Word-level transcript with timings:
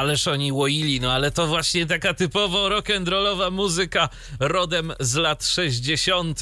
Ależ 0.00 0.28
oni 0.28 0.52
łoili, 0.52 1.00
no 1.00 1.12
ale 1.12 1.30
to 1.30 1.46
właśnie 1.46 1.86
taka 1.86 2.14
typowo 2.14 2.68
rock'n'rollowa 2.68 3.52
muzyka 3.52 4.08
rodem 4.38 4.92
z 5.00 5.14
lat 5.14 5.46
60. 5.46 6.40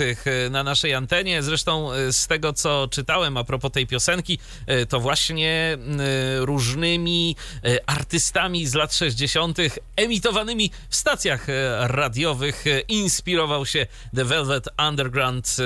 na 0.51 0.63
naszej 0.63 0.95
antenie. 0.95 1.43
Zresztą 1.43 1.93
e, 1.93 2.13
z 2.13 2.27
tego, 2.27 2.53
co 2.53 2.89
czytałem 2.91 3.37
a 3.37 3.45
propos 3.45 3.73
tej 3.73 3.87
piosenki, 3.87 4.39
e, 4.67 4.87
to 4.87 5.01
właśnie 5.01 5.79
e, 5.79 5.79
różnymi 6.47 7.37
artystami 7.87 8.67
z 8.67 8.75
lat 8.75 8.95
60. 8.95 9.59
emitowanymi 9.97 10.71
w 10.89 10.97
stacjach 10.97 11.47
radiowych 11.81 12.65
inspirował 12.89 13.67
się 13.67 13.87
The 14.17 14.25
Velvet 14.25 14.69
Underground 14.89 15.57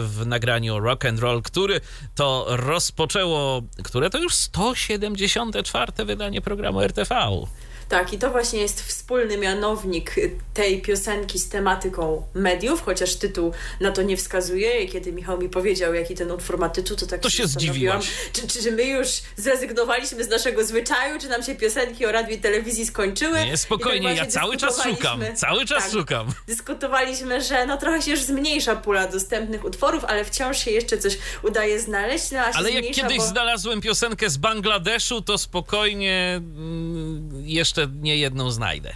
w 0.00 0.22
nagraniu 0.26 0.80
Rock 0.80 1.04
and 1.04 1.20
Roll, 1.20 1.42
który 1.42 1.80
to 2.14 2.46
rozpoczęło, 2.48 3.62
które 3.84 4.10
to 4.10 4.18
już 4.18 4.34
174. 4.34 6.04
wydanie 6.04 6.40
programu 6.40 6.80
RTV. 6.80 7.41
Tak, 7.88 8.12
i 8.12 8.18
to 8.18 8.30
właśnie 8.30 8.60
jest 8.60 8.82
wspólny 8.82 9.38
mianownik 9.38 10.14
tej 10.54 10.82
piosenki 10.82 11.38
z 11.38 11.48
tematyką 11.48 12.22
mediów, 12.34 12.82
chociaż 12.82 13.14
tytuł 13.14 13.52
na 13.80 13.92
to 13.92 14.02
nie 14.02 14.16
wskazuje. 14.16 14.88
Kiedy 14.88 15.12
Michał 15.12 15.38
mi 15.38 15.48
powiedział, 15.48 15.94
jaki 15.94 16.14
ten 16.14 16.30
utwór 16.30 16.58
ma 16.58 16.68
tytuł, 16.68 16.96
to 16.96 17.06
tak 17.06 17.20
to 17.20 17.30
się 17.30 17.46
zdziwiłam. 17.46 18.00
Czy, 18.32 18.48
czy, 18.48 18.62
czy 18.62 18.72
my 18.72 18.84
już 18.84 19.08
zrezygnowaliśmy 19.36 20.24
z 20.24 20.28
naszego 20.28 20.64
zwyczaju, 20.64 21.20
czy 21.20 21.28
nam 21.28 21.42
się 21.42 21.54
piosenki 21.54 22.06
o 22.06 22.12
radiu 22.12 22.34
i 22.34 22.38
telewizji 22.38 22.86
skończyły? 22.86 23.44
Nie, 23.44 23.56
spokojnie, 23.56 24.08
tak 24.08 24.16
ja 24.16 24.26
cały 24.26 24.56
czas 24.56 24.82
szukam. 24.82 25.20
Cały 25.36 25.66
czas 25.66 25.84
tak, 25.84 25.92
szukam. 25.92 26.26
Dyskutowaliśmy, 26.46 27.42
że 27.42 27.66
no 27.66 27.76
trochę 27.76 28.02
się 28.02 28.10
już 28.10 28.20
zmniejsza 28.20 28.76
pula 28.76 29.08
dostępnych 29.08 29.64
utworów, 29.64 30.04
ale 30.04 30.24
wciąż 30.24 30.64
się 30.64 30.70
jeszcze 30.70 30.98
coś 30.98 31.18
udaje 31.42 31.80
znaleźć. 31.80 32.30
No, 32.30 32.40
ale 32.40 32.70
jak 32.70 32.94
kiedyś 32.94 33.16
bo... 33.16 33.26
znalazłem 33.26 33.80
piosenkę 33.80 34.30
z 34.30 34.36
Bangladeszu, 34.36 35.22
to 35.22 35.38
spokojnie 35.38 36.34
mm, 36.36 37.32
jeszcze 37.44 37.71
jeszcze 37.76 37.92
nie 38.00 38.16
jedną 38.16 38.50
znajdę. 38.50 38.92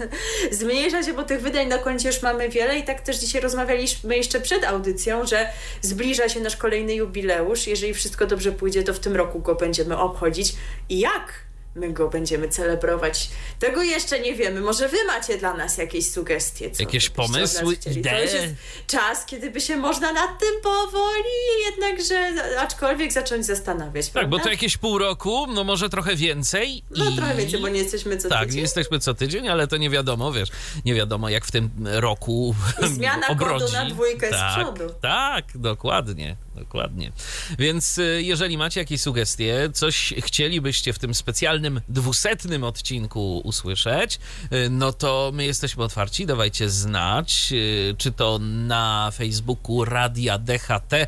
Zmniejsza 0.50 1.02
się, 1.02 1.12
bo 1.12 1.22
tych 1.22 1.40
wydań 1.40 1.68
na 1.68 1.78
koncie 1.78 2.08
już 2.08 2.22
mamy 2.22 2.48
wiele 2.48 2.78
i 2.78 2.84
tak 2.84 3.00
też 3.00 3.16
dzisiaj 3.16 3.40
rozmawialiśmy 3.40 4.16
jeszcze 4.16 4.40
przed 4.40 4.64
audycją, 4.64 5.26
że 5.26 5.48
zbliża 5.82 6.28
się 6.28 6.40
nasz 6.40 6.56
kolejny 6.56 6.94
jubileusz. 6.94 7.66
Jeżeli 7.66 7.94
wszystko 7.94 8.26
dobrze 8.26 8.52
pójdzie, 8.52 8.82
to 8.82 8.94
w 8.94 8.98
tym 8.98 9.16
roku 9.16 9.40
go 9.40 9.54
będziemy 9.54 9.98
obchodzić. 9.98 10.54
I 10.88 10.98
jak? 10.98 11.45
My 11.76 11.92
go 11.92 12.08
będziemy 12.08 12.48
celebrować. 12.48 13.30
Tego 13.58 13.82
jeszcze 13.82 14.20
nie 14.20 14.34
wiemy. 14.34 14.60
Może 14.60 14.88
wy 14.88 14.96
macie 15.06 15.38
dla 15.38 15.54
nas 15.54 15.78
jakieś 15.78 16.10
sugestie. 16.10 16.70
Co 16.70 16.82
jakieś 16.82 17.10
pomysły, 17.10 17.76
idee? 17.96 18.54
Czas, 18.86 19.26
kiedy 19.26 19.50
by 19.50 19.60
się 19.60 19.76
można 19.76 20.12
nad 20.12 20.40
tym 20.40 20.60
powoli 20.62 21.28
jednakże, 21.70 22.32
aczkolwiek 22.58 23.12
zacząć 23.12 23.46
zastanawiać. 23.46 24.06
Tak, 24.06 24.12
prawda? 24.12 24.30
bo 24.30 24.44
to 24.44 24.50
jakieś 24.50 24.76
pół 24.76 24.98
roku, 24.98 25.46
no 25.46 25.64
może 25.64 25.88
trochę 25.88 26.16
więcej. 26.16 26.82
No 26.90 27.10
i... 27.10 27.16
trochę 27.16 27.34
więcej, 27.34 27.60
bo 27.60 27.68
nie 27.68 27.78
jesteśmy 27.78 28.16
co 28.16 28.28
tak, 28.28 28.38
tydzień. 28.38 28.48
Tak, 28.48 28.54
nie 28.56 28.62
jesteśmy 28.62 28.98
co 28.98 29.14
tydzień, 29.14 29.48
ale 29.48 29.66
to 29.66 29.76
nie 29.76 29.90
wiadomo, 29.90 30.32
wiesz, 30.32 30.48
nie 30.84 30.94
wiadomo 30.94 31.28
jak 31.28 31.44
w 31.44 31.50
tym 31.50 31.70
roku 31.84 32.54
I 32.82 32.88
zmiana 32.88 33.28
obrodzi. 33.28 33.72
na 33.72 33.90
dwójkę 33.90 34.30
tak, 34.30 34.52
z 34.52 34.56
przodu. 34.56 34.94
Tak, 35.00 35.44
dokładnie 35.54 36.36
dokładnie. 36.56 37.12
Więc 37.58 37.98
y, 37.98 38.22
jeżeli 38.22 38.58
macie 38.58 38.80
jakieś 38.80 39.00
sugestie, 39.00 39.70
coś 39.72 40.14
chcielibyście 40.18 40.92
w 40.92 40.98
tym 40.98 41.14
specjalnym 41.14 41.65
dwusetnym 41.88 42.64
odcinku 42.64 43.40
usłyszeć, 43.44 44.18
y, 44.52 44.70
no 44.70 44.92
to 44.92 45.30
my 45.34 45.44
jesteśmy 45.44 45.84
otwarci, 45.84 46.26
dawajcie 46.26 46.70
znać, 46.70 47.48
y, 47.52 47.94
czy 47.98 48.12
to 48.12 48.38
na 48.42 49.10
Facebooku 49.14 49.84
Radia 49.84 50.38
DHT, 50.38 51.06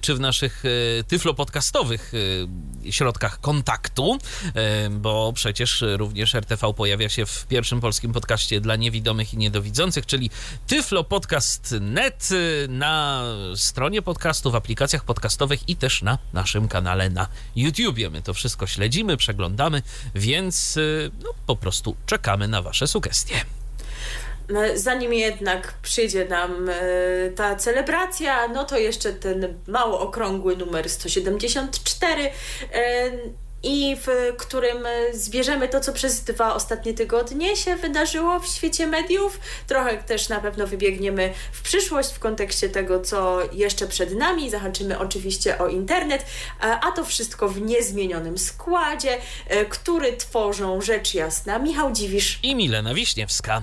czy 0.00 0.14
w 0.14 0.20
naszych 0.20 0.62
tyflopodcastowych 1.08 2.12
środkach 2.90 3.40
kontaktu, 3.40 4.18
bo 4.90 5.32
przecież 5.32 5.84
również 5.96 6.34
RTV 6.34 6.74
pojawia 6.74 7.08
się 7.08 7.26
w 7.26 7.46
pierwszym 7.46 7.80
polskim 7.80 8.12
podcaście 8.12 8.60
dla 8.60 8.76
niewidomych 8.76 9.34
i 9.34 9.36
niedowidzących, 9.36 10.06
czyli 10.06 10.30
tyflopodcast.net 10.66 12.28
na 12.68 13.24
stronie 13.56 14.02
podcastu, 14.02 14.50
w 14.50 14.54
aplikacjach 14.54 15.04
podcastowych 15.04 15.68
i 15.68 15.76
też 15.76 16.02
na 16.02 16.18
naszym 16.32 16.68
kanale 16.68 17.10
na 17.10 17.28
YouTubie. 17.56 18.10
My 18.10 18.22
to 18.22 18.34
wszystko 18.34 18.66
śledzimy, 18.66 19.16
przeglądamy, 19.16 19.82
więc 20.14 20.76
y, 20.76 21.10
no, 21.22 21.30
po 21.46 21.56
prostu 21.56 21.96
czekamy 22.06 22.48
na 22.48 22.62
Wasze 22.62 22.86
sugestie. 22.86 23.34
No, 24.48 24.60
zanim 24.74 25.14
jednak 25.14 25.74
przyjdzie 25.82 26.24
nam 26.24 26.68
e, 26.68 26.74
ta 27.30 27.56
celebracja, 27.56 28.48
no 28.48 28.64
to 28.64 28.78
jeszcze 28.78 29.12
ten 29.12 29.54
mało 29.66 30.00
okrągły 30.00 30.56
numer 30.56 30.90
174 30.90 32.30
i 33.62 33.96
w 33.96 34.36
którym 34.36 34.78
zbierzemy 35.12 35.68
to, 35.68 35.80
co 35.80 35.92
przez 35.92 36.20
dwa 36.20 36.54
ostatnie 36.54 36.94
tygodnie 36.94 37.56
się 37.56 37.76
wydarzyło 37.76 38.40
w 38.40 38.46
świecie 38.46 38.86
mediów. 38.86 39.40
Trochę 39.66 39.96
też 39.96 40.28
na 40.28 40.40
pewno 40.40 40.66
wybiegniemy 40.66 41.32
w 41.52 41.62
przyszłość 41.62 42.12
w 42.12 42.18
kontekście 42.18 42.68
tego, 42.68 43.00
co 43.00 43.38
jeszcze 43.52 43.86
przed 43.86 44.14
nami. 44.14 44.50
Zahaczymy 44.50 44.98
oczywiście 44.98 45.58
o 45.58 45.68
internet, 45.68 46.26
a 46.60 46.92
to 46.92 47.04
wszystko 47.04 47.48
w 47.48 47.60
niezmienionym 47.60 48.38
składzie, 48.38 49.18
e, 49.46 49.64
który 49.64 50.16
tworzą 50.16 50.80
rzecz 50.80 51.14
jasna 51.14 51.58
Michał 51.58 51.92
Dziwisz 51.92 52.38
i 52.42 52.54
Milena 52.54 52.94
Wiśniewska. 52.94 53.62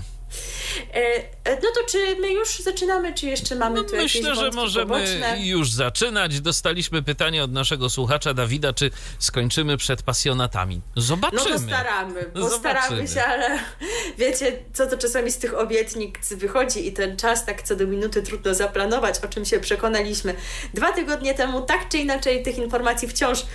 E, 0.94 1.00
e, 1.44 1.56
no 1.56 1.70
to 1.76 1.92
czy 1.92 2.16
my 2.22 2.32
już 2.32 2.60
zaczynamy, 2.60 3.14
czy 3.14 3.26
jeszcze 3.26 3.56
mamy 3.56 3.76
no, 3.76 3.84
tu 3.84 3.96
Myślę, 3.96 4.22
jakieś 4.22 4.40
że 4.44 4.52
możemy 4.52 4.86
poboczne? 4.86 5.38
już 5.40 5.72
zaczynać. 5.72 6.42
Dostaliśmy 6.42 7.04
pytanie 7.04 7.44
od 7.44 7.52
naszego 7.52 7.90
słuchacza 7.90 8.34
Dawida, 8.34 8.74
czy 8.74 8.92
skończymy 9.20 9.78
przed 9.78 10.04
pasjonatami. 10.04 10.82
Zobaczymy. 10.96 11.42
No 11.44 11.50
to 11.50 11.60
staramy, 11.60 12.24
postaramy 12.24 13.08
się, 13.08 13.24
ale 13.24 13.60
wiecie, 14.18 14.60
co 14.74 14.88
to 14.88 14.98
czasami 14.98 15.32
z 15.32 15.38
tych 15.38 15.60
obietnic 15.60 16.34
wychodzi 16.34 16.88
i 16.88 16.94
ten 16.94 17.18
czas 17.18 17.46
tak 17.46 17.62
co 17.62 17.76
do 17.76 17.88
minuty 17.88 18.22
trudno 18.22 18.54
zaplanować, 18.54 19.20
o 19.20 19.28
czym 19.28 19.46
się 19.46 19.60
przekonaliśmy. 19.60 20.36
Dwa 20.74 20.94
tygodnie 20.94 21.34
temu 21.34 21.62
tak 21.62 21.90
czy 21.90 21.98
inaczej 21.98 22.44
tych 22.44 22.58
informacji 22.58 23.08
wciąż 23.08 23.46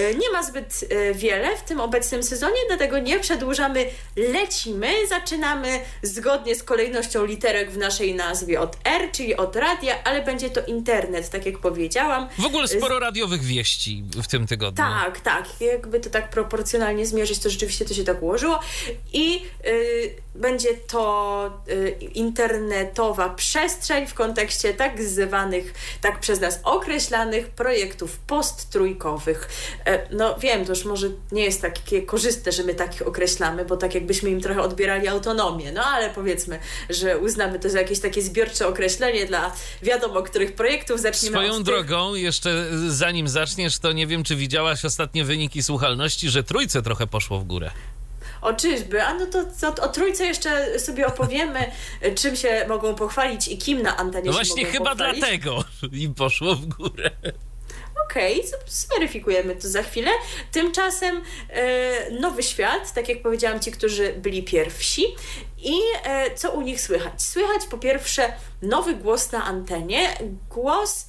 nie 0.00 0.30
ma 0.32 0.42
zbyt 0.42 0.84
e, 0.90 1.14
wiele 1.14 1.56
w 1.56 1.62
tym 1.62 1.80
obecnym 1.80 2.22
sezonie, 2.22 2.56
dlatego 2.68 2.98
nie 2.98 3.20
przedłużamy, 3.20 3.86
lecimy, 4.16 5.06
zaczynamy 5.08 5.80
zgodnie 6.02 6.54
z 6.54 6.62
kolejnością 6.62 7.24
literek 7.24 7.70
w 7.70 7.76
naszej 7.76 8.14
nazwie 8.14 8.60
od 8.60 8.76
R, 8.84 9.10
czyli 9.12 9.36
od 9.36 9.56
radia, 9.56 10.04
ale 10.04 10.22
będzie 10.22 10.50
to 10.50 10.60
internet, 10.66 11.30
tak 11.30 11.46
jak 11.46 11.58
powiedziałam. 11.58 12.28
W 12.38 12.44
ogóle 12.44 12.68
sporo 12.68 12.98
radiowych 12.98 13.42
wieści 13.42 14.04
w 14.22 14.26
tym 14.26 14.46
tygodniu. 14.46 14.84
Tak, 14.84 15.20
tak. 15.20 15.44
Jakby 15.60 16.00
to 16.00 16.10
tak 16.10 16.30
proporcjonalnie 16.30 17.06
zmierzyć, 17.06 17.38
to 17.38 17.50
rzeczywiście 17.50 17.84
to 17.84 17.94
się 17.94 18.04
tak 18.04 18.22
ułożyło. 18.22 18.60
I 19.12 19.42
yy, 19.64 20.24
będzie 20.34 20.68
to 20.74 21.62
y, 21.68 21.90
internetowa 22.14 23.28
przestrzeń 23.28 24.06
w 24.06 24.14
kontekście 24.14 24.74
tak 24.74 25.02
zwanych, 25.02 25.74
tak 26.00 26.20
przez 26.20 26.40
nas 26.40 26.60
określanych 26.62 27.48
projektów 27.48 28.18
posttrójkowych. 28.18 29.48
E, 29.86 30.06
no 30.10 30.38
wiem, 30.38 30.64
to 30.64 30.72
już 30.72 30.84
może 30.84 31.08
nie 31.32 31.44
jest 31.44 31.62
takie 31.62 32.02
korzystne, 32.02 32.52
że 32.52 32.62
my 32.62 32.74
takich 32.74 33.06
określamy, 33.06 33.64
bo 33.64 33.76
tak 33.76 33.94
jakbyśmy 33.94 34.30
im 34.30 34.40
trochę 34.40 34.62
odbierali 34.62 35.08
autonomię, 35.08 35.72
no 35.72 35.84
ale 35.84 36.10
powiedzmy, 36.10 36.58
że 36.90 37.18
uznamy 37.18 37.58
to 37.58 37.70
za 37.70 37.78
jakieś 37.78 38.00
takie 38.00 38.22
zbiorcze 38.22 38.68
określenie 38.68 39.26
dla 39.26 39.52
wiadomo 39.82 40.22
których 40.22 40.54
projektów. 40.54 41.00
Zaczniemy 41.00 41.36
Swoją 41.36 41.62
drogą, 41.62 42.14
jeszcze 42.14 42.66
zanim 42.88 43.28
zaczniesz, 43.28 43.78
to 43.78 43.92
nie 43.92 44.06
wiem, 44.06 44.24
czy 44.24 44.36
widziałaś 44.36 44.84
ostatnie 44.84 45.24
wyniki 45.24 45.62
słuchalności, 45.62 46.30
że 46.30 46.44
trójce 46.44 46.82
trochę 46.82 47.06
poszło 47.06 47.38
w 47.38 47.44
górę. 47.44 47.70
O 48.42 48.52
czyżby? 48.52 49.02
A 49.02 49.14
no 49.14 49.26
to, 49.26 49.44
to 49.72 49.82
o 49.82 49.88
trójce 49.88 50.26
jeszcze 50.26 50.80
sobie 50.80 51.06
opowiemy, 51.06 51.60
czym 52.20 52.36
się 52.36 52.66
mogą 52.68 52.94
pochwalić 52.94 53.48
i 53.48 53.58
kim 53.58 53.82
na 53.82 53.96
antenie 53.96 54.26
no 54.26 54.32
właśnie 54.32 54.64
chyba 54.64 54.90
pochwalić. 54.90 55.18
dlatego 55.18 55.64
im 55.92 56.14
poszło 56.14 56.54
w 56.54 56.66
górę. 56.66 57.10
Okej, 58.04 58.40
okay, 58.40 58.58
zweryfikujemy 58.66 59.56
to 59.56 59.68
za 59.68 59.82
chwilę. 59.82 60.10
Tymczasem 60.52 61.22
e, 61.50 62.10
Nowy 62.10 62.42
Świat, 62.42 62.92
tak 62.92 63.08
jak 63.08 63.22
powiedziałam, 63.22 63.60
ci, 63.60 63.72
którzy 63.72 64.12
byli 64.12 64.42
pierwsi. 64.42 65.04
I 65.58 65.74
e, 66.04 66.34
co 66.34 66.50
u 66.50 66.60
nich 66.60 66.80
słychać? 66.80 67.22
Słychać 67.22 67.66
po 67.70 67.78
pierwsze 67.78 68.32
nowy 68.62 68.94
głos 68.94 69.32
na 69.32 69.44
antenie, 69.44 70.18
głos, 70.50 71.08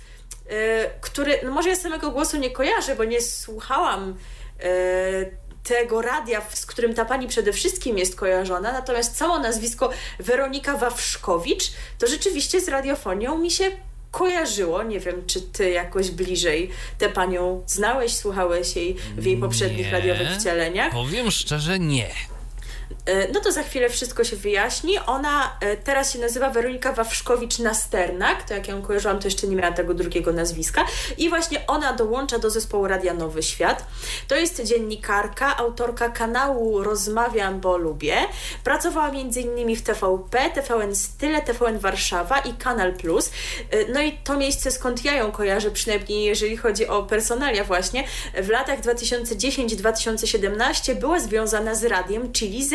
e, 0.49 0.89
który, 1.01 1.39
no 1.43 1.51
może 1.51 1.69
ja 1.69 1.75
samego 1.75 2.11
głosu 2.11 2.37
nie 2.37 2.51
kojarzę, 2.51 2.95
bo 2.95 3.03
nie 3.03 3.21
słuchałam 3.21 4.17
e, 4.59 5.45
tego 5.63 6.01
radia, 6.01 6.41
z 6.53 6.65
którym 6.65 6.93
ta 6.93 7.05
pani 7.05 7.27
przede 7.27 7.53
wszystkim 7.53 7.97
jest 7.97 8.15
kojarzona, 8.15 8.71
natomiast 8.71 9.17
samo 9.17 9.39
nazwisko 9.39 9.89
Weronika 10.19 10.77
Wawrzkowicz 10.77 11.71
to 11.99 12.07
rzeczywiście 12.07 12.61
z 12.61 12.67
radiofonią 12.67 13.37
mi 13.37 13.51
się 13.51 13.71
kojarzyło. 14.15 14.83
Nie 14.83 14.99
wiem, 14.99 15.23
czy 15.27 15.41
ty 15.41 15.69
jakoś 15.69 16.11
bliżej 16.11 16.69
tę 16.97 17.09
panią 17.09 17.63
znałeś, 17.67 18.13
słuchałeś 18.13 18.75
jej 18.75 18.95
w 19.17 19.25
jej 19.25 19.37
poprzednich 19.37 19.85
Nie. 19.85 19.91
radiowych 19.91 20.27
wcieleniach. 20.39 20.91
Powiem 20.93 21.31
szczerze, 21.31 21.79
nie. 21.79 22.09
E, 23.05 23.27
No 23.31 23.39
to 23.39 23.51
za 23.51 23.63
chwilę 23.63 23.89
wszystko 23.89 24.23
się 24.23 24.35
wyjaśni. 24.35 24.99
Ona 24.99 25.57
e, 25.61 25.77
teraz 25.77 26.13
się 26.13 26.19
nazywa 26.19 26.49
Weronika 26.49 26.93
Wawrzkowicz-Nasternak, 26.93 28.35
to 28.47 28.53
jak 28.53 28.67
ją 28.67 28.81
kojarzyłam, 28.81 29.19
to 29.19 29.27
jeszcze 29.27 29.47
nie 29.47 29.55
miała 29.55 29.71
tego 29.71 29.93
drugiego 29.93 30.33
nazwiska. 30.33 30.85
I 31.17 31.29
właśnie 31.29 31.67
ona 31.67 31.93
dołącza 31.93 32.39
do 32.39 32.49
zespołu 32.49 32.87
Radia 32.87 33.13
Nowy 33.13 33.43
Świat. 33.43 33.85
To 34.27 34.35
jest 34.35 34.63
dziennikarka, 34.63 35.57
autorka 35.57 36.09
kanału 36.09 36.83
Rozmawiam, 36.83 37.59
bo 37.59 37.77
lubię. 37.77 38.15
Pracowała 38.63 39.09
m.in. 39.09 39.75
w 39.75 39.81
TVP, 39.81 40.49
TVN 40.49 40.95
Style, 40.95 41.41
TVN 41.41 41.79
Warszawa 41.79 42.39
i 42.39 42.53
Kanal 42.53 42.93
Plus. 42.93 43.31
E, 43.71 43.85
No 43.93 44.01
i 44.01 44.11
to 44.23 44.37
miejsce, 44.37 44.71
skąd 44.71 45.05
ja 45.05 45.15
ją 45.15 45.31
kojarzę, 45.31 45.71
przynajmniej 45.71 46.23
jeżeli 46.23 46.57
chodzi 46.57 46.87
o 46.87 47.03
personalia 47.03 47.63
właśnie, 47.63 48.03
w 48.43 48.49
latach 48.49 48.81
2010-2017 48.81 50.95
była 50.95 51.19
związana 51.19 51.75
z 51.75 51.83
radiem 51.83 52.33
Chili 52.33 52.63
Z. 52.63 52.74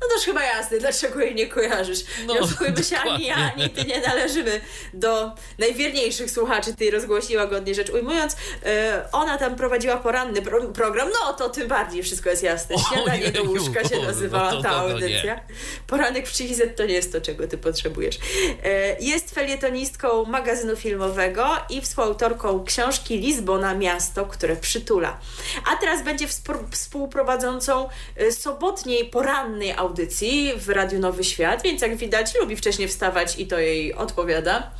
No 0.00 0.08
toż 0.14 0.24
chyba 0.24 0.42
jasne, 0.44 0.78
dlaczego 0.78 1.20
jej 1.20 1.34
nie 1.34 1.46
kojarzysz. 1.46 2.00
No, 2.26 2.34
nie 2.34 2.40
oszukujmy 2.40 2.84
się, 2.84 2.98
ani 2.98 3.26
ja, 3.26 3.36
ani 3.56 3.70
ty 3.70 3.84
nie 3.84 4.00
należymy 4.00 4.60
do 4.94 5.32
najwierniejszych 5.58 6.30
słuchaczy 6.30 6.74
tej 6.74 6.90
rozgłośni, 6.90 7.36
łagodnie 7.36 7.74
rzecz 7.74 7.90
ujmując. 7.90 8.36
E, 8.66 9.08
Ona 9.12 9.38
tam 9.38 9.56
prowadziła 9.56 9.96
poranny 9.96 10.42
pro 10.42 10.62
program, 10.62 11.08
no 11.22 11.32
to 11.32 11.48
tym 11.50 11.68
bardziej 11.68 12.02
wszystko 12.02 12.30
jest 12.30 12.42
jasne. 12.42 12.76
Śniadanie 12.78 13.30
do 13.32 13.42
łóżka 13.42 13.84
się 13.88 13.96
no 13.96 14.02
nazywała 14.02 14.50
ta 14.50 14.56
to- 14.56 14.62
to 14.62 14.68
nie. 14.88 14.94
audycja. 14.94 15.40
Poranek 15.86 16.28
w 16.28 16.36
Z 16.36 16.76
to 16.76 16.84
nie 16.86 16.94
jest 16.94 17.12
to, 17.12 17.20
czego 17.20 17.48
ty 17.48 17.58
potrzebujesz. 17.58 18.18
E, 18.64 18.96
Jest 19.00 19.34
felietonistką 19.34 20.24
magazynu 20.24 20.76
filmowego 20.76 21.48
i 21.70 21.80
współautorką 21.80 22.64
książki 22.64 23.18
Lizbona 23.18 23.74
Miasto, 23.74 24.26
które 24.26 24.56
przytula. 24.56 25.18
A 25.72 25.76
teraz 25.76 26.02
będzie 26.04 26.26
współ- 26.28 26.70
współprowadzącą 26.70 27.88
e, 28.16 28.32
sobotniej, 28.32 29.04
porannej 29.04 29.35
audycji 29.76 30.52
w 30.56 30.68
Radiu 30.68 30.98
Nowy 30.98 31.24
Świat, 31.24 31.62
więc 31.62 31.82
jak 31.82 31.96
widać 31.96 32.34
lubi 32.40 32.56
wcześniej 32.56 32.88
wstawać 32.88 33.38
i 33.38 33.46
to 33.46 33.58
jej 33.58 33.94
odpowiada. 33.94 34.70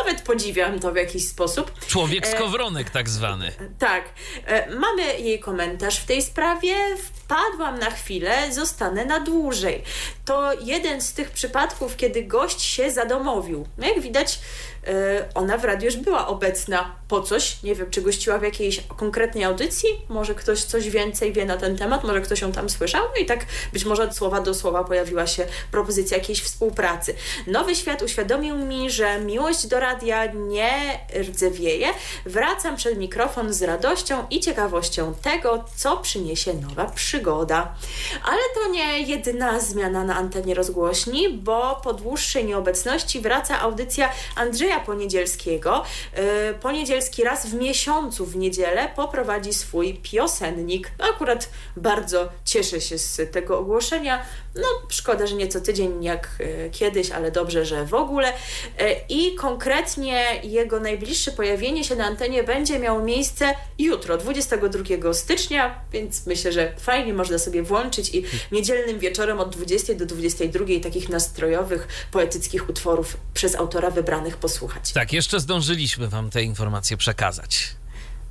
Nawet 0.00 0.22
podziwiam 0.22 0.80
to 0.80 0.92
w 0.92 0.96
jakiś 0.96 1.28
sposób. 1.28 1.78
Człowiek 1.86 2.26
z 2.26 2.34
E, 2.34 2.38
kowronek 2.38 2.90
tak 2.90 3.08
zwany. 3.08 3.52
tak. 3.78 4.04
E, 4.46 4.70
Mamy 4.76 5.02
jej 5.20 5.40
komentarz 5.40 5.98
w 6.00 6.06
tej 6.06 6.22
sprawie. 6.22 6.74
Wpadłam 6.96 7.78
na 7.78 7.90
chwilę, 7.90 8.52
zostanę 8.52 9.04
na 9.04 9.20
dłużej. 9.20 9.82
To 10.24 10.52
jeden 10.60 11.00
z 11.00 11.12
tych 11.12 11.30
przypadków, 11.30 11.96
kiedy 11.96 12.22
gość 12.24 12.62
się 12.62 12.90
zadomowił. 12.90 13.66
No 13.78 13.86
jak 13.88 14.00
widać, 14.00 14.38
e, 14.86 15.28
ona 15.34 15.58
w 15.58 15.64
radiu 15.64 15.86
już 15.86 15.96
była 15.96 16.26
obecna 16.28 16.96
po 17.08 17.20
coś. 17.20 17.62
Nie 17.62 17.74
wiem, 17.74 17.90
czy 17.90 18.02
gościła 18.02 18.38
w 18.38 18.42
jakiejś 18.42 18.80
konkretnej 18.96 19.44
audycji. 19.44 19.88
Może 20.08 20.34
ktoś 20.34 20.62
coś 20.64 20.90
więcej 20.90 21.32
wie 21.32 21.44
na 21.44 21.56
ten 21.56 21.76
temat, 21.78 22.04
może 22.04 22.20
ktoś 22.20 22.40
ją 22.40 22.52
tam 22.52 22.70
słyszał. 22.70 23.04
No 23.16 23.22
i 23.22 23.26
tak 23.26 23.46
być 23.72 23.84
może 23.84 24.02
od 24.02 24.16
słowa 24.16 24.40
do 24.40 24.54
słowa 24.54 24.84
pojawiła 24.84 25.26
się 25.26 25.46
propozycja 25.70 26.16
jakiejś 26.16 26.42
współpracy. 26.42 27.14
Nowy 27.46 27.74
Świat 27.76 28.02
uświadomił 28.02 28.56
mi, 28.56 28.90
że 28.90 29.20
miłość 29.20 29.66
do 29.66 29.80
radia 29.86 30.26
nie 30.26 31.00
rdzewieje. 31.20 31.88
Wracam 32.26 32.76
przed 32.76 32.98
mikrofon 32.98 33.52
z 33.52 33.62
radością 33.62 34.26
i 34.30 34.40
ciekawością 34.40 35.14
tego, 35.22 35.64
co 35.76 35.96
przyniesie 35.96 36.54
nowa 36.54 36.84
przygoda. 36.84 37.74
Ale 38.24 38.40
to 38.54 38.70
nie 38.70 39.00
jedyna 39.00 39.60
zmiana 39.60 40.04
na 40.04 40.16
antenie 40.16 40.54
rozgłośni, 40.54 41.28
bo 41.28 41.80
po 41.84 41.92
dłuższej 41.92 42.44
nieobecności 42.44 43.20
wraca 43.20 43.60
audycja 43.60 44.10
Andrzeja 44.36 44.80
Poniedzielskiego. 44.80 45.82
Yy, 46.16 46.54
Poniedzielski 46.54 47.24
raz 47.24 47.46
w 47.46 47.54
miesiącu 47.54 48.26
w 48.26 48.36
niedzielę 48.36 48.88
poprowadzi 48.96 49.52
swój 49.54 49.94
piosennik. 49.94 50.90
Akurat 51.14 51.48
bardzo 51.76 52.28
cieszę 52.44 52.80
się 52.80 52.98
z 52.98 53.32
tego 53.32 53.58
ogłoszenia. 53.58 54.22
No, 54.54 54.68
szkoda, 54.88 55.26
że 55.26 55.34
nie 55.34 55.48
co 55.48 55.60
tydzień 55.60 56.04
jak 56.04 56.28
e, 56.40 56.70
kiedyś, 56.70 57.10
ale 57.10 57.30
dobrze, 57.30 57.64
że 57.64 57.84
w 57.84 57.94
ogóle. 57.94 58.32
E, 58.78 59.06
I 59.08 59.34
konkretnie 59.34 59.75
jego 60.42 60.80
najbliższe 60.80 61.32
pojawienie 61.32 61.84
się 61.84 61.96
na 61.96 62.04
antenie 62.04 62.44
będzie 62.44 62.78
miało 62.78 63.02
miejsce 63.02 63.54
jutro, 63.78 64.16
22 64.16 65.14
stycznia, 65.14 65.80
więc 65.92 66.26
myślę, 66.26 66.52
że 66.52 66.72
fajnie 66.78 67.14
można 67.14 67.38
sobie 67.38 67.62
włączyć 67.62 68.14
i 68.14 68.24
niedzielnym 68.52 68.98
wieczorem 68.98 69.40
od 69.40 69.56
20 69.56 69.94
do 69.94 70.06
22 70.06 70.64
takich 70.82 71.08
nastrojowych, 71.08 71.88
poetyckich 72.10 72.68
utworów 72.68 73.16
przez 73.34 73.54
autora 73.54 73.90
wybranych 73.90 74.36
posłuchać. 74.36 74.92
Tak, 74.92 75.12
jeszcze 75.12 75.40
zdążyliśmy 75.40 76.08
wam 76.08 76.30
te 76.30 76.42
informacje 76.42 76.96
przekazać. 76.96 77.76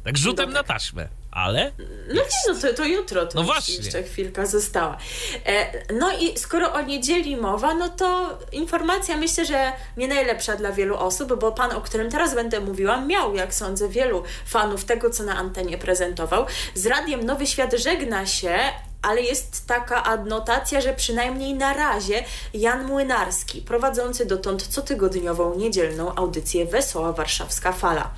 Tak 0.05 0.17
rzutem 0.17 0.45
Dobra. 0.45 0.61
na 0.61 0.67
taśmę, 0.67 1.07
ale 1.31 1.71
No 2.07 2.13
nie, 2.21 2.53
no 2.53 2.59
to, 2.61 2.73
to 2.73 2.85
jutro, 2.85 3.25
to 3.25 3.35
No 3.35 3.43
właśnie. 3.43 3.75
jeszcze 3.75 4.03
chwilka 4.03 4.45
została. 4.45 4.97
E, 5.45 5.93
no 5.93 6.17
i 6.19 6.37
skoro 6.37 6.73
o 6.73 6.81
niedzieli 6.81 7.37
mowa, 7.37 7.73
no 7.73 7.89
to 7.89 8.39
informacja 8.51 9.17
myślę, 9.17 9.45
że 9.45 9.71
nie 9.97 10.07
najlepsza 10.07 10.55
dla 10.55 10.71
wielu 10.71 10.97
osób, 10.97 11.39
bo 11.39 11.51
pan, 11.51 11.71
o 11.71 11.81
którym 11.81 12.11
teraz 12.11 12.35
będę 12.35 12.59
mówiła, 12.59 13.01
miał, 13.01 13.35
jak 13.35 13.53
sądzę, 13.53 13.89
wielu 13.89 14.23
fanów 14.45 14.85
tego, 14.85 15.09
co 15.09 15.23
na 15.23 15.35
antenie 15.37 15.77
prezentował. 15.77 16.45
Z 16.73 16.85
radiem 16.85 17.23
Nowy 17.25 17.47
Świat 17.47 17.73
żegna 17.73 18.25
się, 18.25 18.57
ale 19.05 19.21
jest 19.21 19.67
taka 19.67 20.03
adnotacja, 20.03 20.81
że 20.81 20.93
przynajmniej 20.93 21.53
na 21.53 21.73
razie 21.73 22.23
Jan 22.53 22.85
Młynarski, 22.85 23.61
prowadzący 23.61 24.25
dotąd 24.25 24.67
cotygodniową 24.67 25.55
niedzielną 25.55 26.15
audycję 26.15 26.65
Wesoła 26.65 27.11
Warszawska 27.11 27.71
Fala. 27.71 28.11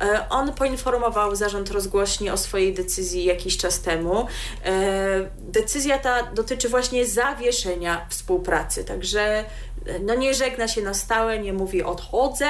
E, 0.00 0.28
On 0.28 0.52
poinformował 0.52 1.36
zarząd 1.36 1.70
rozgłośni 1.70 2.30
o 2.30 2.36
swojej 2.36 2.74
decyzji 2.74 3.24
jakiś 3.24 3.56
czas 3.56 3.80
temu. 3.80 4.26
E, 4.64 5.30
Decyzja 5.38 5.98
ta 5.98 6.22
dotyczy 6.22 6.68
właśnie 6.68 7.06
zawieszenia 7.06 8.06
współpracy, 8.10 8.84
także 8.84 9.44
no 10.00 10.14
nie 10.14 10.34
żegna 10.34 10.68
się 10.68 10.82
na 10.82 10.94
stałe, 10.94 11.38
nie 11.38 11.52
mówi 11.52 11.82
odchodzę, 11.82 12.48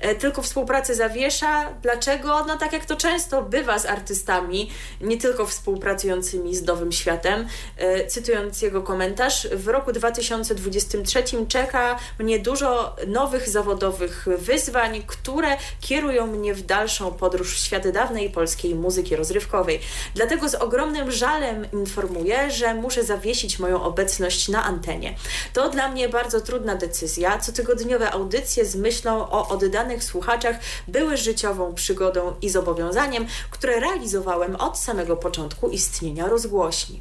e, 0.00 0.14
tylko 0.14 0.42
współpracę 0.42 0.94
zawiesza. 0.94 1.74
Dlaczego? 1.82 2.44
No 2.44 2.56
tak 2.56 2.72
jak 2.72 2.84
to 2.84 2.96
często 2.96 3.42
bywa 3.42 3.78
z 3.78 3.86
artystami, 3.86 4.70
nie 5.00 5.16
tylko 5.16 5.46
współpracującymi 5.46 6.56
z 6.56 6.62
Nowym 6.62 6.92
Światem. 6.92 7.48
E, 7.76 8.06
Cytując 8.06 8.62
jego 8.62 8.82
komentarz, 8.82 9.48
w 9.52 9.68
roku 9.68 9.92
2023 9.92 11.24
czeka 11.48 11.98
mnie 12.18 12.38
dużo 12.38 12.96
nowych 13.06 13.48
zawodowych 13.48 14.26
wyzwań, 14.38 15.02
które 15.06 15.56
kierują 15.80 16.26
mnie 16.26 16.54
w 16.54 16.62
dalszą 16.62 17.10
podróż 17.10 17.54
w 17.54 17.58
świat 17.58 17.88
dawnej 17.88 18.30
polskiej 18.30 18.74
muzyki 18.74 19.16
rozrywkowej. 19.16 19.80
Dlatego 20.14 20.48
z 20.48 20.54
ogromnym 20.54 21.10
żalem 21.10 21.66
informuję, 21.72 22.50
że 22.50 22.74
muszę 22.74 23.04
zawiesić 23.04 23.58
moją 23.58 23.82
obecność 23.82 24.48
na 24.48 24.64
antenie. 24.64 25.14
To 25.52 25.68
dla 25.68 25.88
mnie 25.88 26.08
bardzo 26.08 26.40
trudna 26.64 26.74
decyzja. 26.86 27.38
Cotygodniowe 27.38 28.10
audycje 28.10 28.64
z 28.64 28.76
myślą 28.76 29.30
o 29.30 29.48
oddanych 29.48 30.04
słuchaczach 30.04 30.56
były 30.88 31.16
życiową 31.16 31.74
przygodą 31.74 32.34
i 32.42 32.50
zobowiązaniem, 32.50 33.26
które 33.50 33.80
realizowałem 33.80 34.56
od 34.56 34.78
samego 34.78 35.16
początku 35.16 35.68
istnienia 35.68 36.26
rozgłośni. 36.26 37.00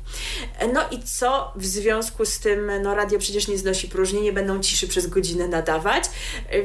No 0.74 0.82
i 0.92 1.04
co 1.04 1.52
w 1.56 1.66
związku 1.66 2.26
z 2.26 2.40
tym, 2.40 2.72
no 2.82 2.96
radio 2.96 3.20
przecież 3.20 3.48
nie 3.48 3.58
znosi 3.58 3.88
próżni, 3.88 4.22
nie 4.22 4.34
będą 4.34 4.60
ciszy 4.60 4.88
przez 4.88 5.08
godzinę 5.08 5.48
nadawać. 5.48 6.04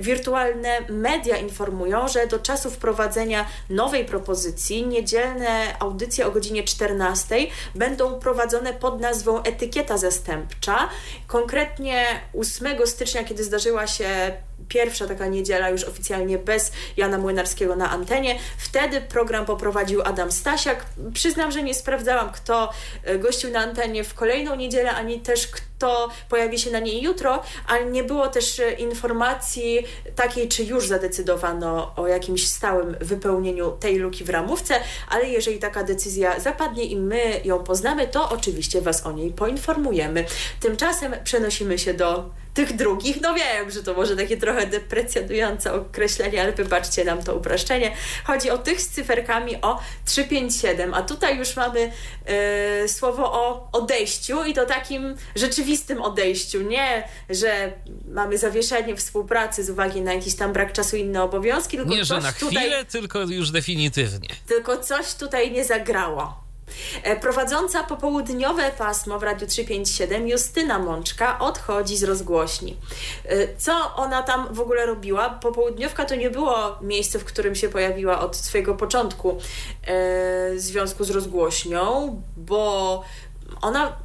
Wirtualne 0.00 0.80
media 0.88 1.36
informują, 1.36 2.08
że 2.08 2.26
do 2.26 2.38
czasu 2.38 2.70
wprowadzenia 2.70 3.46
nowej 3.70 4.04
propozycji 4.04 4.86
niedzielne 4.86 5.78
audycje 5.78 6.26
o 6.26 6.30
godzinie 6.30 6.62
14 6.62 7.36
będą 7.74 8.18
prowadzone 8.18 8.74
pod 8.74 9.00
nazwą 9.00 9.42
Etykieta 9.42 9.98
Zastępcza. 9.98 10.88
Konkretnie 11.26 12.06
8 12.34 12.87
stycznia, 12.88 13.24
kiedy 13.24 13.44
zdarzyła 13.44 13.86
się 13.86 14.32
pierwsza 14.68 15.06
taka 15.06 15.26
niedziela 15.26 15.70
już 15.70 15.84
oficjalnie 15.84 16.38
bez 16.38 16.72
Jana 16.96 17.18
Młynarskiego 17.18 17.76
na 17.76 17.90
antenie. 17.90 18.38
Wtedy 18.58 19.00
program 19.00 19.46
poprowadził 19.46 20.02
Adam 20.02 20.32
Stasiak. 20.32 20.84
Przyznam, 21.14 21.52
że 21.52 21.62
nie 21.62 21.74
sprawdzałam, 21.74 22.32
kto 22.32 22.72
e, 23.04 23.18
gościł 23.18 23.50
na 23.50 23.60
antenie 23.60 24.04
w 24.04 24.14
kolejną 24.14 24.56
niedzielę, 24.56 24.90
ani 24.90 25.20
też 25.20 25.46
kto 25.46 26.08
pojawi 26.28 26.58
się 26.58 26.70
na 26.70 26.78
niej 26.78 27.02
jutro, 27.02 27.42
ale 27.68 27.84
nie 27.84 28.04
było 28.04 28.28
też 28.28 28.60
e, 28.60 28.72
informacji 28.72 29.86
takiej, 30.16 30.48
czy 30.48 30.64
już 30.64 30.88
zadecydowano 30.88 31.92
o 31.96 32.06
jakimś 32.06 32.48
stałym 32.48 32.96
wypełnieniu 33.00 33.70
tej 33.70 33.98
luki 33.98 34.24
w 34.24 34.30
ramówce, 34.30 34.74
ale 35.08 35.28
jeżeli 35.28 35.58
taka 35.58 35.84
decyzja 35.84 36.40
zapadnie 36.40 36.84
i 36.84 36.96
my 36.96 37.40
ją 37.44 37.58
poznamy, 37.58 38.08
to 38.08 38.30
oczywiście 38.30 38.80
Was 38.80 39.06
o 39.06 39.12
niej 39.12 39.30
poinformujemy. 39.30 40.24
Tymczasem 40.60 41.14
przenosimy 41.24 41.78
się 41.78 41.94
do 41.94 42.30
tych 42.58 42.76
drugich. 42.76 43.20
No 43.20 43.34
wiem, 43.34 43.70
że 43.70 43.82
to 43.82 43.94
może 43.94 44.16
takie 44.16 44.36
trochę 44.36 44.47
deprecjonujące 44.52 45.72
określenie, 45.72 46.42
ale 46.42 46.52
wybaczcie 46.52 47.04
nam 47.04 47.22
to 47.22 47.36
uproszczenie. 47.36 47.92
Chodzi 48.24 48.50
o 48.50 48.58
tych 48.58 48.80
z 48.80 48.88
cyferkami 48.88 49.56
o 49.62 49.80
357, 50.04 50.94
a 50.94 51.02
tutaj 51.02 51.38
już 51.38 51.56
mamy 51.56 51.92
e, 52.26 52.88
słowo 52.88 53.32
o 53.32 53.68
odejściu 53.72 54.44
i 54.44 54.54
to 54.54 54.66
takim 54.66 55.16
rzeczywistym 55.36 56.02
odejściu. 56.02 56.62
Nie, 56.62 57.08
że 57.30 57.72
mamy 58.08 58.38
zawieszenie 58.38 58.96
współpracy 58.96 59.64
z 59.64 59.70
uwagi 59.70 60.00
na 60.00 60.14
jakiś 60.14 60.34
tam 60.36 60.52
brak 60.52 60.72
czasu 60.72 60.96
i 60.96 61.00
inne 61.00 61.22
obowiązki, 61.22 61.76
tylko 61.76 61.90
Nie, 61.94 62.04
że 62.04 62.20
na 62.20 62.32
chwilę, 62.32 62.50
tutaj, 62.50 62.86
tylko 62.86 63.20
już 63.20 63.50
definitywnie. 63.50 64.28
tylko 64.46 64.76
coś 64.76 65.14
tutaj 65.14 65.50
nie 65.52 65.64
zagrało. 65.64 66.47
E, 67.02 67.16
prowadząca 67.16 67.84
popołudniowe 67.84 68.70
pasmo 68.78 69.18
w 69.18 69.22
Radiu 69.22 69.46
357 69.46 70.28
Justyna 70.28 70.78
Mączka 70.78 71.38
odchodzi 71.38 71.96
z 71.96 72.04
rozgłośni. 72.04 72.76
E, 73.24 73.56
co 73.56 73.94
ona 73.96 74.22
tam 74.22 74.54
w 74.54 74.60
ogóle 74.60 74.86
robiła? 74.86 75.30
Popołudniówka 75.30 76.04
to 76.04 76.14
nie 76.14 76.30
było 76.30 76.78
miejsce, 76.82 77.18
w 77.18 77.24
którym 77.24 77.54
się 77.54 77.68
pojawiła 77.68 78.20
od 78.20 78.36
swojego 78.36 78.74
początku 78.74 79.30
e, 79.30 79.36
w 80.54 80.60
związku 80.60 81.04
z 81.04 81.10
rozgłośnią, 81.10 82.22
bo 82.36 83.02
ona 83.62 83.96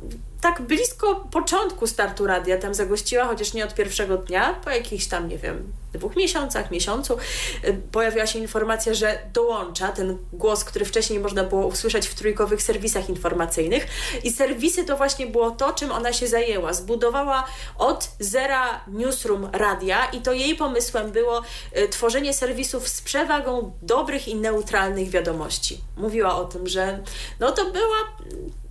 tak 0.41 0.61
blisko 0.61 1.15
początku 1.31 1.87
startu 1.87 2.27
radia 2.27 2.57
tam 2.57 2.73
zagościła, 2.73 3.25
chociaż 3.25 3.53
nie 3.53 3.65
od 3.65 3.73
pierwszego 3.73 4.17
dnia, 4.17 4.53
po 4.63 4.69
jakichś 4.69 5.05
tam, 5.05 5.27
nie 5.27 5.37
wiem, 5.37 5.73
dwóch 5.93 6.15
miesiącach, 6.15 6.71
miesiącu, 6.71 7.17
y, 7.63 7.81
pojawiła 7.91 8.27
się 8.27 8.39
informacja, 8.39 8.93
że 8.93 9.19
dołącza 9.33 9.87
ten 9.87 10.17
głos, 10.33 10.63
który 10.63 10.85
wcześniej 10.85 11.19
można 11.19 11.43
było 11.43 11.67
usłyszeć 11.67 12.07
w 12.07 12.15
trójkowych 12.15 12.61
serwisach 12.61 13.09
informacyjnych. 13.09 13.87
I 14.23 14.31
serwisy 14.31 14.83
to 14.85 14.97
właśnie 14.97 15.27
było 15.27 15.51
to, 15.51 15.73
czym 15.73 15.91
ona 15.91 16.13
się 16.13 16.27
zajęła. 16.27 16.73
Zbudowała 16.73 17.47
od 17.77 18.09
zera 18.19 18.83
newsroom 18.87 19.49
radia 19.53 20.05
i 20.05 20.21
to 20.21 20.33
jej 20.33 20.55
pomysłem 20.55 21.11
było 21.11 21.41
y, 21.77 21.89
tworzenie 21.89 22.33
serwisów 22.33 22.87
z 22.87 23.01
przewagą 23.01 23.73
dobrych 23.81 24.27
i 24.27 24.35
neutralnych 24.35 25.09
wiadomości. 25.09 25.81
Mówiła 25.97 26.35
o 26.35 26.45
tym, 26.45 26.67
że 26.67 26.99
no 27.39 27.51
to 27.51 27.65
była 27.71 27.97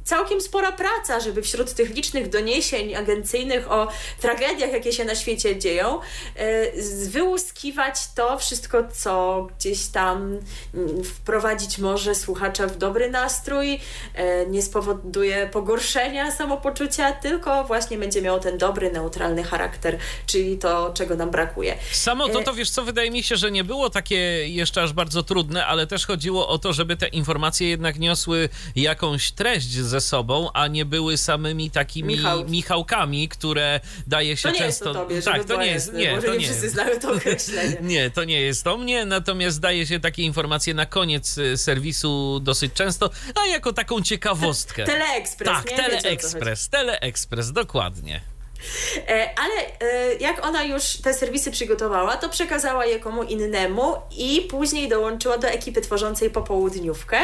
całkiem 0.05 0.41
spora 0.41 0.73
praca, 0.73 1.21
żeby 1.21 1.43
wśród 1.43 1.75
tych 1.75 1.91
licznych 1.91 2.29
doniesień 2.29 2.95
agencyjnych 2.95 3.73
o 3.73 3.89
tragediach, 4.21 4.73
jakie 4.73 4.93
się 4.93 5.05
na 5.05 5.15
świecie 5.15 5.59
dzieją, 5.59 6.01
e, 6.37 6.73
wyłuskiwać 7.09 7.95
to 8.15 8.39
wszystko, 8.39 8.85
co 8.93 9.47
gdzieś 9.59 9.87
tam 9.87 10.39
mm, 10.75 11.05
wprowadzić 11.05 11.79
może 11.79 12.15
słuchacza 12.15 12.67
w 12.67 12.79
dobry 12.79 13.11
nastrój, 13.11 13.81
e, 14.15 14.47
nie 14.47 14.63
spowoduje 14.63 15.49
pogorszenia 15.53 16.31
samopoczucia, 16.31 17.13
tylko 17.13 17.65
właśnie 17.65 17.99
będzie 17.99 18.23
miało 18.23 18.39
ten 18.39 18.59
dobry, 18.59 18.93
neutralny 18.93 19.43
charakter, 19.43 19.99
czyli 20.27 20.59
to, 20.59 20.93
czego 20.95 21.17
nam 21.17 21.31
brakuje. 21.31 21.77
Samo 21.93 22.29
to, 22.29 22.41
e, 22.41 22.45
to 22.45 22.55
wiesz 22.55 22.71
co, 22.71 22.85
wydaje 22.85 23.11
mi 23.11 23.23
się, 23.23 23.37
że 23.37 23.51
nie 23.51 23.65
było 23.65 23.91
takie 23.91 24.49
jeszcze 24.49 24.83
aż 24.83 24.93
bardzo 24.93 25.23
trudne, 25.23 25.67
ale 25.67 25.87
też 25.87 26.07
chodziło 26.07 26.49
o 26.49 26.59
to, 26.59 26.73
żeby 26.73 26.97
te 26.97 27.09
informacje 27.09 27.69
jednak 27.69 27.99
niosły 27.99 28.49
jakąś 28.77 29.33
treść 29.33 29.73
ze 29.93 30.01
sobą, 30.01 30.53
a 30.53 30.67
nie 30.67 30.85
były 30.85 31.19
samymi 31.19 31.71
takimi 31.71 32.15
Michał. 32.15 32.45
Michałkami, 32.49 33.29
które 33.29 33.81
daje 34.07 34.37
się 34.37 34.49
to 34.49 34.55
nie 34.55 34.59
często. 34.59 34.85
Jest 34.85 34.99
to 34.99 35.05
tobie, 35.05 35.23
tak, 35.23 35.45
to 35.45 35.61
nie 35.61 35.67
jest. 35.67 35.93
Nie, 35.93 36.11
Może 36.15 36.27
to 36.27 36.33
nie, 36.33 36.39
nie 36.39 36.45
wszyscy 36.45 36.71
znają 36.71 37.01
to 37.01 37.13
określenie. 37.13 37.77
nie, 37.95 38.11
to 38.11 38.25
nie 38.25 38.41
jest 38.41 38.65
to 38.65 38.79
mnie, 38.79 39.05
natomiast 39.05 39.61
daje 39.61 39.87
się 39.87 40.01
takie 40.01 40.23
informacje 40.23 40.75
na 40.75 40.87
koniec 40.87 41.39
y, 41.39 41.57
serwisu 41.57 42.41
dosyć 42.41 42.73
często, 42.73 43.11
a 43.35 43.47
jako 43.47 43.73
taką 43.73 44.03
ciekawostkę. 44.03 44.85
Teleekspres, 44.85 45.51
tak, 45.51 45.71
nie? 45.71 45.77
Teleekspres, 45.77 46.69
Teleekspres, 46.69 47.53
dokładnie. 47.53 48.32
E, 49.09 49.31
ale 49.37 49.91
e, 49.93 50.15
jak 50.15 50.47
ona 50.47 50.63
już 50.63 50.97
te 50.97 51.15
serwisy 51.15 51.51
przygotowała, 51.51 52.17
to 52.17 52.29
przekazała 52.29 52.87
je 52.87 53.01
komu 53.01 53.23
innemu 53.23 53.95
i 54.17 54.47
później 54.51 54.89
dołączyła 54.89 55.39
do 55.39 55.49
ekipy 55.49 55.81
tworzącej 55.81 56.31
popołudniówkę. 56.31 57.19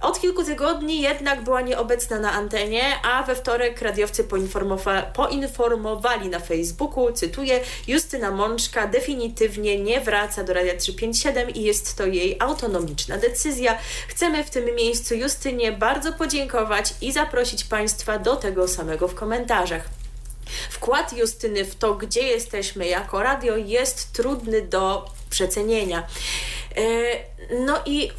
Od 0.00 0.20
kilku 0.20 0.44
tygodni 0.44 1.00
jednak 1.00 1.44
była 1.44 1.60
nieobecna 1.60 2.18
na 2.18 2.32
antenie, 2.32 2.82
a 3.04 3.22
we 3.22 3.34
wtorek 3.34 3.82
radiowcy 3.82 4.24
poinformowa 4.24 5.02
poinformowali 5.02 6.28
na 6.28 6.40
Facebooku, 6.40 7.12
cytuję, 7.12 7.60
Justyna 7.88 8.30
Mączka 8.30 8.86
definitywnie 8.86 9.80
nie 9.80 10.00
wraca 10.00 10.44
do 10.44 10.54
Radia 10.54 10.76
357 10.76 11.50
i 11.50 11.62
jest 11.62 11.96
to 11.96 12.06
jej 12.06 12.36
autonomiczna 12.40 13.18
decyzja. 13.18 13.78
Chcemy 14.08 14.44
w 14.44 14.50
tym 14.50 14.74
miejscu 14.74 15.14
Justynie 15.14 15.72
bardzo 15.72 16.12
podziękować 16.12 16.94
i 17.00 17.12
zaprosić 17.12 17.64
Państwa 17.64 18.18
do 18.18 18.36
tego 18.36 18.68
samego 18.68 19.08
w 19.08 19.14
komentarzach. 19.14 20.03
Wkład 20.70 21.12
Justyny 21.12 21.64
w 21.64 21.74
to, 21.74 21.94
gdzie 21.94 22.22
jesteśmy 22.22 22.86
jako 22.86 23.22
radio, 23.22 23.56
jest 23.56 24.12
trudny 24.12 24.62
do 24.62 25.10
przecenienia. 25.30 26.06
No 27.60 27.80
i 27.86 28.10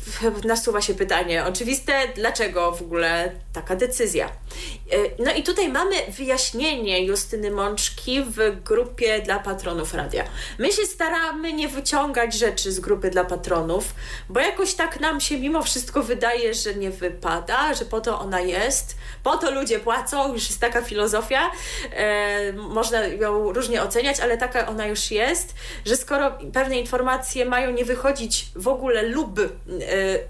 nasuwa 0.44 0.82
się 0.82 0.94
pytanie 0.94 1.46
oczywiste, 1.46 1.94
dlaczego 2.16 2.72
w 2.72 2.82
ogóle 2.82 3.32
taka 3.54 3.76
decyzja? 3.76 4.26
E, 4.28 5.24
no 5.24 5.34
i 5.34 5.44
tutaj 5.44 5.70
mamy 5.70 5.96
wyjaśnienie 6.18 7.06
Justyny 7.06 7.52
Mączki 7.52 8.24
w 8.24 8.64
grupie 8.64 9.22
dla 9.22 9.40
patronów 9.40 9.94
radia. 9.94 10.24
My 10.60 10.72
się 10.72 10.86
staramy 10.86 11.54
nie 11.54 11.68
wyciągać 11.68 12.34
rzeczy 12.34 12.72
z 12.72 12.80
grupy 12.80 13.10
dla 13.10 13.26
patronów, 13.26 13.96
bo 14.30 14.40
jakoś 14.40 14.74
tak 14.74 15.00
nam 15.00 15.22
się 15.22 15.38
mimo 15.40 15.64
wszystko 15.64 16.04
wydaje, 16.04 16.54
że 16.54 16.76
nie 16.76 16.92
wypada, 16.92 17.74
że 17.74 17.86
po 17.86 18.02
to 18.02 18.20
ona 18.20 18.40
jest, 18.40 18.98
po 19.24 19.38
to 19.38 19.52
ludzie 19.52 19.80
płacą, 19.80 20.34
już 20.34 20.50
jest 20.50 20.62
taka 20.62 20.82
filozofia, 20.82 21.52
e, 21.92 22.54
można 22.54 23.04
ją 23.04 23.54
różnie 23.54 23.84
oceniać, 23.84 24.20
ale 24.20 24.38
taka 24.38 24.68
ona 24.68 24.88
już 24.88 25.12
jest, 25.12 25.54
że 25.86 25.98
skoro 25.98 26.38
pewne 26.54 26.80
informacje 26.80 27.46
mają 27.46 27.72
nie 27.72 27.86
wychodzić 27.86 28.46
w 28.56 28.68
ogóle 28.68 29.02
lub 29.16 29.40
e, 29.40 29.46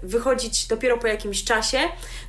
wychodzić 0.02 0.66
dopiero 0.66 0.98
po 0.98 1.06
jakimś 1.06 1.44
czasie, 1.44 1.78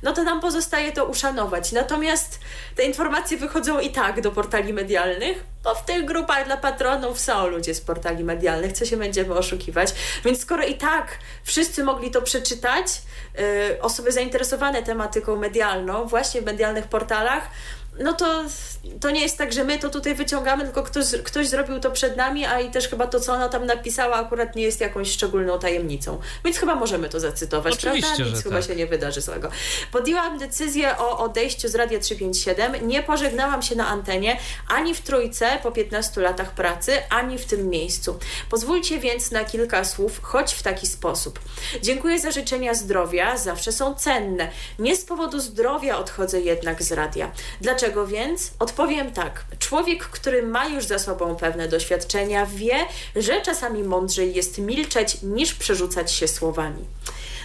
no 0.02 0.12
to 0.12 0.24
nam 0.24 0.40
pozostaje 0.40 0.92
to 0.92 1.04
uszanować. 1.04 1.72
Natomiast 1.72 2.40
te 2.76 2.84
informacje 2.84 3.38
wychodzą 3.38 3.80
i 3.80 3.90
tak 3.90 4.20
do 4.20 4.30
portali 4.30 4.72
medialnych, 4.72 5.44
bo 5.64 5.74
w 5.74 5.84
tych 5.84 6.04
grupach 6.04 6.46
dla 6.46 6.56
patronów 6.56 7.20
są 7.20 7.46
ludzie 7.46 7.74
z 7.74 7.80
portali 7.80 8.24
medialnych, 8.24 8.72
co 8.72 8.84
się 8.84 8.96
będziemy 8.96 9.34
oszukiwać. 9.34 9.88
Więc 10.24 10.40
skoro 10.40 10.66
i 10.66 10.74
tak 10.74 11.18
wszyscy 11.44 11.84
mogli 11.84 12.10
to 12.10 12.22
przeczytać, 12.22 12.86
e, 13.38 13.82
osoby 13.82 14.12
zainteresowane 14.12 14.82
tematyką 14.82 15.36
medialną, 15.36 16.06
właśnie 16.06 16.42
w 16.42 16.44
medialnych 16.44 16.86
portalach, 16.86 17.50
no 18.00 18.12
to, 18.12 18.44
to 19.00 19.10
nie 19.10 19.20
jest 19.20 19.38
tak, 19.38 19.52
że 19.52 19.64
my 19.64 19.78
to 19.78 19.90
tutaj 19.90 20.14
wyciągamy, 20.14 20.64
tylko 20.64 20.82
ktoś, 20.82 21.06
ktoś 21.24 21.48
zrobił 21.48 21.80
to 21.80 21.90
przed 21.90 22.16
nami, 22.16 22.44
a 22.46 22.60
i 22.60 22.70
też 22.70 22.88
chyba 22.88 23.06
to, 23.06 23.20
co 23.20 23.32
ona 23.32 23.48
tam 23.48 23.66
napisała, 23.66 24.16
akurat 24.16 24.56
nie 24.56 24.62
jest 24.62 24.80
jakąś 24.80 25.10
szczególną 25.10 25.58
tajemnicą. 25.58 26.20
Więc 26.44 26.58
chyba 26.58 26.74
możemy 26.74 27.08
to 27.08 27.20
zacytować, 27.20 27.74
Oczywiście, 27.74 28.16
prawda? 28.16 28.34
Nic 28.34 28.42
chyba 28.42 28.56
tak. 28.56 28.64
się 28.64 28.76
nie 28.76 28.86
wydarzy 28.86 29.20
złego. 29.20 29.50
Podjęłam 29.92 30.38
decyzję 30.38 30.98
o 30.98 31.18
odejściu 31.18 31.68
z 31.68 31.74
Radia 31.74 31.98
357. 31.98 32.88
Nie 32.88 33.02
pożegnałam 33.02 33.62
się 33.62 33.76
na 33.76 33.88
antenie 33.88 34.36
ani 34.68 34.94
w 34.94 35.00
trójce 35.00 35.58
po 35.62 35.72
15 35.72 36.20
latach 36.20 36.50
pracy, 36.50 36.92
ani 37.10 37.38
w 37.38 37.44
tym 37.44 37.68
miejscu. 37.68 38.18
Pozwólcie 38.50 38.98
więc 38.98 39.30
na 39.30 39.44
kilka 39.44 39.84
słów, 39.84 40.20
choć 40.22 40.54
w 40.54 40.62
taki 40.62 40.86
sposób. 40.86 41.40
Dziękuję 41.82 42.18
za 42.18 42.30
życzenia 42.30 42.74
zdrowia, 42.74 43.36
zawsze 43.36 43.72
są 43.72 43.94
cenne. 43.94 44.50
Nie 44.78 44.96
z 44.96 45.04
powodu 45.04 45.40
zdrowia 45.40 45.98
odchodzę 45.98 46.40
jednak 46.40 46.82
z 46.82 46.92
radia. 46.92 47.32
Dlaczego? 47.60 47.87
Dlaczego 47.88 48.06
więc? 48.06 48.50
Odpowiem 48.58 49.12
tak. 49.12 49.44
Człowiek, 49.58 50.04
który 50.04 50.42
ma 50.42 50.66
już 50.68 50.84
za 50.84 50.98
sobą 50.98 51.36
pewne 51.36 51.68
doświadczenia, 51.68 52.46
wie, 52.46 52.74
że 53.16 53.40
czasami 53.40 53.82
mądrzej 53.82 54.34
jest 54.34 54.58
milczeć 54.58 55.22
niż 55.22 55.54
przerzucać 55.54 56.12
się 56.12 56.28
słowami. 56.28 56.84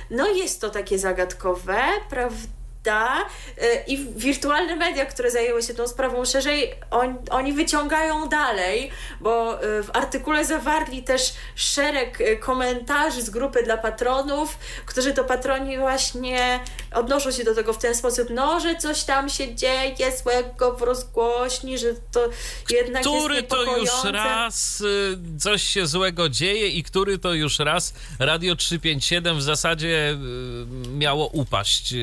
No 0.10 0.28
jest 0.28 0.62
to 0.62 0.70
takie 0.70 1.00
zagadkowe, 1.00 1.78
prawda? 2.10 2.63
Prawda? 2.84 3.26
Y, 3.58 3.84
I 3.88 3.98
wirtualne 4.16 4.76
media, 4.76 5.06
które 5.06 5.32
zajęły 5.32 5.64
się 5.64 5.74
tą 5.74 5.88
sprawą 5.88 6.26
szerzej, 6.26 6.74
on, 6.92 7.18
oni 7.30 7.54
wyciągają 7.54 8.30
dalej, 8.30 8.92
bo 9.22 9.64
y, 9.64 9.84
w 9.84 9.90
artykule 9.94 10.46
zawarli 10.46 11.04
też 11.04 11.34
szereg 11.56 12.22
y, 12.22 12.38
komentarzy 12.38 13.22
z 13.22 13.30
grupy 13.30 13.64
dla 13.64 13.78
patronów, 13.78 14.58
którzy 14.86 15.14
to 15.14 15.24
patroni 15.24 15.78
właśnie 15.78 16.60
odnoszą 16.94 17.32
się 17.32 17.44
do 17.44 17.56
tego 17.56 17.74
w 17.74 17.78
ten 17.78 17.96
sposób, 17.96 18.28
no, 18.30 18.60
że 18.60 18.76
coś 18.76 19.04
tam 19.04 19.30
się 19.30 19.56
dzieje 19.56 20.12
złego 20.24 20.76
w 20.76 20.82
rozgłośni, 20.82 21.78
że 21.78 21.94
to 22.12 22.30
jednak 22.70 23.02
który 23.02 23.36
jest 23.36 23.48
to 23.48 23.78
już 23.78 23.90
raz 24.04 24.84
coś 25.40 25.64
się 25.64 25.88
złego 25.88 26.30
dzieje 26.30 26.68
i 26.68 26.84
który 26.84 27.18
to 27.18 27.34
już 27.34 27.60
raz 27.60 27.94
Radio 28.20 28.56
357 28.56 29.38
w 29.38 29.42
zasadzie 29.42 30.18
miało 30.98 31.28
upaść, 31.28 31.94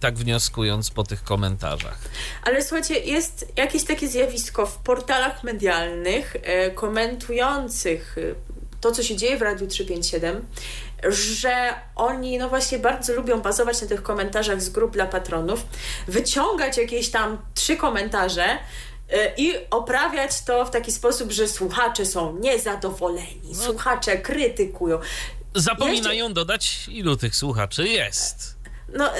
tak 0.00 0.18
w 0.18 0.25
wnioskując 0.26 0.90
po 0.90 1.04
tych 1.04 1.24
komentarzach. 1.24 1.98
Ale 2.42 2.62
słuchajcie, 2.62 3.00
jest 3.00 3.52
jakieś 3.56 3.84
takie 3.84 4.08
zjawisko 4.08 4.66
w 4.66 4.76
portalach 4.76 5.44
medialnych 5.44 6.36
e, 6.42 6.70
komentujących 6.70 8.18
e, 8.18 8.20
to, 8.80 8.92
co 8.92 9.02
się 9.02 9.16
dzieje 9.16 9.38
w 9.38 9.42
Radiu 9.42 9.66
357, 9.66 10.46
że 11.08 11.74
oni 11.96 12.38
no 12.38 12.48
właśnie 12.48 12.78
bardzo 12.78 13.14
lubią 13.14 13.40
bazować 13.40 13.82
na 13.82 13.88
tych 13.88 14.02
komentarzach 14.02 14.62
z 14.62 14.68
grup 14.68 14.92
dla 14.92 15.06
patronów, 15.06 15.66
wyciągać 16.08 16.76
jakieś 16.76 17.10
tam 17.10 17.38
trzy 17.54 17.76
komentarze 17.76 18.58
i 19.36 19.54
oprawiać 19.70 20.44
to 20.44 20.64
w 20.64 20.70
taki 20.70 20.92
sposób, 20.92 21.32
że 21.32 21.48
słuchacze 21.48 22.06
są 22.06 22.38
niezadowoleni, 22.38 23.42
no. 23.44 23.64
słuchacze 23.64 24.18
krytykują. 24.18 24.98
Zapominają 25.54 26.32
dodać, 26.32 26.88
ilu 26.88 27.16
tych 27.16 27.36
słuchaczy 27.36 27.88
jest. 27.88 28.55
No 28.96 29.10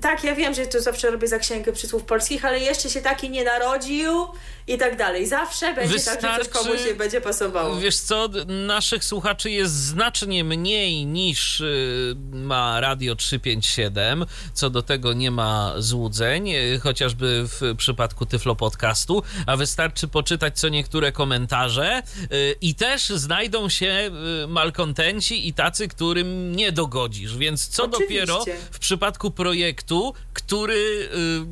tak, 0.00 0.24
ja 0.24 0.34
wiem, 0.34 0.54
że 0.54 0.66
to 0.66 0.80
zawsze 0.80 1.10
robię 1.10 1.28
za 1.28 1.38
księgę 1.38 1.72
przysłów 1.72 2.02
polskich, 2.02 2.44
ale 2.44 2.60
jeszcze 2.60 2.90
się 2.90 3.00
taki 3.00 3.30
nie 3.30 3.44
narodził 3.44 4.26
i 4.66 4.78
tak 4.78 4.96
dalej. 4.96 5.26
Zawsze 5.26 5.74
będzie 5.74 5.92
Wystarczy, 5.92 6.22
tak, 6.22 6.44
że 6.44 6.50
coś 6.50 6.62
komuś 6.62 6.84
nie 6.86 6.94
będzie 6.94 7.20
pasowało. 7.20 7.76
Wiesz 7.76 7.96
co, 7.96 8.28
naszych 8.46 9.04
słuchaczy 9.04 9.50
jest 9.50 9.74
znacznie 9.74 10.44
mniej 10.44 11.06
niż 11.06 11.60
y, 11.60 12.16
ma 12.32 12.80
Radio 12.80 13.16
357. 13.16 14.26
Co 14.54 14.70
do 14.70 14.82
tego 14.82 15.12
nie 15.12 15.30
ma 15.30 15.74
złudzeń, 15.78 16.50
y, 16.50 16.80
chociażby 16.82 17.44
w 17.48 17.76
przypadku 17.76 18.26
Tyflo 18.26 18.56
Podcastu, 18.56 19.22
a 19.46 19.56
wystarczy 19.56 20.08
poczytać 20.08 20.58
co 20.58 20.68
niektóre 20.68 21.12
komentarze 21.12 22.02
y, 22.32 22.54
i 22.60 22.74
też 22.74 23.08
znajdą 23.08 23.68
się 23.68 24.10
malkontenci 24.48 25.48
i 25.48 25.54
tacy, 25.54 25.88
którym 25.88 26.56
nie 26.56 26.72
dogodzisz. 26.72 27.36
Więc 27.36 27.68
co 27.68 27.84
Oczywiście. 27.84 28.26
dopiero 28.26 28.44
w 28.70 28.78
przypadku 28.78 29.30
projektu, 29.30 30.14
który 30.32 31.08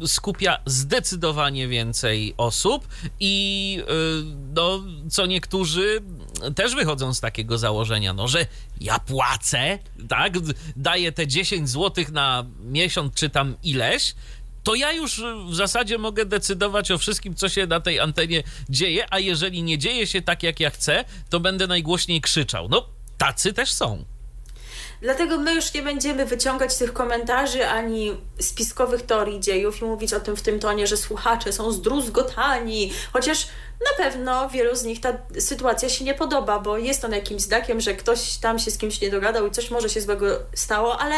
skupia 0.07 0.59
zdecydowanie 0.67 1.69
więcej 1.69 2.35
osób 2.37 2.89
i 3.21 3.79
y, 3.81 4.25
no, 4.55 4.83
co 5.11 5.27
niektórzy 5.27 6.03
też 6.57 6.75
wychodzą 6.75 7.15
z 7.15 7.21
takiego 7.21 7.59
założenia, 7.59 8.13
no, 8.13 8.29
że 8.29 8.47
ja 8.81 8.99
płacę, 8.99 9.79
tak, 10.09 10.33
daję 10.77 11.13
te 11.13 11.27
10 11.27 11.69
zł 11.69 12.05
na 12.13 12.45
miesiąc 12.65 13.15
czy 13.15 13.31
tam 13.31 13.57
ileś, 13.63 14.15
to 14.63 14.75
ja 14.75 14.93
już 14.93 15.23
w 15.49 15.55
zasadzie 15.55 15.99
mogę 15.99 16.25
decydować 16.25 16.91
o 16.91 16.99
wszystkim, 16.99 17.35
co 17.35 17.49
się 17.49 17.67
na 17.67 17.81
tej 17.81 18.01
antenie 18.01 18.43
dzieje, 18.69 19.07
a 19.11 19.19
jeżeli 19.19 19.63
nie 19.63 19.79
dzieje 19.79 20.07
się 20.07 20.23
tak, 20.23 20.43
jak 20.43 20.61
ja 20.61 20.71
chcę, 20.71 21.05
to 21.31 21.41
będę 21.41 21.67
najgłośniej 21.67 22.21
krzyczał. 22.21 22.69
No, 22.69 22.89
tacy 23.19 23.53
też 23.53 23.73
są. 23.73 24.05
Dlatego 25.01 25.39
my 25.39 25.55
już 25.55 25.75
nie 25.75 25.83
będziemy 25.83 26.27
wyciągać 26.27 26.77
tych 26.77 26.93
komentarzy 26.93 27.67
ani 27.67 28.17
spiskowych 28.41 29.03
teorii 29.03 29.41
dziejów 29.41 29.83
i 29.83 29.85
mówić 29.85 30.13
o 30.13 30.21
tym 30.21 30.37
w 30.37 30.43
tym 30.43 30.61
tonie, 30.61 30.87
że 30.87 30.97
słuchacze 30.97 31.53
są 31.53 31.73
zdruzgotani, 31.73 32.93
chociaż 33.13 33.47
na 33.81 34.05
pewno 34.05 34.49
wielu 34.49 34.77
z 34.77 34.85
nich 34.85 35.01
ta 35.01 35.13
sytuacja 35.39 35.89
się 35.89 36.05
nie 36.05 36.15
podoba, 36.15 36.61
bo 36.61 36.79
jest 36.79 37.05
on 37.05 37.13
jakimś 37.13 37.43
znakiem, 37.43 37.81
że 37.81 37.95
ktoś 37.95 38.37
tam 38.37 38.59
się 38.59 38.71
z 38.71 38.79
kimś 38.79 39.01
nie 39.01 39.11
dogadał 39.11 39.47
i 39.47 39.51
coś 39.51 39.71
może 39.71 39.89
się 39.89 40.01
złego 40.01 40.27
stało, 40.55 41.01
ale 41.01 41.15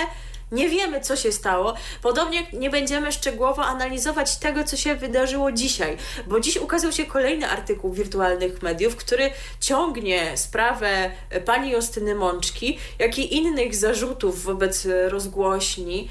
nie 0.53 0.69
wiemy, 0.69 1.01
co 1.01 1.17
się 1.17 1.33
stało. 1.33 1.75
Podobnie 2.03 2.47
nie 2.53 2.71
będziemy 2.71 3.13
szczegółowo 3.13 3.65
analizować 3.65 4.37
tego, 4.37 4.65
co 4.65 4.77
się 4.77 4.95
wydarzyło 4.95 5.53
dzisiaj, 5.53 5.97
bo 6.27 6.41
dziś 6.41 6.57
ukazał 6.57 6.93
się 6.93 7.07
kolejny 7.07 7.49
artykuł 7.49 7.93
wirtualnych 7.93 8.63
mediów, 8.63 8.97
który 8.97 9.31
ciągnie 9.61 10.37
sprawę 10.37 11.11
pani 11.45 11.71
Justyny 11.71 12.15
Mączki, 12.15 12.79
jak 12.99 13.19
i 13.19 13.37
innych 13.37 13.75
zarzutów 13.75 14.43
wobec 14.43 14.87
rozgłośni, 15.09 16.09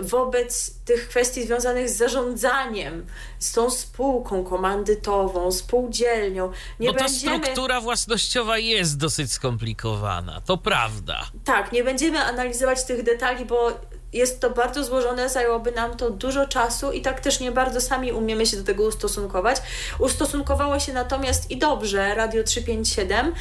wobec 0.00 0.74
tych 0.84 1.08
kwestii 1.08 1.44
związanych 1.44 1.90
z 1.90 1.96
zarządzaniem, 1.96 3.06
z 3.38 3.52
tą 3.52 3.70
spółką 3.70 4.44
komandytową, 4.44 5.52
spółdzielnią. 5.52 6.52
Nie 6.80 6.88
Bo 6.88 6.94
to 6.94 7.04
będziemy... 7.04 7.38
struktura 7.38 7.80
własnościowa 7.80 8.58
jest 8.58 8.98
dosyć 8.98 9.32
skomplikowana, 9.32 10.40
to 10.40 10.56
prawda. 10.56 11.26
Tak, 11.44 11.72
nie 11.72 11.84
będziemy 11.84 12.18
analizować 12.18 12.84
tych 12.84 13.02
detali, 13.02 13.44
bo 13.44 13.80
jest 14.12 14.40
to 14.40 14.50
bardzo 14.50 14.84
złożone, 14.84 15.28
zajęłoby 15.28 15.72
nam 15.72 15.96
to 15.96 16.10
dużo 16.10 16.48
czasu 16.48 16.92
i 16.92 17.00
tak 17.00 17.20
też 17.20 17.40
nie 17.40 17.52
bardzo 17.52 17.80
sami 17.80 18.12
umiemy 18.12 18.46
się 18.46 18.56
do 18.56 18.64
tego 18.64 18.84
ustosunkować. 18.84 19.56
Ustosunkowało 19.98 20.78
się 20.78 20.92
natomiast 20.92 21.50
i 21.50 21.56
dobrze 21.56 22.14
Radio 22.14 22.44
357 22.44 23.26
y, 23.26 23.32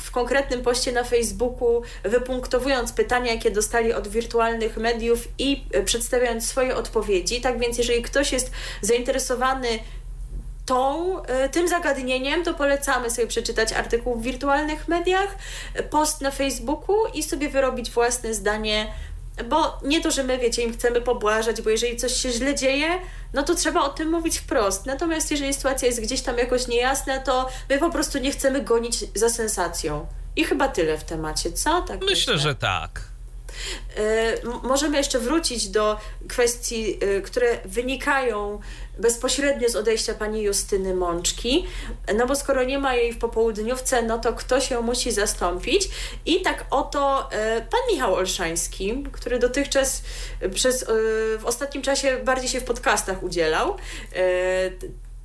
w 0.00 0.10
konkretnym 0.10 0.62
poście 0.62 0.92
na 0.92 1.04
Facebooku, 1.04 1.82
wypunktowując 2.02 2.92
pytania, 2.92 3.32
jakie 3.32 3.50
dostali 3.50 3.92
od 3.92 4.08
wirtualnych 4.08 4.76
mediów 4.76 5.28
i 5.38 5.64
y, 5.76 5.84
przedstawiając 5.84 6.48
swoje 6.48 6.76
odpowiedzi. 6.76 7.40
Tak 7.40 7.58
więc, 7.58 7.78
jeżeli 7.78 8.02
ktoś 8.02 8.32
jest 8.32 8.50
zainteresowany 8.82 9.68
tą, 10.66 11.18
y, 11.22 11.48
tym 11.48 11.68
zagadnieniem, 11.68 12.44
to 12.44 12.54
polecamy 12.54 13.10
sobie 13.10 13.26
przeczytać 13.26 13.72
artykuł 13.72 14.14
w 14.14 14.22
wirtualnych 14.22 14.88
mediach, 14.88 15.36
post 15.90 16.20
na 16.20 16.30
Facebooku 16.30 16.96
i 17.14 17.22
sobie 17.22 17.48
wyrobić 17.48 17.90
własne 17.90 18.34
zdanie 18.34 18.92
bo 19.44 19.78
nie 19.84 20.00
to, 20.00 20.10
że 20.10 20.24
my, 20.24 20.38
wiecie, 20.38 20.62
im 20.62 20.72
chcemy 20.72 21.00
pobłażać, 21.00 21.62
bo 21.62 21.70
jeżeli 21.70 21.96
coś 21.96 22.12
się 22.12 22.30
źle 22.30 22.54
dzieje, 22.54 22.88
no 23.32 23.42
to 23.42 23.54
trzeba 23.54 23.80
o 23.80 23.88
tym 23.88 24.10
mówić 24.10 24.38
wprost. 24.38 24.86
Natomiast 24.86 25.30
jeżeli 25.30 25.54
sytuacja 25.54 25.88
jest 25.88 26.00
gdzieś 26.00 26.20
tam 26.20 26.38
jakoś 26.38 26.68
niejasna, 26.68 27.18
to 27.18 27.48
my 27.70 27.78
po 27.78 27.90
prostu 27.90 28.18
nie 28.18 28.30
chcemy 28.30 28.62
gonić 28.62 29.04
za 29.14 29.30
sensacją. 29.30 30.06
I 30.36 30.44
chyba 30.44 30.68
tyle 30.68 30.98
w 30.98 31.04
temacie, 31.04 31.52
co? 31.52 31.82
Tak 31.82 32.00
myślę, 32.00 32.34
myślę. 32.34 32.38
że 32.38 32.54
tak. 32.54 33.00
Y, 33.98 34.40
możemy 34.62 34.96
jeszcze 34.96 35.18
wrócić 35.18 35.68
do 35.68 36.00
kwestii, 36.28 37.04
y, 37.04 37.22
które 37.22 37.58
wynikają 37.64 38.60
bezpośrednio 38.98 39.68
z 39.68 39.76
odejścia 39.76 40.14
pani 40.14 40.42
Justyny 40.42 40.94
Mączki, 40.94 41.66
no 42.16 42.26
bo 42.26 42.34
skoro 42.36 42.64
nie 42.64 42.78
ma 42.78 42.94
jej 42.94 43.12
w 43.12 43.18
popołudniówce, 43.18 44.02
no 44.02 44.18
to 44.18 44.32
ktoś 44.32 44.70
ją 44.70 44.82
musi 44.82 45.12
zastąpić. 45.12 45.88
I 46.26 46.42
tak 46.42 46.64
oto 46.70 47.30
y, 47.32 47.60
pan 47.60 47.80
Michał 47.92 48.14
Olszański, 48.14 49.04
który 49.12 49.38
dotychczas 49.38 50.02
przez, 50.54 50.84
w 51.38 51.42
ostatnim 51.44 51.82
czasie 51.82 52.16
bardziej 52.24 52.48
się 52.48 52.60
w 52.60 52.64
podcastach 52.64 53.22
udzielał, 53.22 53.76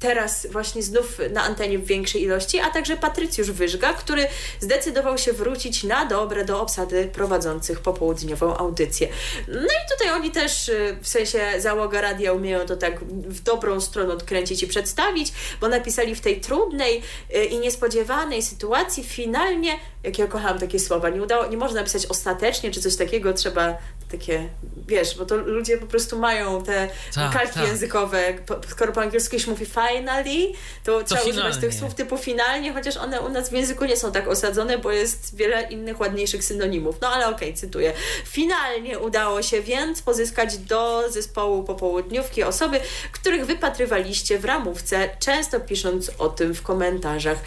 teraz 0.04 0.48
właśnie 0.52 0.84
znów 0.84 1.20
na 1.32 1.44
antenie 1.44 1.80
w 1.80 1.86
większej 1.86 2.24
ilości, 2.24 2.60
a 2.60 2.70
także 2.70 2.98
Patrycjusz 2.98 3.52
Wyżga, 3.52 3.94
który 3.94 4.28
zdecydował 4.60 5.18
się 5.18 5.34
wrócić 5.34 5.84
na 5.84 6.06
dobre 6.06 6.46
do 6.46 6.62
obsady 6.62 7.10
prowadzących 7.14 7.80
popołudniową 7.80 8.58
audycję. 8.58 9.08
No 9.48 9.62
i 9.62 9.92
tutaj 9.92 10.14
oni 10.14 10.32
też, 10.32 10.70
y, 10.70 10.98
w 11.02 11.08
sensie 11.08 11.40
załoga 11.58 12.02
radia 12.02 12.34
umieją 12.34 12.66
to 12.66 12.78
tak 12.78 13.04
w 13.06 13.42
dobrą 13.42 13.82
stronę 13.82 14.14
odkręcić 14.14 14.64
i 14.64 14.68
przedstawić, 14.68 15.34
bo 15.62 15.68
napisali 15.68 16.16
w 16.16 16.22
tej 16.22 16.42
trudnej 16.42 17.02
y, 17.36 17.46
i 17.46 17.60
niespodziewanej 17.60 18.42
sytuacji 18.42 19.04
finalnie, 19.04 19.80
jak 20.04 20.20
ja 20.20 20.28
kocham 20.28 20.60
takie 20.60 20.80
słowa, 20.80 21.10
nie 21.10 21.24
udało, 21.24 21.48
nie 21.48 21.58
można 21.58 21.80
napisać 21.80 22.06
ostatecznie 22.06 22.72
czy 22.72 22.82
coś 22.82 22.96
takiego, 22.96 23.34
trzeba 23.34 23.78
takie, 24.12 24.50
wiesz, 24.88 25.18
bo 25.18 25.26
to 25.26 25.36
ludzie 25.36 25.78
po 25.78 25.86
prostu 25.86 26.20
mają 26.20 26.64
te 26.64 26.90
tak, 27.16 27.34
kalki 27.34 27.54
tak. 27.54 27.68
językowe, 27.68 28.34
skoro 28.70 28.92
po 28.92 29.02
angielsku 29.02 29.40
się 29.40 29.52
mówi 29.52 29.66
finally, 29.66 30.54
to, 30.84 31.00
to 31.00 31.04
trzeba 31.04 31.22
finalnie. 31.22 31.50
używać 31.50 31.62
tych 31.62 31.80
słów 31.80 31.96
typu 31.96 32.18
finalnie, 32.18 32.74
chociaż 32.74 32.98
one 32.98 33.22
u 33.22 33.30
nas 33.30 33.50
w 33.50 33.54
języku 33.54 33.86
nie 33.86 33.98
są 33.98 34.12
tak 34.12 34.28
osadzone, 34.28 34.78
bo 34.78 34.92
jest 34.92 35.36
wiele 35.36 35.62
innych 35.62 36.00
ładniejszych 36.00 36.44
synonimów. 36.44 37.02
No 37.02 37.10
ale 37.10 37.28
okej, 37.28 37.50
okay, 37.50 37.54
cytuję. 37.54 37.94
Finalnie 38.26 39.00
udało 39.00 39.42
się 39.42 39.62
więc 39.62 40.02
pozyskać 40.02 40.58
do 40.58 41.12
zespołu 41.12 41.64
popołudniówki 41.64 42.44
osoby, 42.44 42.80
których 43.12 43.46
wypatrywaliście 43.46 44.40
w 44.40 44.46
ramówce, 44.46 45.10
często 45.20 45.60
pisząc 45.60 46.12
o 46.18 46.30
tym 46.30 46.56
w 46.56 46.62
komentarzach. 46.62 47.38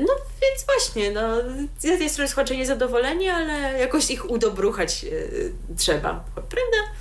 No 0.00 0.14
więc 0.48 0.66
właśnie, 0.66 1.10
no 1.10 1.36
z 1.78 1.84
jednej 1.84 2.10
strony 2.10 2.28
słuchacze 2.28 2.56
niezadowoleni, 2.56 3.28
ale 3.28 3.78
jakoś 3.78 4.10
ich 4.10 4.30
udobruchać 4.30 5.02
yy, 5.02 5.52
trzeba 5.76 6.24
prawda? 6.34 6.94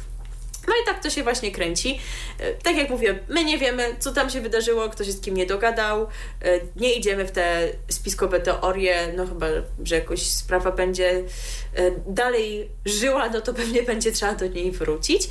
No 0.68 0.74
i 0.84 0.86
tak 0.86 1.04
to 1.04 1.10
się 1.10 1.24
właśnie 1.24 1.52
kręci. 1.52 2.00
E, 2.40 2.54
tak 2.54 2.78
jak 2.78 2.90
mówię, 2.90 3.20
my 3.30 3.46
nie 3.46 3.58
wiemy, 3.58 3.96
co 4.00 4.12
tam 4.12 4.30
się 4.30 4.42
wydarzyło, 4.42 4.90
kto 4.90 5.04
się 5.04 5.12
z 5.12 5.22
kim 5.22 5.38
nie 5.38 5.46
dogadał. 5.46 6.08
E, 6.42 6.60
nie 6.76 6.94
idziemy 6.94 7.26
w 7.26 7.32
te 7.32 7.70
spiskowe 7.90 8.40
teorie, 8.40 9.14
no 9.18 9.28
chyba, 9.28 9.48
że 9.84 9.96
jakoś 9.96 10.22
sprawa 10.22 10.72
będzie 10.72 11.24
dalej 12.08 12.70
żyła, 12.86 13.30
no 13.30 13.42
to 13.42 13.54
pewnie 13.54 13.84
będzie 13.84 14.12
trzeba 14.12 14.36
do 14.36 14.48
niej 14.48 14.72
wrócić. 14.72 15.30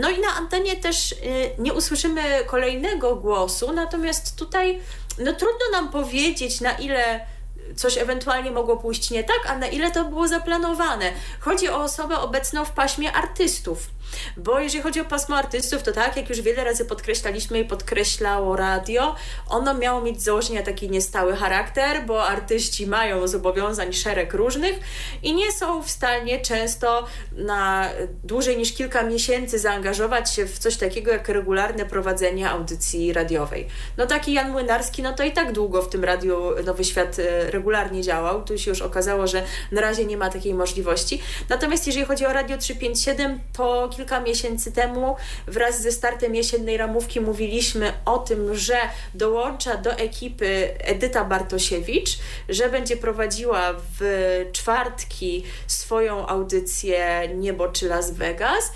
No 0.00 0.10
i 0.10 0.20
na 0.20 0.34
antenie 0.36 0.76
też 0.76 1.14
nie 1.58 1.72
usłyszymy 1.72 2.22
kolejnego 2.46 3.16
głosu, 3.16 3.72
natomiast 3.72 4.36
tutaj 4.36 4.80
no 5.20 5.32
trudno 5.32 5.66
nam 5.72 5.90
powiedzieć, 5.90 6.60
na 6.60 6.72
ile 6.72 7.26
coś 7.76 7.98
ewentualnie 7.98 8.50
mogło 8.50 8.76
pójść 8.76 9.10
nie 9.10 9.24
tak, 9.24 9.40
a 9.48 9.58
na 9.58 9.66
ile 9.66 9.90
to 9.90 10.04
było 10.04 10.28
zaplanowane. 10.28 11.12
Chodzi 11.40 11.68
o 11.68 11.76
osobę 11.76 12.18
obecną 12.18 12.64
w 12.64 12.70
paśmie 12.70 13.12
artystów. 13.12 13.86
Bo 14.36 14.60
jeżeli 14.60 14.82
chodzi 14.82 15.00
o 15.00 15.04
pasmo 15.04 15.36
artystów, 15.36 15.82
to 15.82 15.92
tak, 15.92 16.16
jak 16.16 16.28
już 16.28 16.40
wiele 16.40 16.64
razy 16.64 16.84
podkreślaliśmy 16.84 17.60
i 17.60 17.64
podkreślało 17.64 18.56
radio, 18.56 19.14
ono 19.48 19.74
miało 19.74 20.00
mieć 20.00 20.20
z 20.20 20.24
założenia 20.24 20.62
taki 20.62 20.90
niestały 20.90 21.36
charakter, 21.36 22.06
bo 22.06 22.26
artyści 22.26 22.86
mają 22.86 23.28
zobowiązań 23.28 23.92
szereg 23.92 24.34
różnych 24.34 24.80
i 25.22 25.34
nie 25.34 25.52
są 25.52 25.82
w 25.82 25.90
stanie 25.90 26.40
często 26.40 27.06
na 27.32 27.88
dłużej 28.24 28.58
niż 28.58 28.72
kilka 28.72 29.02
miesięcy 29.02 29.58
zaangażować 29.58 30.34
się 30.34 30.46
w 30.46 30.58
coś 30.58 30.76
takiego 30.76 31.10
jak 31.10 31.28
regularne 31.28 31.86
prowadzenie 31.86 32.50
audycji 32.50 33.12
radiowej. 33.12 33.66
No 33.96 34.06
taki 34.06 34.32
Jan 34.32 34.50
Młynarski, 34.50 35.02
no 35.02 35.12
to 35.12 35.24
i 35.24 35.32
tak 35.32 35.52
długo 35.52 35.82
w 35.82 35.88
tym 35.88 36.04
radiu 36.04 36.40
Nowy 36.66 36.84
Świat 36.84 37.18
e, 37.18 37.50
regularnie 37.50 38.02
działał. 38.02 38.44
Tu 38.44 38.58
się 38.58 38.70
już 38.70 38.82
okazało, 38.82 39.26
że 39.26 39.42
na 39.72 39.80
razie 39.80 40.04
nie 40.04 40.16
ma 40.16 40.30
takiej 40.30 40.54
możliwości. 40.54 41.22
Natomiast 41.48 41.86
jeżeli 41.86 42.06
chodzi 42.06 42.26
o 42.26 42.32
Radio 42.32 42.58
357, 42.58 43.40
to 43.52 43.88
kilka 44.00 44.20
miesięcy 44.20 44.72
temu 44.72 45.16
wraz 45.46 45.82
ze 45.82 45.92
startem 45.92 46.34
jesiennej 46.34 46.76
ramówki 46.76 47.20
mówiliśmy 47.20 47.92
o 48.04 48.18
tym, 48.18 48.54
że 48.54 48.76
dołącza 49.14 49.76
do 49.76 49.92
ekipy 49.92 50.78
Edyta 50.78 51.24
Bartosiewicz, 51.24 52.18
że 52.48 52.68
będzie 52.68 52.96
prowadziła 52.96 53.72
w 53.98 54.00
czwartki 54.52 55.44
swoją 55.66 56.26
audycję 56.26 57.28
Niebo 57.34 57.68
czy 57.68 57.88
Las 57.88 58.10
Vegas. 58.10 58.72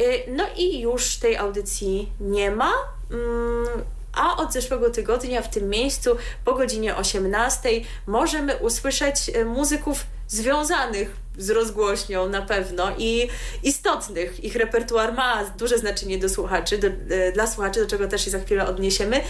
Y, 0.00 0.22
no 0.28 0.44
i 0.56 0.80
już 0.80 1.16
tej 1.16 1.36
audycji 1.36 2.12
nie 2.20 2.50
ma. 2.50 2.72
Mm, 3.10 3.84
a 4.12 4.36
od 4.36 4.52
zeszłego 4.52 4.90
tygodnia 4.90 5.42
w 5.42 5.50
tym 5.50 5.68
miejscu 5.68 6.16
po 6.44 6.54
godzinie 6.54 6.96
18 6.96 7.68
możemy 8.06 8.56
usłyszeć 8.56 9.28
y, 9.28 9.44
muzyków 9.44 10.04
związanych 10.28 11.25
z 11.38 11.50
rozgłośnią 11.50 12.28
na 12.28 12.42
pewno 12.42 12.92
i 12.98 13.28
istotnych. 13.62 14.44
Ich 14.44 14.56
repertuar 14.56 15.14
ma 15.14 15.44
duże 15.58 15.78
znaczenie 15.78 16.18
do 16.18 16.28
słuchaczy, 16.28 16.78
do, 16.78 16.86
y, 16.86 17.32
dla 17.34 17.46
słuchaczy, 17.46 17.80
do 17.80 17.86
czego 17.86 18.08
też 18.08 18.24
się 18.24 18.30
za 18.30 18.38
chwilę 18.38 18.66
odniesiemy. 18.66 19.20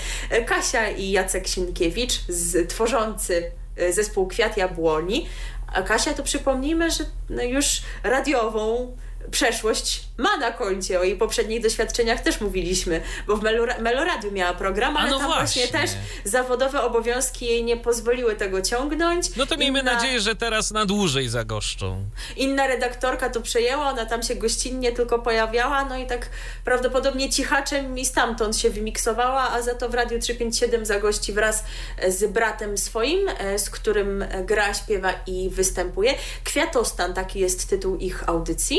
Kasia 0.47 0.91
i 0.91 1.11
Jacek 1.11 1.47
Sienkiewicz, 1.47 2.21
z, 2.29 2.69
tworzący 2.69 3.51
zespół 3.91 4.27
Kwiat 4.27 4.57
Jabłoni. 4.57 5.27
A 5.73 5.83
Kasia 5.83 6.15
to 6.15 6.23
przypomnijmy, 6.23 6.91
że 6.91 7.05
no 7.31 7.43
już 7.43 7.83
radiową 8.03 8.97
przeszłość 9.31 10.07
ma 10.19 10.37
na 10.37 10.53
koncie. 10.53 11.01
O 11.01 11.05
jej 11.05 11.17
poprzednich 11.17 11.63
doświadczeniach 11.63 12.21
też 12.21 12.41
mówiliśmy, 12.41 13.01
bo 13.27 13.37
w 13.37 13.43
Meloradiu 13.81 14.33
miała 14.33 14.55
program, 14.55 14.97
ale 14.97 15.11
no 15.11 15.19
tam 15.19 15.27
właśnie. 15.27 15.67
właśnie. 15.67 15.81
też 15.81 15.91
zawodowe 16.25 16.83
obowiązki 16.83 17.47
jej 17.47 17.65
nie 17.65 17.77
pozwoliły 17.77 18.37
tego 18.37 18.63
ciągnąć. 18.63 19.37
No 19.37 19.47
to 19.47 19.57
miejmy 19.57 19.81
Inna... 19.81 19.95
nadzieję, 19.95 20.21
że 20.21 20.37
teraz 20.37 20.71
na 20.71 20.87
dłużej 20.87 21.29
zagoszczą. 21.29 22.05
Inna 22.37 22.67
redaktorka 22.67 23.31
to 23.31 23.41
przejęła, 23.41 23.91
ona 23.91 24.07
tam 24.07 24.23
się 24.23 24.35
gościnnie 24.35 24.93
tylko 24.93 25.19
pojawiała, 25.19 25.85
no 25.85 25.97
i 25.97 26.07
tak 26.07 26.31
prawdopodobnie 26.65 27.31
cichaczem 27.31 27.99
i 27.99 28.07
stamtąd 28.07 28.57
się 28.57 28.71
wymiksowała, 28.71 29.51
a 29.53 29.63
za 29.63 29.75
to 29.75 29.89
w 29.89 29.95
Radiu 29.95 30.19
357 30.19 30.87
zagości 30.87 31.33
wraz 31.33 31.65
z 32.09 32.33
bratem 32.33 32.79
swoim, 32.79 33.29
e, 33.29 33.59
z 33.59 33.71
którym 33.71 34.25
gra, 34.45 34.75
śpiewa 34.75 35.13
i 35.27 35.51
występuje. 35.51 36.15
Kwiatostan, 36.45 37.15
taki 37.15 37.41
jest 37.41 37.69
tytuł 37.69 37.97
ich 37.97 38.29
audycji 38.29 38.79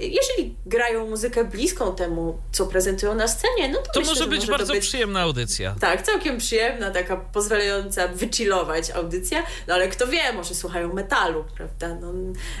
jeżeli 0.00 0.56
grają 0.66 1.06
muzykę 1.10 1.44
bliską 1.44 1.94
temu, 1.94 2.38
co 2.52 2.66
prezentują 2.66 3.14
na 3.14 3.28
scenie, 3.28 3.68
no 3.68 3.78
to, 3.78 3.92
to 3.92 4.00
myślę, 4.00 4.14
może 4.14 4.26
być 4.26 4.40
może 4.40 4.52
bardzo 4.52 4.72
być, 4.72 4.82
przyjemna 4.82 5.20
audycja. 5.20 5.74
Tak, 5.80 6.02
całkiem 6.02 6.38
przyjemna, 6.38 6.90
taka 6.90 7.16
pozwalająca 7.16 8.08
wychillować 8.08 8.90
audycja, 8.90 9.42
no 9.66 9.74
ale 9.74 9.88
kto 9.88 10.06
wie, 10.06 10.32
może 10.32 10.54
słuchają 10.54 10.94
metalu, 10.94 11.44
prawda? 11.56 11.94
No, 12.00 12.12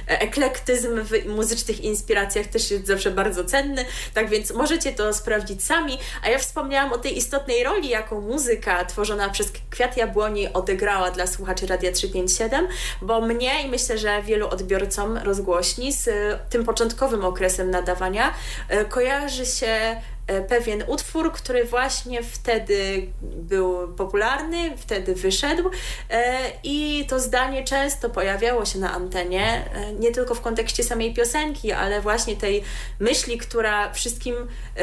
eklektyzm 0.06 0.88
w 1.04 1.26
muzycznych 1.26 1.80
inspiracjach 1.80 2.46
też 2.46 2.70
jest 2.70 2.86
zawsze 2.86 3.10
bardzo 3.10 3.44
cenny, 3.44 3.84
tak 4.14 4.28
więc 4.28 4.50
możecie 4.50 4.92
to 4.92 5.14
sprawdzić 5.14 5.64
sami, 5.64 5.98
a 6.22 6.28
ja 6.28 6.38
wspomniałam 6.38 6.92
o 6.92 6.98
tej 6.98 7.16
istotnej 7.16 7.64
roli, 7.64 7.88
jaką 7.88 8.20
muzyka 8.20 8.84
tworzona 8.84 9.28
przez 9.28 9.52
Kwiat 9.70 9.96
Jabłoni 9.96 10.52
odegrała 10.52 11.10
dla 11.10 11.26
słuchaczy 11.26 11.66
Radia 11.66 11.92
357, 11.92 12.68
bo 13.02 13.20
mnie 13.20 13.62
i 13.64 13.68
myślę, 13.68 13.98
że 13.98 14.22
wielu 14.22 14.48
odbiorcom 14.48 15.18
rozgłośni 15.18 15.92
z 15.92 16.08
tym 16.50 16.64
początkowym 16.64 17.24
okresem 17.26 17.70
nadawania, 17.70 18.34
e, 18.68 18.84
kojarzy 18.84 19.46
się 19.46 20.00
e, 20.26 20.42
pewien 20.42 20.84
utwór, 20.86 21.32
który 21.32 21.64
właśnie 21.64 22.22
wtedy 22.22 23.06
był 23.22 23.94
popularny, 23.94 24.76
wtedy 24.76 25.14
wyszedł 25.14 25.70
e, 26.10 26.34
i 26.62 27.06
to 27.08 27.20
zdanie 27.20 27.64
często 27.64 28.10
pojawiało 28.10 28.64
się 28.64 28.78
na 28.78 28.92
antenie, 28.92 29.64
nie 29.98 30.12
tylko 30.12 30.34
w 30.34 30.40
kontekście 30.40 30.82
samej 30.82 31.14
piosenki, 31.14 31.72
ale 31.72 32.00
właśnie 32.00 32.36
tej 32.36 32.62
myśli, 33.00 33.38
która 33.38 33.92
wszystkim, 33.92 34.34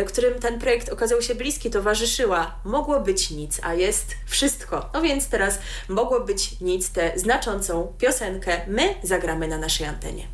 którym 0.08 0.40
ten 0.40 0.60
projekt 0.60 0.90
okazał 0.90 1.22
się 1.22 1.36
bliski, 1.36 1.70
towarzyszyła. 1.70 2.56
Mogło 2.66 3.00
być 3.00 3.32
nic, 3.32 3.60
a 3.64 3.74
jest 3.74 4.16
wszystko. 4.26 4.90
No 4.94 5.02
więc 5.02 5.28
teraz 5.28 5.60
mogło 5.90 6.20
być 6.20 6.62
nic, 6.62 6.92
tę 6.92 7.12
znaczącą 7.16 7.94
piosenkę 7.98 8.62
my 8.68 8.96
zagramy 9.04 9.48
na 9.48 9.58
naszej 9.58 9.88
antenie. 9.88 10.33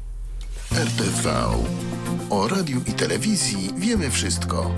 RTV. 0.72 1.28
O 2.30 2.48
radiu 2.48 2.82
i 2.86 2.94
telewizji 2.94 3.70
wiemy 3.78 4.10
wszystko. 4.10 4.72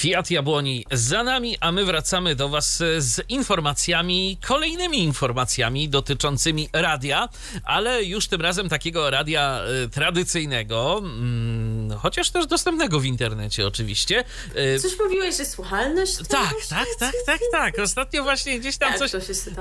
Kwiat 0.00 0.30
Jabłoni 0.30 0.84
za 0.92 1.22
nami, 1.22 1.56
a 1.60 1.72
my 1.72 1.84
wracamy 1.84 2.34
do 2.36 2.48
Was 2.48 2.82
z 2.98 3.20
informacjami, 3.28 4.38
kolejnymi 4.46 4.98
informacjami 4.98 5.88
dotyczącymi 5.88 6.68
radia, 6.72 7.28
ale 7.64 8.04
już 8.04 8.28
tym 8.28 8.40
razem 8.40 8.68
takiego 8.68 9.10
radia 9.10 9.62
y, 9.84 9.88
tradycyjnego, 9.88 10.98
mm, 10.98 11.98
chociaż 11.98 12.30
też 12.30 12.46
dostępnego 12.46 13.00
w 13.00 13.04
internecie 13.04 13.66
oczywiście. 13.66 14.24
Y, 14.76 14.80
coś 14.80 14.98
mówiłeś, 14.98 15.36
że 15.36 15.44
słuchalność? 15.44 16.16
Tak, 16.16 16.54
tak, 16.68 16.86
tak, 16.98 17.14
tak, 17.26 17.40
tak. 17.52 17.78
Ostatnio 17.78 18.22
właśnie 18.22 18.60
gdzieś 18.60 18.78
tam 18.78 18.90
Jak 18.90 18.98
coś. 18.98 19.10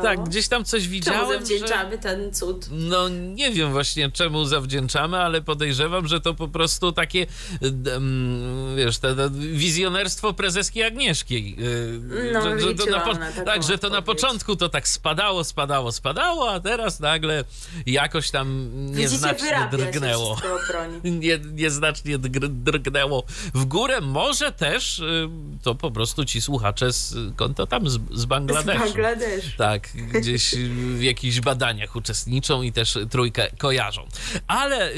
Tak, 0.03 0.23
gdzieś 0.23 0.47
tam 0.47 0.65
coś 0.65 0.87
widziałem. 0.87 1.21
Czemu 1.21 1.33
zawdzięczamy 1.33 1.91
że, 1.91 1.97
ten 1.97 2.33
cud? 2.33 2.65
No 2.71 3.09
nie 3.09 3.51
wiem 3.51 3.71
właśnie 3.71 4.11
czemu 4.11 4.45
zawdzięczamy, 4.45 5.17
ale 5.17 5.41
podejrzewam, 5.41 6.07
że 6.07 6.21
to 6.21 6.33
po 6.33 6.47
prostu 6.47 6.91
takie, 6.91 7.25
um, 7.61 8.75
wiesz, 8.77 8.97
te, 8.97 9.15
te 9.15 9.29
wizjonerstwo 9.29 10.28
prezeski 10.33 10.83
Agnieszki. 10.83 11.55
Y, 11.59 12.31
no, 12.33 12.41
to 12.85 12.91
na 12.91 12.99
po, 12.99 13.15
tak, 13.45 13.63
że 13.63 13.77
to 13.77 13.89
na 13.89 14.01
początku 14.01 14.55
to 14.55 14.69
tak 14.69 14.87
spadało, 14.87 15.43
spadało, 15.43 15.91
spadało, 15.91 16.51
a 16.51 16.59
teraz 16.59 16.99
nagle 16.99 17.43
jakoś 17.85 18.31
tam 18.31 18.69
nieznacznie 18.73 19.67
drgnęło. 19.71 20.37
Nie, 21.03 21.39
nieznacznie 21.53 22.17
drgnęło 22.49 23.23
w 23.53 23.65
górę. 23.65 24.01
Może 24.01 24.51
też 24.51 24.99
y, 24.99 25.29
to 25.63 25.75
po 25.75 25.91
prostu 25.91 26.25
ci 26.25 26.41
słuchacze 26.41 26.93
z 26.93 27.15
konto 27.35 27.67
tam 27.67 27.89
z, 27.89 27.99
z 28.11 28.25
Bangladeszu. 28.25 28.79
Z 28.79 28.81
Bangladeszu. 28.81 29.57
Tak, 29.57 29.89
gdzieś 29.93 30.55
w 30.95 31.01
jakichś 31.01 31.39
badaniach 31.39 31.95
uczestniczą 31.95 32.61
i 32.61 32.71
też 32.71 32.97
trójkę 33.09 33.47
kojarzą. 33.57 34.07
Ale 34.47 34.91
y, 34.91 34.95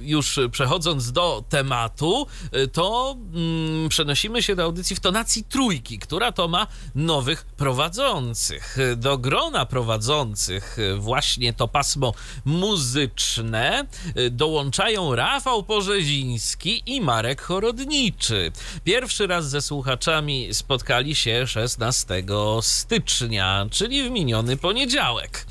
już 0.00 0.40
przechodząc 0.50 1.12
do 1.12 1.44
tematu, 1.48 2.26
to 2.72 3.16
mm, 3.34 3.88
przenosimy 3.88 4.42
się 4.42 4.56
do 4.56 4.65
audycji 4.66 4.96
w 4.96 5.00
tonacji 5.00 5.44
trójki, 5.44 5.98
która 5.98 6.32
to 6.32 6.48
ma 6.48 6.66
nowych 6.94 7.44
prowadzących. 7.44 8.76
Do 8.96 9.18
grona 9.18 9.66
prowadzących 9.66 10.76
właśnie 10.98 11.52
to 11.52 11.68
pasmo 11.68 12.14
muzyczne 12.44 13.86
dołączają 14.30 15.14
Rafał 15.14 15.62
Porzeziński 15.62 16.82
i 16.86 17.00
Marek 17.00 17.40
Chorodniczy. 17.42 18.52
Pierwszy 18.84 19.26
raz 19.26 19.50
ze 19.50 19.62
słuchaczami 19.62 20.54
spotkali 20.54 21.14
się 21.14 21.46
16 21.46 22.24
stycznia, 22.60 23.66
czyli 23.70 24.08
w 24.08 24.10
miniony 24.10 24.56
poniedziałek. 24.56 25.46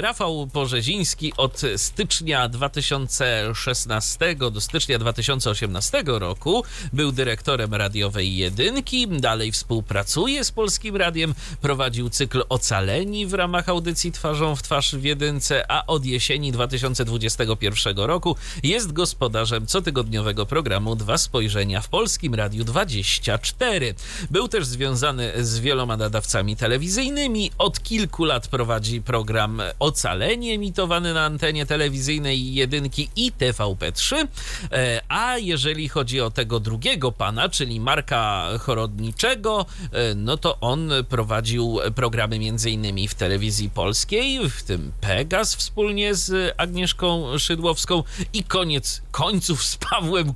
Rafał 0.00 0.46
Porzeziński 0.46 1.32
od 1.36 1.62
stycznia 1.76 2.48
2016 2.48 4.36
do 4.36 4.60
stycznia 4.60 4.98
2018 4.98 6.02
roku 6.06 6.64
był 6.92 7.12
dyrektorem 7.12 7.74
radiowej 7.74 8.36
jedynki, 8.38 9.08
dalej 9.08 9.52
współpracuje 9.52 10.44
z 10.44 10.52
Polskim 10.52 10.96
Radiem, 10.96 11.34
prowadził 11.60 12.10
cykl 12.10 12.44
Ocaleni 12.48 13.26
w 13.26 13.34
ramach 13.34 13.68
audycji 13.68 14.12
Twarzą 14.12 14.56
w 14.56 14.62
Twarz 14.62 14.94
w 14.94 15.04
jedynce, 15.04 15.70
a 15.70 15.86
od 15.86 16.04
jesieni 16.04 16.52
2021 16.52 17.96
roku 17.96 18.36
jest 18.62 18.92
gospodarzem 18.92 19.66
cotygodniowego 19.66 20.46
programu 20.46 20.96
Dwa 20.96 21.18
Spojrzenia 21.18 21.80
w 21.80 21.88
Polskim 21.88 22.34
Radiu 22.34 22.64
24. 22.64 23.94
Był 24.30 24.48
też 24.48 24.66
związany 24.66 25.32
z 25.44 25.58
wieloma 25.58 25.96
nadawcami 25.96 26.56
telewizyjnymi. 26.56 27.50
Od 27.58 27.82
kilku 27.82 28.24
lat 28.24 28.48
prowadzi 28.48 29.02
program 29.02 29.62
Ocalenie 29.78 30.54
emitowany 30.54 31.14
na 31.14 31.24
antenie 31.24 31.66
telewizyjnej 31.66 32.54
jedynki 32.54 33.08
i 33.16 33.32
TVP3. 33.32 34.26
E, 34.72 35.00
a 35.08 35.38
jeżeli 35.38 35.88
chodzi 35.88 36.20
o 36.20 36.30
tego 36.30 36.60
drugiego 36.60 37.12
pana, 37.12 37.48
czyli 37.48 37.80
Marka 37.80 38.27
Chorodniczego, 38.60 39.66
e, 39.92 40.14
no 40.14 40.36
to 40.36 40.60
on 40.60 40.90
prowadził 41.08 41.78
programy 41.94 42.36
m.in. 42.36 43.08
w 43.08 43.14
telewizji 43.14 43.70
polskiej, 43.70 44.50
w 44.50 44.62
tym 44.62 44.92
Pegas 45.00 45.54
wspólnie 45.54 46.14
z 46.14 46.54
Agnieszką 46.56 47.38
Szydłowską 47.38 48.02
i 48.32 48.44
koniec 48.44 49.02
końców 49.10 49.64
z 49.64 49.76
Pawłem. 49.76 50.32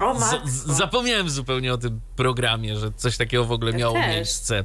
O, 0.00 0.14
matko. 0.14 0.40
zapomniałem 0.66 1.30
zupełnie 1.30 1.74
o 1.74 1.78
tym 1.78 2.00
programie, 2.18 2.76
że 2.76 2.92
coś 2.96 3.16
takiego 3.16 3.44
w 3.44 3.52
ogóle 3.52 3.72
miało 3.72 3.94
też. 3.94 4.06
miejsce. 4.06 4.64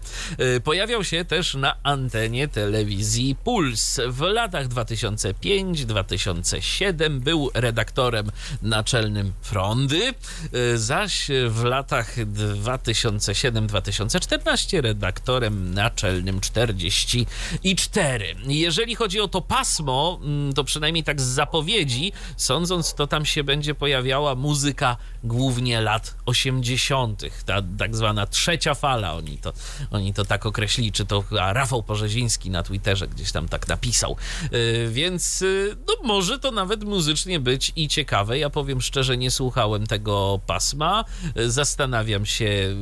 Y, 0.56 0.62
Pojawiał 0.62 1.04
się 1.04 1.26
też 1.26 1.54
na 1.54 1.76
antenie 1.84 2.48
telewizji 2.48 3.36
Puls. 3.44 4.00
W 4.08 4.22
latach 4.22 4.68
2005-2007 4.68 7.20
był 7.20 7.52
redaktorem 7.54 8.32
naczelnym 8.62 9.34
Frondy, 9.42 10.14
y, 10.54 10.78
zaś 10.78 11.28
w 11.50 11.64
latach 11.64 12.16
2007-2014 12.18 14.82
redaktorem 14.82 15.74
naczelnym 15.74 16.40
44. 16.40 18.36
Jeżeli 18.48 18.96
chodzi 18.96 19.20
o 19.20 19.28
to 19.28 19.42
pasmo, 19.42 20.20
mm, 20.24 20.54
to 20.54 20.64
przynajmniej 20.64 21.04
tak 21.04 21.22
z 21.22 21.26
zapowiedzi, 21.26 22.12
sądząc, 22.38 22.94
to 22.94 23.08
tam 23.08 23.26
się 23.26 23.44
będzie 23.44 23.76
pojawiała 23.76 24.36
muzyka 24.36 24.98
głównie 25.24 25.82
lat 25.82 26.16
80., 26.26 27.43
ta 27.46 27.62
tak 27.78 27.96
zwana 27.96 28.28
trzecia 28.28 28.74
fala, 28.74 29.14
oni 29.14 29.38
to, 29.38 29.54
oni 29.92 30.14
to 30.14 30.26
tak 30.26 30.46
określili, 30.46 30.92
czy 30.92 31.06
to 31.06 31.24
a 31.42 31.54
Rafał 31.54 31.84
Porzeziński 31.84 32.50
na 32.50 32.64
Twitterze 32.64 33.08
gdzieś 33.08 33.32
tam 33.32 33.48
tak 33.48 33.68
napisał. 33.68 34.18
Yy, 34.52 34.90
Więc 34.92 35.42
yy, 35.42 35.76
no, 35.88 35.94
może 36.04 36.40
to 36.40 36.52
nawet 36.52 36.84
muzycznie 36.84 37.40
być 37.40 37.72
i 37.76 37.88
ciekawe. 37.88 38.40
Ja 38.40 38.50
powiem 38.50 38.82
szczerze, 38.82 39.18
nie 39.18 39.32
słuchałem 39.32 39.88
tego 39.88 40.40
pasma. 40.48 41.06
Yy, 41.36 41.52
Zastanawiam 41.52 42.26
się, 42.26 42.76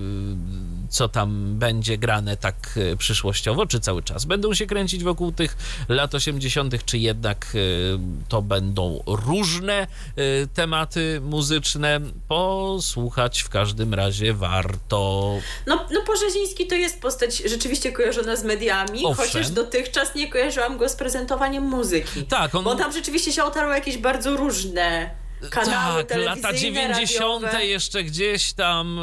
co 0.92 1.10
tam 1.10 1.56
będzie 1.60 1.98
grane 1.98 2.38
tak 2.38 2.56
yy, 2.76 2.98
przyszłościowo, 2.98 3.66
czy 3.66 3.80
cały 3.80 4.04
czas 4.04 4.26
będą 4.26 4.54
się 4.54 4.66
kręcić 4.66 5.04
wokół 5.04 5.32
tych 5.32 5.58
lat 5.90 6.16
80., 6.16 6.86
czy 6.86 6.98
jednak 6.98 7.48
yy, 7.54 8.00
to 8.30 8.42
będą 8.42 9.04
różne 9.08 9.88
yy, 10.18 10.48
tematy 10.54 11.22
muzyczne. 11.24 12.00
Posłuchać 12.28 13.42
w 13.42 13.50
każdym 13.50 13.94
razie 13.94 14.34
warto. 14.34 15.36
No, 15.68 15.86
no 15.92 16.02
Porzeziński 16.08 16.68
to 16.68 16.76
jest 16.76 17.02
postać 17.02 17.38
rzeczywiście 17.38 17.92
kojarzona 17.92 18.36
z 18.36 18.44
mediami, 18.44 19.06
Owszem. 19.06 19.26
chociaż 19.26 19.50
dotychczas 19.50 20.16
nie 20.16 20.30
kojarzyłam 20.30 20.78
go 20.78 20.90
z 20.90 20.96
prezentowaniem 20.96 21.64
muzyki. 21.64 22.24
Tak, 22.24 22.56
on- 22.56 22.64
Bo 22.64 22.76
tam 22.76 22.92
rzeczywiście 22.94 23.32
się 23.34 23.44
otarły 23.44 23.74
jakieś 23.76 23.98
bardzo 23.98 24.38
różne 24.38 25.21
kanały 25.50 26.04
tak, 26.04 26.18
lata 26.18 26.42
telewizyjne, 26.42 26.82
90. 26.82 27.44
radiowe. 27.44 27.66
jeszcze 27.66 28.04
gdzieś 28.04 28.54
tam 28.54 29.00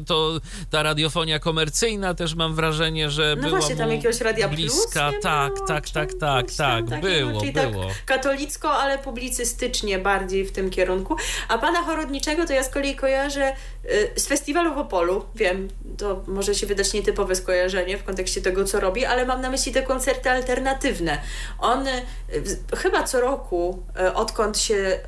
y, 0.00 0.04
to 0.04 0.40
ta 0.70 0.82
radiofonia 0.82 1.38
komercyjna 1.38 2.14
też 2.14 2.34
mam 2.34 2.54
wrażenie, 2.54 3.10
że 3.10 3.34
No 3.36 3.42
była 3.42 3.58
właśnie, 3.58 3.76
tam 3.76 3.90
jakiegoś 3.90 4.20
Radia 4.20 4.48
bliska. 4.48 5.10
Plus 5.10 5.22
tak, 5.22 5.54
było, 5.54 5.66
tak, 5.66 5.84
czy 5.84 5.92
tak, 5.92 6.14
tak, 6.14 6.46
coś 6.46 6.56
tam 6.56 6.88
tak, 6.88 7.02
takiego, 7.02 7.26
było, 7.28 7.40
czyli 7.40 7.52
było. 7.52 7.84
Tak 7.84 8.04
katolicko, 8.04 8.72
ale 8.72 8.98
publicystycznie 8.98 9.98
bardziej 9.98 10.44
w 10.44 10.52
tym 10.52 10.70
kierunku. 10.70 11.16
A 11.48 11.58
pana 11.58 11.82
Chorodniczego 11.82 12.46
to 12.46 12.52
ja 12.52 12.64
z 12.64 12.68
kolei 12.68 12.96
kojarzę 12.96 13.52
y, 13.84 14.10
z 14.16 14.26
festiwalu 14.26 14.74
w 14.74 14.78
Opolu. 14.78 15.24
Wiem, 15.34 15.68
to 15.98 16.22
może 16.26 16.54
się 16.54 16.66
wydać 16.66 16.92
nietypowe 16.92 17.34
skojarzenie 17.34 17.98
w 17.98 18.04
kontekście 18.04 18.42
tego, 18.42 18.64
co 18.64 18.80
robi, 18.80 19.04
ale 19.04 19.26
mam 19.26 19.40
na 19.40 19.50
myśli 19.50 19.72
te 19.72 19.82
koncerty 19.82 20.30
alternatywne. 20.30 21.18
On 21.58 21.86
y, 21.88 22.02
chyba 22.76 23.02
co 23.02 23.20
roku, 23.20 23.82
odkąd 24.14 24.58
się 24.58 24.98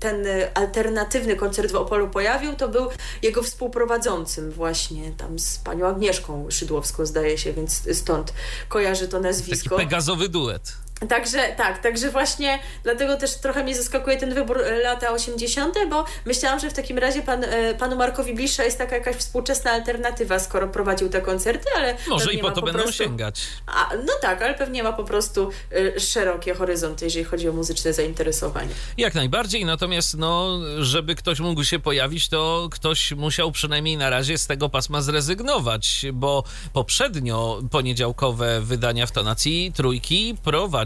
ten 0.00 0.26
y, 0.26 0.54
alternatywny 0.54 1.36
koncert 1.36 1.72
w 1.72 1.74
Opolu 1.76 2.08
pojawił, 2.08 2.54
to 2.54 2.68
był 2.68 2.88
jego 3.22 3.42
współprowadzącym 3.42 4.50
właśnie 4.50 5.12
tam 5.12 5.38
z 5.38 5.58
panią 5.58 5.86
Agnieszką 5.86 6.46
Szydłowską 6.50 7.06
zdaje 7.06 7.38
się, 7.38 7.52
więc 7.52 7.82
stąd 7.98 8.32
kojarzy 8.68 9.08
to 9.08 9.12
Taki 9.12 9.22
nazwisko. 9.22 9.76
pegazowy 9.76 10.28
duet. 10.28 10.72
Także 11.08 11.38
tak, 11.56 11.82
także 11.82 12.10
właśnie 12.10 12.58
dlatego 12.82 13.16
też 13.16 13.34
trochę 13.34 13.64
mnie 13.64 13.74
zaskakuje 13.74 14.16
ten 14.16 14.34
wybór 14.34 14.62
e, 14.62 14.78
lata 14.82 15.10
80., 15.10 15.74
bo 15.90 16.04
myślałam, 16.24 16.60
że 16.60 16.70
w 16.70 16.72
takim 16.72 16.98
razie 16.98 17.22
pan, 17.22 17.44
e, 17.44 17.74
panu 17.74 17.96
Markowi 17.96 18.34
bliższa 18.34 18.64
jest 18.64 18.78
taka 18.78 18.96
jakaś 18.96 19.16
współczesna 19.16 19.70
alternatywa, 19.70 20.38
skoro 20.38 20.68
prowadził 20.68 21.08
te 21.08 21.20
koncerty, 21.20 21.64
ale 21.76 21.96
Może 22.08 22.32
i 22.32 22.38
po 22.38 22.50
to 22.50 22.62
będą 22.62 22.82
prostu, 22.82 23.04
sięgać. 23.04 23.40
A, 23.66 23.90
no 24.06 24.12
tak, 24.20 24.42
ale 24.42 24.54
pewnie 24.54 24.82
ma 24.82 24.92
po 24.92 25.04
prostu 25.04 25.50
e, 25.96 26.00
szerokie 26.00 26.54
horyzonty, 26.54 27.04
jeżeli 27.04 27.24
chodzi 27.24 27.48
o 27.48 27.52
muzyczne 27.52 27.92
zainteresowanie. 27.92 28.70
Jak 28.96 29.14
najbardziej, 29.14 29.64
natomiast 29.64 30.16
no, 30.16 30.60
żeby 30.78 31.14
ktoś 31.14 31.40
mógł 31.40 31.64
się 31.64 31.78
pojawić, 31.78 32.28
to 32.28 32.68
ktoś 32.72 33.12
musiał 33.12 33.52
przynajmniej 33.52 33.96
na 33.96 34.10
razie 34.10 34.38
z 34.38 34.46
tego 34.46 34.68
pasma 34.68 35.02
zrezygnować, 35.02 36.06
bo 36.12 36.44
poprzednio 36.72 37.60
poniedziałkowe 37.70 38.60
wydania 38.60 39.06
w 39.06 39.12
tonacji 39.12 39.72
trójki 39.76 40.36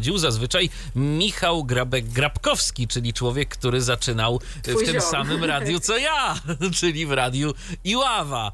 prowadził 0.02 0.18
zazwyczaj 0.18 0.70
Michał 0.96 1.64
Grabek-Grabkowski, 1.64 2.86
czyli 2.86 3.12
człowiek, 3.12 3.48
który 3.48 3.80
zaczynał 3.82 4.40
Twój 4.62 4.74
w 4.82 4.86
tym 4.86 4.94
ziom. 4.94 5.10
samym 5.10 5.44
radiu 5.44 5.80
co 5.80 5.96
ja, 5.98 6.34
czyli 6.80 7.06
w 7.06 7.12
radiu 7.12 7.54
Iława. 7.84 8.52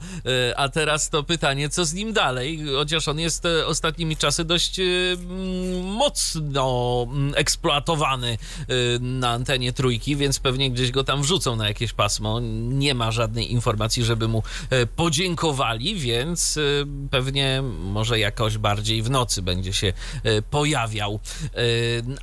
E, 0.50 0.58
A 0.58 0.68
teraz 0.68 1.10
to 1.10 1.22
pytanie, 1.22 1.68
co 1.68 1.84
z 1.84 1.94
nim 1.94 2.12
dalej? 2.12 2.60
Chociaż 2.76 3.08
on 3.08 3.18
jest 3.18 3.46
e, 3.46 3.66
ostatnimi 3.66 4.16
czasy 4.16 4.44
dość 4.44 4.80
e, 4.80 4.82
mm, 5.12 5.84
mocno 5.84 7.06
mm, 7.10 7.32
eksploatowany 7.36 8.38
e, 8.58 8.74
na 9.00 9.30
antenie 9.30 9.72
trójki, 9.72 10.16
więc 10.16 10.38
pewnie 10.38 10.70
gdzieś 10.70 10.90
go 10.90 11.04
tam 11.04 11.22
wrzucą 11.22 11.56
na 11.56 11.68
jakieś 11.68 11.92
pasmo. 11.92 12.40
Nie 12.68 12.94
ma 12.94 13.10
żadnej 13.10 13.52
informacji, 13.52 14.04
żeby 14.04 14.28
mu 14.28 14.42
e, 14.70 14.86
podziękowali, 14.86 15.96
więc 15.96 16.56
e, 16.56 16.60
pewnie 17.10 17.62
może 17.82 18.18
jakoś 18.18 18.58
bardziej 18.58 19.02
w 19.02 19.10
nocy 19.10 19.42
będzie 19.42 19.72
się 19.72 19.92
e, 20.24 20.42
pojawiał. 20.42 21.20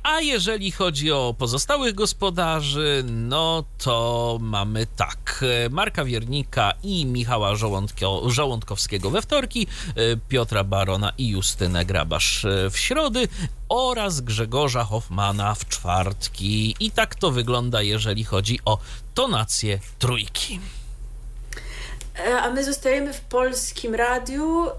A 0.02 0.20
jeżeli 0.20 0.72
chodzi 0.72 1.12
o 1.12 1.34
pozostałych 1.38 1.94
gospodarzy, 1.94 3.04
no 3.06 3.64
to 3.78 4.38
mamy 4.40 4.86
tak. 4.96 5.44
Marka 5.70 6.04
Wiernika 6.04 6.72
i 6.82 7.06
Michała 7.06 7.56
Żołądko, 7.56 8.30
Żołądkowskiego 8.30 9.10
we 9.10 9.22
wtorki, 9.22 9.66
e, 9.96 10.16
Piotra 10.28 10.64
Barona 10.64 11.12
i 11.18 11.28
Justynę 11.28 11.84
Grabasz 11.84 12.44
e, 12.44 12.70
w 12.70 12.78
środy 12.78 13.28
oraz 13.68 14.20
Grzegorza 14.20 14.84
Hoffmana 14.84 15.54
w 15.54 15.68
czwartki. 15.68 16.76
I 16.80 16.90
tak 16.90 17.14
to 17.14 17.30
wygląda, 17.30 17.82
jeżeli 17.82 18.24
chodzi 18.24 18.60
o 18.64 18.78
tonację 19.14 19.78
trójki. 19.98 20.60
E, 22.18 22.42
A 22.42 22.50
my 22.50 22.64
zostajemy 22.64 23.12
w 23.12 23.20
polskim 23.20 23.94
radiu, 23.94 24.66
e, 24.68 24.72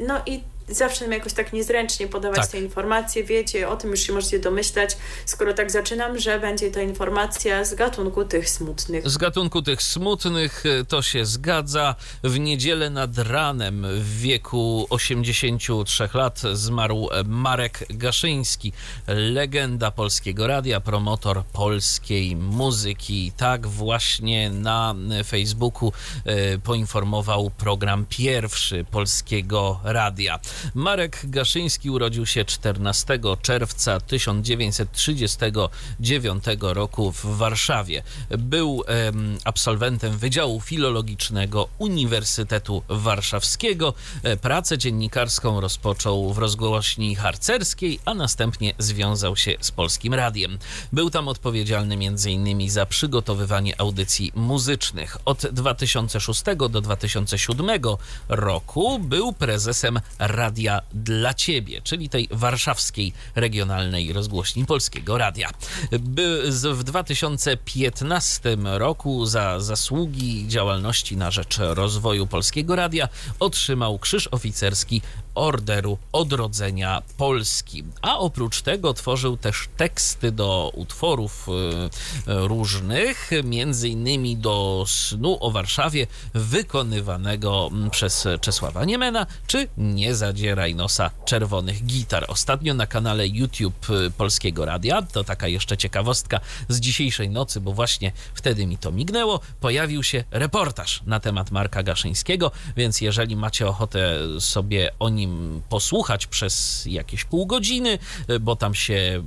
no 0.00 0.22
i 0.26 0.51
zawsze 0.68 1.04
nam 1.04 1.12
jakoś 1.12 1.32
tak 1.32 1.52
niezręcznie 1.52 2.08
podawać 2.08 2.40
Tak. 2.40 2.50
te 2.50 2.58
informacje. 2.58 3.24
Wiecie, 3.24 3.68
o 3.68 3.76
tym 3.76 3.90
już 3.90 4.00
się 4.00 4.12
możecie 4.12 4.38
domyślać, 4.38 4.96
skoro 5.26 5.54
tak 5.54 5.70
zaczynam, 5.70 6.18
że 6.18 6.40
będzie 6.40 6.70
to 6.70 6.80
informacja 6.80 7.64
z 7.64 7.74
gatunku 7.74 8.24
tych 8.24 8.50
smutnych. 8.50 9.10
Z 9.10 9.16
gatunku 9.16 9.62
tych 9.62 9.82
smutnych 9.82 10.64
e, 10.66 10.84
to 10.84 11.02
się 11.02 11.26
zgadza. 11.26 11.94
W 12.24 12.38
niedzielę 12.38 12.90
nad 12.90 13.18
ranem 13.18 13.86
w 13.88 14.18
wieku 14.20 14.86
83 14.90 16.08
lat 16.14 16.40
zmarł 16.52 17.08
Marek 17.24 17.84
Gaszyński, 17.90 18.72
legenda 19.06 19.90
polskiego 19.90 20.46
radia, 20.46 20.80
promotor 20.80 21.44
polskiej 21.44 22.36
muzyki. 22.36 23.32
Tak 23.36 23.66
właśnie 23.66 24.50
na 24.50 24.94
Facebooku 25.26 25.92
e, 26.24 26.58
poinformował 26.58 27.50
program 27.50 28.06
pierwszy 28.08 28.84
polskiego 28.90 29.80
radia. 29.84 30.38
Marek 30.74 31.20
Gaszyński 31.24 31.90
urodził 31.90 32.26
się 32.26 32.44
14 32.44 33.18
czerwca 33.42 34.00
1939 34.00 36.44
roku 36.60 37.12
w 37.12 37.36
Warszawie. 37.36 38.02
Był 38.38 38.84
em, 38.86 39.38
absolwentem 39.44 40.18
Wydziału 40.18 40.60
Filologicznego 40.60 41.68
Uniwersytetu 41.78 42.82
Warszawskiego. 42.88 43.94
E, 44.22 44.36
Pracę 44.36 44.78
dziennikarską 44.78 45.60
rozpoczął 45.60 46.32
w 46.32 46.38
rozgłośni 46.38 47.16
harcerskiej, 47.16 48.00
a 48.04 48.14
następnie 48.14 48.74
związał 48.78 49.36
się 49.36 49.54
z 49.60 49.70
Polskim 49.70 50.14
Radiem. 50.14 50.58
Był 50.92 51.10
tam 51.10 51.28
odpowiedzialny 51.28 51.94
m.in. 51.94 52.70
za 52.70 52.86
przygotowywanie 52.86 53.80
audycji 53.80 54.32
muzycznych. 54.34 55.16
Od 55.24 55.46
2006 55.46 56.42
do 56.70 56.80
2007 56.80 57.70
roku 58.28 58.98
był 58.98 59.32
prezesem 59.32 60.00
Radia 60.18 60.41
dla 60.94 61.34
Ciebie, 61.34 61.80
czyli 61.82 62.08
tej 62.08 62.28
warszawskiej 62.30 63.12
regionalnej 63.34 64.12
rozgłośni 64.12 64.66
Polskiego 64.66 65.18
Radia. 65.18 65.50
W 66.72 66.84
2015 66.84 68.56
roku 68.62 69.26
za 69.26 69.60
zasługi 69.60 70.48
działalności 70.48 71.16
na 71.16 71.30
rzecz 71.30 71.58
rozwoju 71.58 72.26
Polskiego 72.26 72.76
Radia 72.76 73.08
otrzymał 73.40 73.98
Krzyż 73.98 74.28
Oficerski 74.30 75.02
Orderu 75.34 75.98
Odrodzenia 76.12 77.02
Polski. 77.16 77.84
A 78.02 78.18
oprócz 78.18 78.62
tego 78.62 78.94
tworzył 78.94 79.36
też 79.36 79.68
teksty 79.76 80.32
do 80.32 80.70
utworów 80.74 81.46
różnych, 82.26 83.30
między 83.44 83.88
innymi 83.88 84.36
do 84.36 84.84
Snu 84.88 85.38
o 85.40 85.50
Warszawie 85.50 86.06
wykonywanego 86.34 87.70
przez 87.90 88.28
Czesława 88.40 88.84
Niemena, 88.84 89.26
czy 89.46 89.68
Nie 89.76 90.14
zadzieraj 90.14 90.74
nosa 90.74 91.10
czerwonych 91.24 91.86
gitar. 91.86 92.24
Ostatnio 92.28 92.74
na 92.74 92.86
kanale 92.86 93.28
YouTube 93.28 93.86
Polskiego 94.16 94.64
Radia, 94.64 95.02
to 95.02 95.24
taka 95.24 95.48
jeszcze 95.48 95.76
ciekawostka 95.76 96.40
z 96.68 96.80
dzisiejszej 96.80 97.30
nocy, 97.30 97.60
bo 97.60 97.72
właśnie 97.72 98.12
wtedy 98.34 98.66
mi 98.66 98.78
to 98.78 98.92
mignęło, 98.92 99.40
pojawił 99.60 100.02
się 100.02 100.24
reportaż 100.30 101.02
na 101.06 101.20
temat 101.20 101.50
Marka 101.50 101.82
Gaszyńskiego, 101.82 102.50
więc 102.76 103.00
jeżeli 103.00 103.36
macie 103.36 103.66
ochotę 103.66 104.18
sobie 104.40 104.90
o 104.98 105.08
nim 105.08 105.21
posłuchać 105.68 106.26
przez 106.26 106.86
jakieś 106.86 107.24
pół 107.24 107.46
godziny, 107.46 107.98
bo 108.40 108.56
tam 108.56 108.74
się 108.74 109.22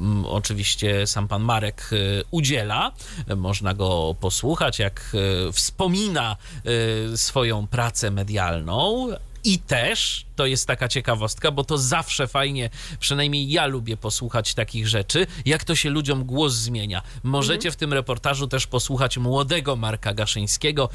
mm, 0.00 0.26
oczywiście 0.26 1.06
sam 1.06 1.28
pan 1.28 1.42
Marek 1.42 1.90
y, 1.92 2.24
udziela, 2.30 2.92
można 3.36 3.74
go 3.74 4.14
posłuchać, 4.20 4.78
jak 4.78 5.16
wspomina 5.52 6.36
swoją 7.16 7.66
pracę 7.66 8.10
medialną, 8.10 9.08
i 9.44 9.58
też 9.58 10.26
to 10.40 10.46
jest 10.46 10.66
taka 10.66 10.88
ciekawostka, 10.88 11.50
bo 11.50 11.64
to 11.64 11.78
zawsze 11.78 12.28
fajnie, 12.28 12.70
przynajmniej 13.00 13.50
ja 13.50 13.66
lubię 13.66 13.96
posłuchać 13.96 14.54
takich 14.54 14.88
rzeczy, 14.88 15.26
jak 15.44 15.64
to 15.64 15.74
się 15.74 15.90
ludziom 15.90 16.24
głos 16.24 16.52
zmienia. 16.52 17.02
Możecie 17.22 17.68
mhm. 17.68 17.72
w 17.72 17.76
tym 17.76 17.92
reportażu 17.92 18.46
też 18.46 18.66
posłuchać 18.66 19.18
młodego 19.18 19.76
Marka 19.76 20.14
Gaszyńskiego 20.14 20.88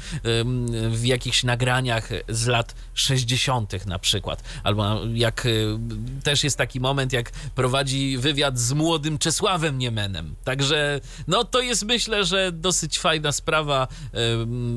w 0.90 1.04
jakichś 1.04 1.44
nagraniach 1.44 2.08
z 2.28 2.46
lat 2.46 2.74
60. 2.94 3.86
na 3.86 3.98
przykład. 3.98 4.42
Albo 4.64 5.00
jak 5.14 5.46
y, 5.46 5.78
też 6.24 6.44
jest 6.44 6.58
taki 6.58 6.80
moment, 6.80 7.12
jak 7.12 7.30
prowadzi 7.30 8.18
wywiad 8.18 8.58
z 8.58 8.72
młodym 8.72 9.18
Czesławem 9.18 9.78
Niemenem. 9.78 10.34
Także 10.44 11.00
no 11.28 11.44
to 11.44 11.60
jest 11.60 11.84
myślę, 11.84 12.24
że 12.24 12.52
dosyć 12.52 12.98
fajna 12.98 13.32
sprawa. 13.32 13.88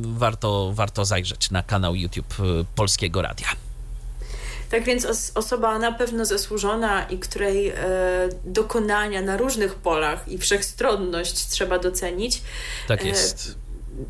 Warto, 0.02 0.72
warto 0.74 1.06
zajrzeć 1.06 1.52
na 1.52 1.64
kanał 1.64 1.96
YouTube 1.96 2.40
y, 2.40 2.66
Polskiego 2.76 3.22
Radia. 3.22 3.69
Tak 4.70 4.84
więc 4.84 5.06
os 5.06 5.32
osoba 5.36 5.80
na 5.80 5.92
pewno 5.92 6.26
zasłużona 6.26 7.04
i 7.04 7.20
której 7.20 7.70
e, 7.70 7.76
dokonania 8.44 9.22
na 9.22 9.38
różnych 9.38 9.76
polach 9.76 10.28
i 10.28 10.38
wszechstronność 10.38 11.48
trzeba 11.48 11.80
docenić. 11.80 12.42
Tak 12.88 13.04
e, 13.04 13.08
jest. 13.08 13.56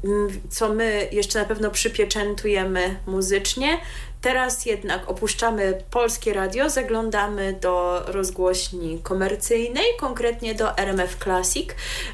E, 0.04 0.08
co 0.50 0.74
my 0.74 1.10
jeszcze 1.12 1.40
na 1.40 1.46
pewno 1.46 1.72
przypieczętujemy 1.72 3.00
muzycznie. 3.08 3.78
Teraz 4.22 4.66
jednak 4.66 5.10
opuszczamy 5.10 5.84
polskie 5.92 6.34
radio, 6.34 6.70
zaglądamy 6.70 7.54
do 7.62 8.04
rozgłośni 8.08 9.00
komercyjnej, 9.04 9.86
konkretnie 10.00 10.56
do 10.56 10.78
RMF 10.78 11.18
Classic, 11.24 11.70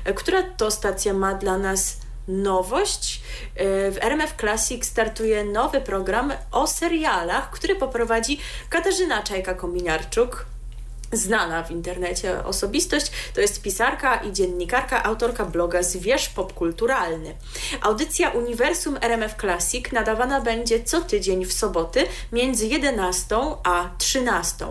e, 0.06 0.14
która 0.14 0.44
to 0.44 0.72
stacja 0.72 1.14
ma 1.14 1.34
dla 1.34 1.58
nas 1.58 2.05
nowość. 2.28 3.22
E, 3.56 3.92
w 3.92 3.98
RMF 4.02 4.36
Classic 4.40 4.86
startuje 4.86 5.44
nowy 5.44 5.82
program 5.82 6.34
o 6.52 6.68
serialach, 6.68 7.52
który 7.52 7.76
poprowadzi 7.76 8.40
Katarzyna 8.70 9.24
Czajka-Kominiarczuk, 9.24 10.46
znana 11.12 11.64
w 11.64 11.72
internecie 11.72 12.44
osobistość. 12.44 13.12
To 13.34 13.42
jest 13.42 13.62
pisarka 13.62 14.16
i 14.16 14.32
dziennikarka, 14.32 15.04
autorka 15.04 15.46
bloga 15.46 15.84
Zwierz 15.84 16.30
Popkulturalny. 16.30 17.36
Audycja 17.82 18.30
Uniwersum 18.30 18.98
RMF 19.02 19.36
Classic 19.40 19.92
nadawana 19.92 20.42
będzie 20.42 20.84
co 20.84 21.02
tydzień 21.02 21.46
w 21.46 21.54
soboty 21.54 22.06
między 22.32 22.68
11 22.68 23.36
a 23.64 23.90
13. 23.98 24.66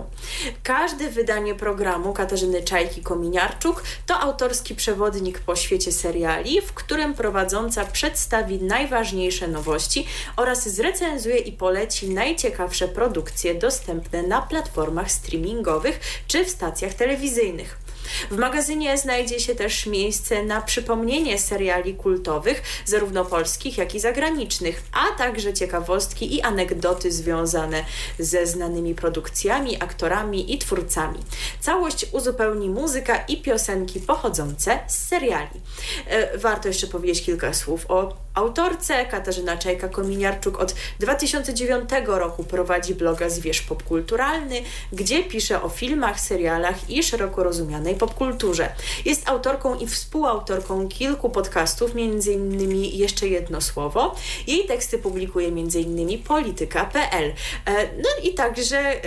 Każde 0.62 1.11
wydanie 1.11 1.55
programu 1.55 2.12
Katarzyny 2.12 2.62
Czajki-Kominiarczuk 2.62 3.83
to 4.07 4.20
autorski 4.20 4.75
przewodnik 4.75 5.38
po 5.38 5.57
świecie 5.57 5.92
seriali, 5.92 6.61
w 6.61 6.73
którym 6.73 7.14
prowadząca 7.14 7.85
przedstawi 7.85 8.62
najważniejsze 8.62 9.49
nowości 9.49 10.07
oraz 10.37 10.68
zrecenzuje 10.68 11.38
i 11.38 11.53
poleci 11.53 12.11
najciekawsze 12.11 12.88
produkcje 12.88 13.55
dostępne 13.55 14.23
na 14.23 14.42
platformach 14.42 15.11
streamingowych 15.11 16.01
czy 16.27 16.34
w 16.42 16.51
stacjach 16.51 16.94
telewizyjnych. 16.94 17.84
W 18.31 18.37
magazynie 18.37 18.99
znajdzie 18.99 19.40
się 19.40 19.55
też 19.55 19.87
miejsce 19.87 20.43
na 20.43 20.62
przypomnienie 20.62 21.38
seriali 21.38 21.95
kultowych, 21.95 22.62
zarówno 22.85 23.25
polskich, 23.25 23.79
jak 23.79 23.95
i 23.95 24.01
zagranicznych, 24.01 24.83
a 24.93 25.19
także 25.19 25.53
ciekawostki 25.53 26.37
i 26.37 26.43
anegdoty 26.43 27.12
związane 27.12 27.85
ze 28.19 28.47
znanymi 28.47 28.95
produkcjami, 28.95 29.83
aktorami 29.83 30.55
i 30.55 30.59
twórcami. 30.59 31.19
Całość 31.61 32.07
uzupełni 32.12 32.71
muzyka 32.71 33.17
i 33.17 33.43
piosenki 33.43 34.01
pochodzące 34.01 34.79
z 34.87 35.09
seriali. 35.09 35.61
E, 36.07 36.38
warto 36.38 36.69
jeszcze 36.69 36.87
powiedzieć 36.87 37.25
kilka 37.25 37.55
słów 37.55 37.87
o 37.88 38.25
autorce. 38.35 39.07
Katarzyna 39.07 39.57
Czajka-Kominiarczuk 39.57 40.59
od 40.59 40.75
2009 41.01 41.90
roku 42.07 42.45
prowadzi 42.45 42.95
bloga 42.95 43.29
Zwierz 43.29 43.62
Popkulturalny, 43.62 44.62
gdzie 44.93 45.25
pisze 45.25 45.62
o 45.62 45.69
filmach, 45.69 46.21
serialach 46.21 46.90
i 46.90 47.03
szeroko 47.03 47.45
rozumianej 47.45 47.94
popkulturze. 47.95 48.73
Jest 49.05 49.29
autorką 49.29 49.75
i 49.75 49.87
współautorką 49.87 50.89
kilku 50.89 51.31
podcastów, 51.31 51.95
innymi 52.33 52.99
Jeszcze 52.99 53.29
jedno 53.29 53.61
słowo. 53.61 54.15
Jej 54.47 54.67
teksty 54.67 54.99
publikuje 54.99 55.51
innymi 55.81 56.19
polityka.pl. 56.19 57.33
E, 57.67 57.87
no 57.97 58.09
i 58.23 58.35
także 58.35 58.79
e, 58.79 59.01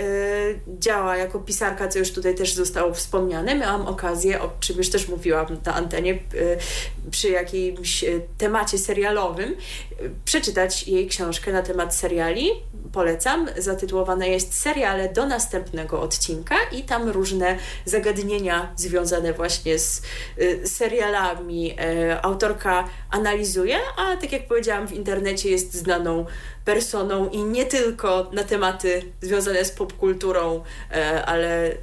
działa 0.78 1.16
jako 1.16 1.38
pisarka, 1.38 1.88
co 1.88 1.98
już 1.98 2.12
tutaj 2.12 2.34
też 2.34 2.54
zostało 2.54 2.94
wspomniane. 2.94 3.54
Miałam 3.54 3.86
okazję, 3.86 4.42
o 4.42 4.50
czym 4.60 4.76
już 4.76 4.90
też 4.90 5.08
mówiłam 5.08 5.46
na 5.66 5.74
antenie, 5.74 6.12
e, 6.12 6.18
przy 7.10 7.28
jakimś 7.28 8.04
temacie 8.38 8.78
serialowym, 8.78 9.56
przeczytać 10.24 10.88
jej 10.88 11.06
książkę 11.06 11.52
na 11.52 11.62
temat 11.62 11.94
seriali. 11.94 12.50
Polecam. 12.92 13.48
Zatytułowana 13.58 14.26
jest 14.26 14.60
Seriale 14.60 15.08
do 15.08 15.26
następnego 15.26 16.02
odcinka 16.02 16.56
i 16.72 16.82
tam 16.82 17.08
różne 17.08 17.58
zagadnienia 17.84 18.72
związane 18.76 19.32
właśnie 19.32 19.78
z 19.78 20.02
y, 20.38 20.66
serialami 20.66 21.74
e, 21.78 22.24
autorka 22.24 22.88
analizuje, 23.10 23.78
a 23.96 24.16
tak 24.16 24.32
jak 24.32 24.48
powiedziałam, 24.48 24.88
w 24.88 24.92
internecie 24.92 25.50
jest 25.50 25.74
znaną 25.74 26.26
personą 26.64 27.28
i 27.28 27.42
nie 27.42 27.66
tylko 27.66 28.30
na 28.32 28.44
tematy 28.44 29.02
związane 29.20 29.64
z 29.64 29.70
popkulturą, 29.70 30.62
e, 30.92 31.24
ale 31.24 31.72
y, 31.72 31.76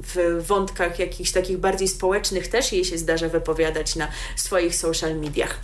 w 0.00 0.46
wątkach 0.46 0.98
jakichś 0.98 1.32
takich 1.32 1.58
bardziej 1.58 1.88
społecznych 1.88 2.48
też 2.48 2.72
jej 2.72 2.84
się 2.84 2.98
zdarza 2.98 3.28
wypowiadać 3.28 3.96
na 3.96 4.08
swoich 4.36 4.76
social 4.76 5.16
mediach. 5.16 5.58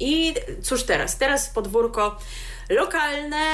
I 0.00 0.34
cóż 0.62 0.82
teraz? 0.82 1.18
Teraz 1.18 1.50
podwórko 1.50 2.18
lokalne. 2.70 3.46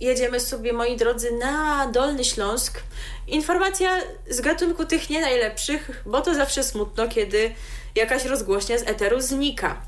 Jedziemy 0.00 0.40
sobie, 0.40 0.72
moi 0.72 0.96
drodzy, 0.96 1.32
na 1.32 1.86
Dolny 1.86 2.24
Śląsk 2.24 2.82
Informacja 3.28 3.90
z 4.30 4.40
gatunku 4.40 4.84
tych 4.84 5.10
nie 5.10 5.20
najlepszych, 5.20 6.02
bo 6.06 6.20
to 6.20 6.34
zawsze 6.34 6.64
smutno, 6.64 7.08
kiedy 7.08 7.54
jakaś 7.94 8.24
rozgłośnia 8.24 8.78
z 8.78 8.82
eteru 8.82 9.20
znika. 9.20 9.82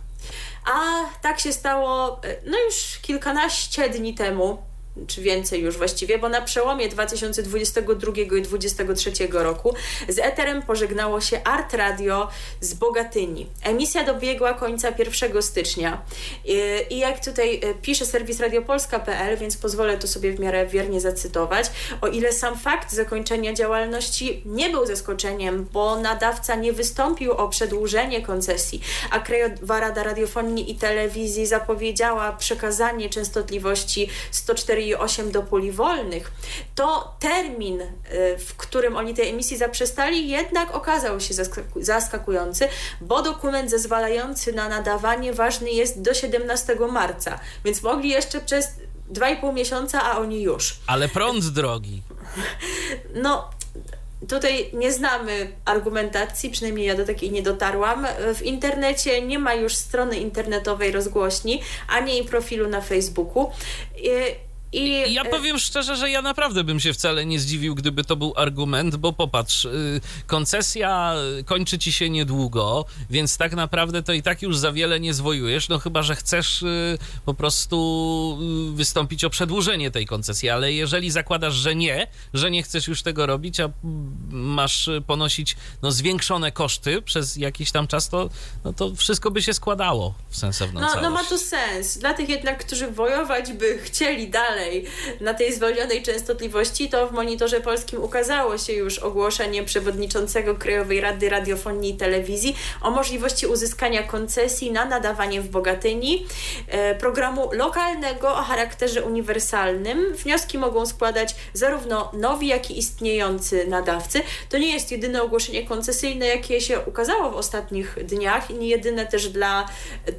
A 0.73 1.05
tak 1.23 1.41
się 1.41 1.53
stało 1.53 2.21
e, 2.25 2.37
no 2.47 2.59
już 2.59 2.99
kilkanaście 3.03 3.89
dni 3.89 4.15
temu, 4.15 4.63
czy 5.07 5.23
więcej 5.23 5.61
już 5.61 5.77
właściwie, 5.77 6.19
bo 6.19 6.29
na 6.29 6.41
przełomie 6.41 6.89
2022 6.89 8.13
i 8.37 8.43
2023 8.43 9.13
roku 9.31 9.75
z 10.09 10.19
eterem 10.19 10.63
pożegnało 10.63 11.21
się 11.21 11.41
Art 11.45 11.75
Radio 11.75 12.29
z 12.61 12.75
Bogatyni. 12.75 13.47
Emisja 13.63 14.05
dobiegła 14.05 14.55
końca 14.55 14.93
1 14.99 15.43
stycznia 15.43 16.03
i 16.91 16.99
jak 16.99 17.25
tutaj 17.25 17.61
e, 17.63 17.75
pisze 17.75 18.07
serwis 18.07 18.41
radiopolska.pl, 18.41 19.37
więc 19.37 19.57
pozwolę 19.57 19.99
to 19.99 20.09
sobie 20.09 20.33
w 20.33 20.41
miarę 20.41 20.67
wiernie 20.67 21.01
zacytować, 21.01 21.71
o 22.01 22.09
ile 22.09 22.33
sam 22.33 22.59
fakt 22.59 22.93
zakończenia 22.93 23.53
działalności 23.53 24.43
nie 24.47 24.71
był 24.71 24.87
zaskoczeniem, 24.87 25.69
bo 25.73 26.01
nadawca 26.01 26.55
nie 26.55 26.73
wystąpił 26.73 27.33
o 27.33 27.49
przedłużenie 27.49 28.23
koncesji, 28.23 28.81
a 29.11 29.21
Krajowa 29.21 29.81
Rada 29.81 30.03
Radiofonii 30.03 30.71
i 30.71 30.75
Telewizji 30.75 31.47
zapowiedziała 31.47 32.33
przekazanie 32.33 33.09
częstotliwości 33.09 34.09
104 34.31 34.80
8 34.95 35.33
do 35.33 35.43
puli 35.43 35.73
wolnych, 35.73 36.33
to 36.75 37.15
termin, 37.21 37.81
y, 37.81 37.89
w 38.39 38.57
którym 38.57 38.97
oni 38.97 39.15
tej 39.15 39.29
emisji 39.29 39.57
zaprzestali, 39.57 40.29
jednak 40.29 40.75
okazał 40.75 41.21
się 41.21 41.35
zaskakujący, 41.77 42.69
bo 43.01 43.23
dokument 43.23 43.71
zezwalający 43.71 44.53
na 44.53 44.69
nadawanie 44.69 45.33
ważny 45.33 45.71
jest 45.71 46.03
do 46.03 46.15
17 46.15 46.77
marca, 46.93 47.41
więc 47.65 47.83
mogli 47.83 48.09
jeszcze 48.09 48.41
przez 48.41 48.69
2,5 49.13 49.55
miesiąca, 49.55 50.03
a 50.03 50.19
oni 50.19 50.43
już. 50.43 50.77
Ale 50.87 51.09
prąd 51.09 51.45
drogi. 51.47 52.03
No, 53.15 53.51
Tutaj 54.29 54.71
nie 54.73 54.93
znamy 54.93 55.53
argumentacji, 55.65 56.51
przynajmniej 56.51 56.87
ja 56.87 56.95
do 56.95 57.07
takiej 57.07 57.31
nie 57.31 57.43
dotarłam. 57.43 58.07
W 58.35 58.43
internecie 58.43 59.23
nie 59.23 59.39
ma 59.39 59.55
już 59.55 59.75
strony 59.75 60.17
internetowej 60.17 60.93
rozgłośni, 60.93 61.63
ani 61.89 62.25
profilu 62.25 62.69
na 62.69 62.81
Facebooku. 62.81 63.51
I 64.73 65.13
ja 65.13 65.23
e, 65.23 65.31
powiem 65.31 65.59
szczerze, 65.59 65.97
że 65.97 66.11
ja 66.11 66.23
naprawdę 66.23 66.65
bym 66.65 66.81
się 66.81 66.93
wcale 66.93 67.27
nie 67.27 67.41
zdziwił, 67.41 67.75
gdyby 67.75 68.05
to 68.05 68.17
był 68.17 68.33
argument, 68.37 68.97
bo 68.97 69.13
popatrz, 69.13 69.65
y, 69.65 70.01
koncesja 70.27 71.15
kończy 71.45 71.79
ci 71.79 71.93
się 71.93 72.11
niedługo, 72.11 72.85
więc 73.11 73.37
tak 73.37 73.53
naprawdę 73.53 74.03
to 74.03 74.13
i 74.13 74.23
tak 74.23 74.43
już 74.43 74.59
za 74.59 74.73
wiele 74.73 75.01
nie 75.01 75.15
zwojujesz, 75.15 75.69
no 75.69 75.79
chyba, 75.79 76.03
że 76.03 76.17
chcesz 76.17 76.63
y, 76.63 76.99
po 77.25 77.35
prostu 77.35 78.39
y, 78.73 78.77
wystąpić 78.77 79.25
o 79.25 79.31
przedłużenie 79.31 79.91
tej 79.91 80.07
koncesji, 80.07 80.49
ale 80.49 80.73
jeżeli 80.73 81.11
zakładasz, 81.11 81.55
że 81.55 81.75
nie, 81.75 82.07
że 82.35 82.51
nie 82.51 82.63
chcesz 82.63 82.89
już 82.89 83.03
tego 83.03 83.27
robić, 83.27 83.61
a 83.61 83.71
masz 84.31 84.91
ponosić 85.07 85.57
no, 85.83 85.93
zwiększone 85.93 86.53
koszty 86.53 87.03
przez 87.03 87.37
jakiś 87.37 87.73
tam 87.73 87.87
czas, 87.87 88.09
to, 88.09 88.31
no, 88.65 88.73
to 88.73 88.95
wszystko 88.95 89.31
by 89.31 89.43
się 89.43 89.55
składało 89.55 90.15
w 90.29 90.37
sensowną 90.37 90.81
no, 90.81 90.87
całość. 90.87 91.03
no 91.03 91.11
ma 91.11 91.25
to 91.25 91.39
sens. 91.39 91.99
Dla 91.99 92.15
tych 92.15 92.29
jednak, 92.29 92.65
którzy 92.67 92.91
wojować 92.91 93.53
by 93.53 93.79
chcieli 93.79 94.29
dalej 94.29 94.60
na 95.21 95.35
tej 95.35 95.53
zwolnionej 95.53 96.03
częstotliwości, 96.03 96.89
to 96.89 97.07
w 97.07 97.13
Monitorze 97.13 97.61
Polskim 97.61 98.03
ukazało 98.03 98.59
się 98.59 98.73
już 98.73 98.99
ogłoszenie 98.99 99.65
przewodniczącego 99.65 100.55
Krajowej 100.55 101.01
Rady 101.01 101.29
Radiofonii 101.29 101.95
i 101.95 101.97
Telewizji 101.97 102.57
o 102.81 102.91
możliwości 102.91 103.47
uzyskania 103.47 104.03
koncesji 104.03 104.73
na 104.73 104.85
nadawanie 104.85 105.41
w 105.41 105.49
Bogatyni 105.49 106.27
e, 106.69 106.95
programu 106.95 107.51
lokalnego 107.53 108.29
o 108.29 108.43
charakterze 108.43 109.03
uniwersalnym. 109.03 110.15
Wnioski 110.15 110.59
mogą 110.59 110.87
składać 110.87 111.35
zarówno 111.53 112.11
nowi, 112.13 112.47
jak 112.47 112.71
i 112.71 112.79
istniejący 112.79 113.67
nadawcy. 113.67 114.23
To 114.49 114.59
nie 114.59 114.73
jest 114.73 114.93
jedyne 114.93 115.23
ogłoszenie 115.23 115.67
koncesyjne, 115.67 116.27
jakie 116.27 116.61
się 116.61 116.81
ukazało 116.81 117.31
w 117.31 117.37
ostatnich 117.37 117.99
dniach 118.05 118.51
i 118.51 118.55
nie 118.55 118.69
jedyne 118.69 119.07
też 119.07 119.29
dla 119.29 119.69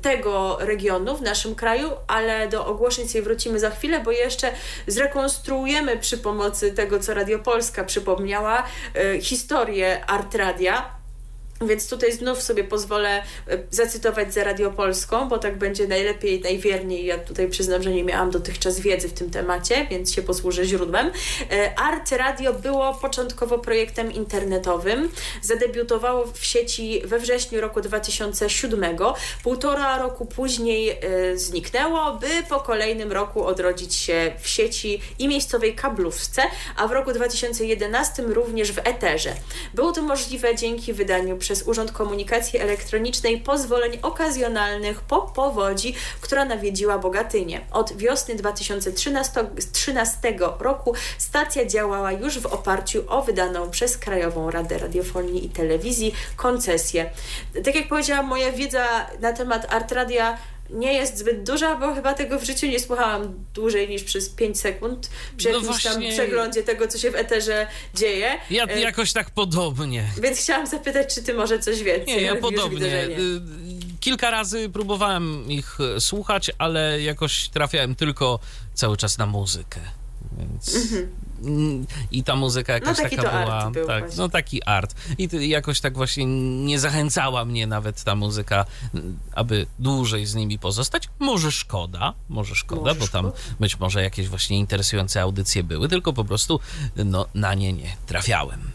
tego 0.01 0.57
regionu 0.59 1.17
w 1.17 1.21
naszym 1.21 1.55
kraju, 1.55 1.91
ale 2.07 2.47
do 2.47 2.65
ogłoszeń 2.65 3.07
sobie 3.07 3.21
wrócimy 3.21 3.59
za 3.59 3.69
chwilę, 3.69 3.99
bo 3.99 4.11
jeszcze 4.11 4.30
zrekonstruujemy 4.87 5.97
przy 5.97 6.17
pomocy 6.17 6.71
tego, 6.71 6.99
co 6.99 7.13
Radio 7.13 7.39
Polska 7.39 7.83
przypomniała, 7.83 8.63
e, 8.95 9.21
historię 9.21 10.05
Art 10.05 10.35
Radia 10.35 11.00
więc 11.67 11.89
tutaj 11.89 12.11
znów 12.11 12.41
sobie 12.41 12.63
pozwolę 12.63 13.23
e, 13.47 13.57
zacytować 13.69 14.33
za 14.33 14.43
Radio 14.43 14.71
Polską, 14.71 15.29
bo 15.29 15.37
tak 15.37 15.57
będzie 15.57 15.87
najlepiej, 15.87 16.41
najwierniej. 16.41 17.05
Ja 17.05 17.17
tutaj 17.17 17.49
przyznam, 17.49 17.83
że 17.83 17.91
nie 17.91 18.03
miałam 18.03 18.31
dotychczas 18.31 18.79
wiedzy 18.79 19.09
w 19.09 19.13
tym 19.13 19.29
temacie, 19.29 19.87
więc 19.89 20.13
się 20.13 20.21
posłużę 20.21 20.65
źródłem. 20.65 21.11
E, 21.51 21.79
Art 21.79 22.11
Radio 22.11 22.53
było 22.53 22.93
początkowo 22.93 23.59
projektem 23.59 24.11
internetowym. 24.11 25.09
Zadebiutowało 25.41 26.25
w 26.33 26.45
sieci 26.45 27.01
we 27.05 27.19
wrześniu 27.19 27.61
roku 27.61 27.81
2007. 27.81 28.97
Półtora 29.43 29.97
roku 29.97 30.25
później 30.25 30.89
e, 30.89 31.37
zniknęło, 31.37 32.15
by 32.15 32.27
po 32.49 32.59
kolejnym 32.59 33.11
roku 33.11 33.45
odrodzić 33.45 33.95
się 33.95 34.31
w 34.41 34.47
sieci 34.47 35.01
i 35.19 35.27
miejscowej 35.27 35.75
kablówce, 35.75 36.41
a 36.77 36.87
w 36.87 36.91
roku 36.91 37.13
2011 37.13 38.23
również 38.23 38.71
w 38.71 38.77
eterze. 38.77 39.33
Było 39.73 39.91
to 39.91 40.01
możliwe 40.01 40.55
dzięki 40.55 40.93
wydaniu 40.93 41.37
przez 41.37 41.50
przez 41.51 41.67
Urząd 41.67 41.91
Komunikacji 41.91 42.59
Elektronicznej 42.59 43.39
pozwoleń 43.39 43.99
okazjonalnych 44.01 45.01
po 45.01 45.21
powodzi, 45.21 45.95
która 46.21 46.45
nawiedziła 46.45 46.97
Bogatynię. 46.97 47.61
Od 47.71 47.97
wiosny 47.97 48.35
2013 48.35 50.37
roku 50.59 50.93
stacja 51.17 51.65
działała 51.65 52.11
już 52.11 52.39
w 52.39 52.45
oparciu 52.45 53.03
o 53.07 53.21
wydaną 53.21 53.69
przez 53.69 53.97
Krajową 53.97 54.51
Radę 54.51 54.77
Radiofonii 54.77 55.45
i 55.45 55.49
Telewizji 55.49 56.13
koncesję. 56.35 57.09
Tak 57.65 57.75
jak 57.75 57.87
powiedziałam, 57.87 58.25
moja 58.25 58.51
wiedza 58.51 58.85
na 59.19 59.33
temat 59.33 59.73
Art 59.73 59.91
Radia 59.91 60.37
nie 60.71 60.93
jest 60.93 61.17
zbyt 61.17 61.43
duża, 61.43 61.75
bo 61.75 61.95
chyba 61.95 62.13
tego 62.13 62.39
w 62.39 62.43
życiu 62.43 62.67
nie 62.67 62.79
słuchałam 62.79 63.45
dłużej 63.53 63.89
niż 63.89 64.03
przez 64.03 64.29
5 64.29 64.59
sekund 64.59 65.09
przy 65.37 65.47
no 65.49 65.53
jakimś 65.53 65.67
właśnie... 65.67 65.91
tam 65.91 66.01
przeglądzie 66.11 66.63
tego, 66.63 66.87
co 66.87 66.97
się 66.97 67.11
w 67.11 67.15
eterze 67.15 67.67
dzieje. 67.95 68.37
Ja 68.49 68.65
e... 68.65 68.79
jakoś 68.79 69.13
tak 69.13 69.29
podobnie. 69.29 70.03
Więc 70.21 70.39
chciałam 70.39 70.67
zapytać, 70.67 71.15
czy 71.15 71.23
ty 71.23 71.33
może 71.33 71.59
coś 71.59 71.83
więcej? 71.83 72.15
Nie, 72.15 72.21
ja 72.21 72.35
podobnie. 72.35 72.79
Widzę, 72.79 73.07
nie. 73.07 73.19
Y, 73.19 73.41
kilka 73.99 74.31
razy 74.31 74.69
próbowałem 74.69 75.51
ich 75.51 75.77
słuchać, 75.99 76.51
ale 76.57 77.01
jakoś 77.01 77.49
trafiałem 77.49 77.95
tylko 77.95 78.39
cały 78.73 78.97
czas 78.97 79.17
na 79.17 79.25
muzykę. 79.25 79.79
Więc 80.37 80.75
mhm. 80.75 81.09
I 82.11 82.23
ta 82.23 82.35
muzyka 82.35 82.73
jakaś 82.73 82.97
no, 82.97 83.09
taka 83.09 83.71
była. 83.71 83.87
tak, 83.87 84.03
no 84.17 84.29
taki 84.29 84.63
art. 84.63 84.95
I 85.17 85.49
jakoś 85.49 85.79
tak 85.79 85.93
właśnie 85.93 86.25
nie 86.65 86.79
zachęcała 86.79 87.45
mnie 87.45 87.67
nawet 87.67 88.03
ta 88.03 88.15
muzyka, 88.15 88.65
aby 89.33 89.65
dłużej 89.79 90.25
z 90.25 90.35
nimi 90.35 90.59
pozostać. 90.59 91.09
Może 91.19 91.51
szkoda, 91.51 92.13
może 92.29 92.55
szkoda, 92.55 92.81
może 92.81 92.99
bo 92.99 93.07
tam 93.07 93.31
być 93.59 93.79
może 93.79 94.03
jakieś 94.03 94.27
właśnie 94.27 94.57
interesujące 94.59 95.21
audycje 95.21 95.63
były, 95.63 95.89
tylko 95.89 96.13
po 96.13 96.25
prostu 96.25 96.59
no, 96.95 97.25
na 97.33 97.53
nie 97.53 97.73
nie 97.73 97.95
trafiałem. 98.05 98.71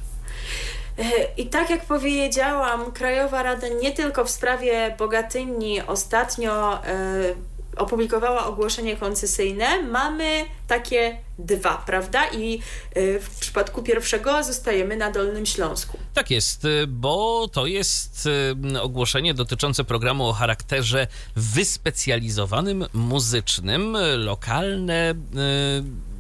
E, 0.98 1.02
I 1.36 1.46
tak 1.46 1.70
jak 1.70 1.84
powiedziałam, 1.84 2.92
Krajowa 2.92 3.42
Rada 3.42 3.66
nie 3.82 3.92
tylko 3.92 4.24
w 4.24 4.30
sprawie 4.30 4.94
Bogatyni 4.98 5.82
ostatnio. 5.82 6.82
Yy, 6.82 7.55
opublikowała 7.76 8.46
ogłoszenie 8.46 8.96
koncesyjne, 8.96 9.82
mamy 9.82 10.44
takie 10.68 11.18
dwa, 11.38 11.82
prawda? 11.86 12.30
I 12.30 12.60
y, 12.96 13.20
w 13.20 13.40
przypadku 13.40 13.82
pierwszego 13.82 14.44
zostajemy 14.44 14.96
na 14.96 15.10
Dolnym 15.10 15.46
Śląsku. 15.46 15.98
Tak 16.14 16.30
jest, 16.30 16.64
y, 16.64 16.86
bo 16.86 17.48
to 17.52 17.66
jest 17.66 18.28
y, 18.74 18.82
ogłoszenie 18.82 19.34
dotyczące 19.34 19.84
programu 19.84 20.28
o 20.28 20.32
charakterze 20.32 21.06
wyspecjalizowanym, 21.36 22.86
muzycznym, 22.92 23.96
lokalne 24.16 25.14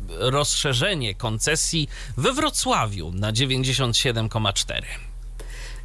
rozszerzenie 0.08 1.14
koncesji 1.14 1.88
we 2.16 2.32
Wrocławiu 2.32 3.12
na 3.12 3.32
97,4. 3.32 5.05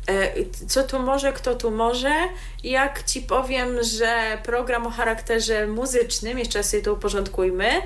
E, 0.07 0.33
co 0.67 0.83
tu 0.83 0.99
może, 0.99 1.33
kto 1.33 1.55
tu 1.55 1.71
może? 1.71 2.13
Jak 2.63 3.03
ci 3.03 3.21
powiem, 3.21 3.83
że 3.83 4.37
program 4.43 4.87
o 4.87 4.89
charakterze 4.89 5.67
muzycznym, 5.67 6.39
jeszcze 6.39 6.59
raz 6.59 6.69
sobie 6.69 6.83
to 6.83 6.93
uporządkujmy, 6.93 7.69
e, 7.69 7.81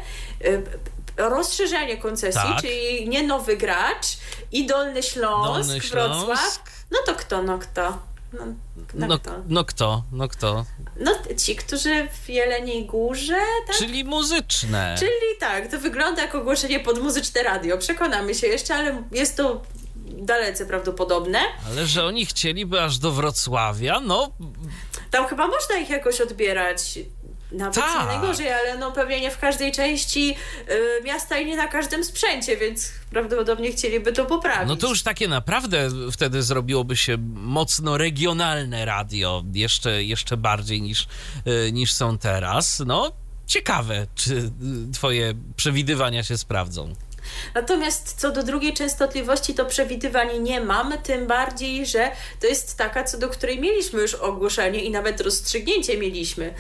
rozszerzenie 1.18 1.98
koncesji, 1.98 2.42
tak. 2.42 2.62
czyli 2.62 3.10
nie 3.10 3.24
nowy 3.24 3.58
gracz 3.58 4.06
i 4.52 4.68
Dolny 4.68 5.04
Śląsk, 5.04 5.68
Dolny 5.68 5.82
Śląsk. 5.82 6.26
Wrocław, 6.26 6.60
no 6.92 6.98
to 7.06 7.16
kto, 7.16 7.44
no 7.44 7.60
kto? 7.60 7.98
No, 8.34 9.08
no, 9.08 9.20
kto? 9.20 9.32
no 9.48 9.66
kto? 9.66 10.04
No 10.12 10.28
kto? 10.28 10.66
No 11.00 11.12
ci, 11.38 11.56
którzy 11.56 12.08
w 12.24 12.30
Jeleniej 12.30 12.86
Górze, 12.86 13.40
tak? 13.68 13.76
Czyli 13.76 14.04
muzyczne. 14.04 14.96
Czyli 15.00 15.40
tak, 15.40 15.72
to 15.72 15.80
wygląda 15.80 16.22
jak 16.22 16.36
ogłoszenie 16.36 16.80
pod 16.80 17.02
muzyczne 17.04 17.44
radio. 17.44 17.78
Przekonamy 17.78 18.36
się 18.36 18.48
jeszcze, 18.48 18.76
ale 18.76 19.04
jest 19.12 19.38
to 19.38 19.62
dalece 20.06 20.66
prawdopodobne. 20.66 21.40
Ale 21.68 21.86
że 21.86 22.06
oni 22.06 22.26
chcieliby 22.26 22.82
aż 22.82 22.98
do 22.98 23.12
Wrocławia, 23.12 24.00
no... 24.00 24.32
Tam 25.12 25.28
chyba 25.28 25.48
można 25.48 25.78
ich 25.78 25.90
jakoś 25.90 26.22
odbierać 26.22 27.00
nawet 27.52 27.76
Ta. 27.76 28.02
nie 28.02 28.06
najgorzej, 28.06 28.52
ale 28.54 28.78
no 28.78 28.92
pewnie 28.92 29.22
nie 29.22 29.32
w 29.32 29.40
każdej 29.40 29.72
części 29.72 30.36
y, 30.70 31.04
miasta 31.04 31.38
i 31.38 31.46
nie 31.46 31.58
na 31.58 31.68
każdym 31.68 32.04
sprzęcie, 32.04 32.58
więc 32.58 32.92
prawdopodobnie 33.10 33.72
chcieliby 33.72 34.14
to 34.14 34.26
poprawić. 34.26 34.68
No 34.68 34.76
to 34.76 34.90
już 34.90 35.04
takie 35.04 35.28
naprawdę 35.28 35.90
wtedy 36.12 36.44
zrobiłoby 36.44 36.98
się 36.98 37.18
mocno 37.36 37.98
regionalne 37.98 38.86
radio, 38.86 39.44
jeszcze, 39.54 40.04
jeszcze 40.04 40.38
bardziej 40.38 40.82
niż, 40.82 41.08
y, 41.48 41.72
niż 41.72 41.94
są 41.94 42.18
teraz. 42.18 42.84
No 42.86 43.12
ciekawe, 43.48 44.08
czy 44.16 44.34
y, 44.36 44.52
twoje 44.94 45.34
przewidywania 45.56 46.24
się 46.24 46.38
sprawdzą. 46.38 46.96
Natomiast 47.54 48.14
co 48.22 48.32
do 48.32 48.44
drugiej 48.44 48.74
częstotliwości, 48.74 49.54
to 49.54 49.66
przewidywań 49.66 50.40
nie 50.40 50.62
mam, 50.62 50.94
tym 51.04 51.28
bardziej, 51.28 51.86
że 51.86 52.12
to 52.42 52.48
jest 52.48 52.78
taka, 52.78 53.04
co 53.04 53.18
do 53.18 53.30
której 53.30 53.60
mieliśmy 53.60 54.02
już 54.02 54.14
ogłoszenie 54.14 54.84
i 54.84 54.92
nawet 54.92 55.22
rozstrzygnięcie 55.22 55.98
mieliśmy. 55.98 56.54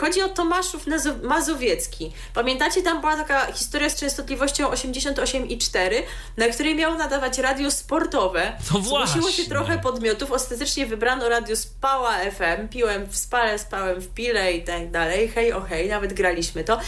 Chodzi 0.00 0.22
o 0.22 0.28
Tomaszów 0.28 0.84
Mazowiecki. 1.22 2.12
Pamiętacie, 2.34 2.82
tam 2.82 3.00
była 3.00 3.16
taka 3.16 3.52
historia 3.52 3.90
z 3.90 4.00
częstotliwością 4.00 4.70
88,4, 4.70 6.02
na 6.36 6.48
której 6.48 6.74
miało 6.74 6.94
nadawać 6.94 7.38
radio 7.38 7.70
sportowe. 7.70 8.52
No 8.74 8.80
Zgłosiło 8.80 9.30
się 9.30 9.44
trochę 9.44 9.78
podmiotów, 9.78 10.32
ostatecznie 10.32 10.86
wybrano 10.86 11.28
radio 11.28 11.56
Spała 11.56 12.18
FM, 12.18 12.68
piłem 12.68 13.06
w 13.06 13.16
spale, 13.16 13.58
spałem 13.58 14.00
w 14.00 14.14
pile 14.14 14.52
i 14.52 14.64
tak 14.64 14.90
dalej, 14.90 15.28
hej 15.28 15.52
o 15.52 15.60
hej, 15.60 15.88
nawet 15.88 16.12
graliśmy 16.12 16.64
to, 16.64 16.80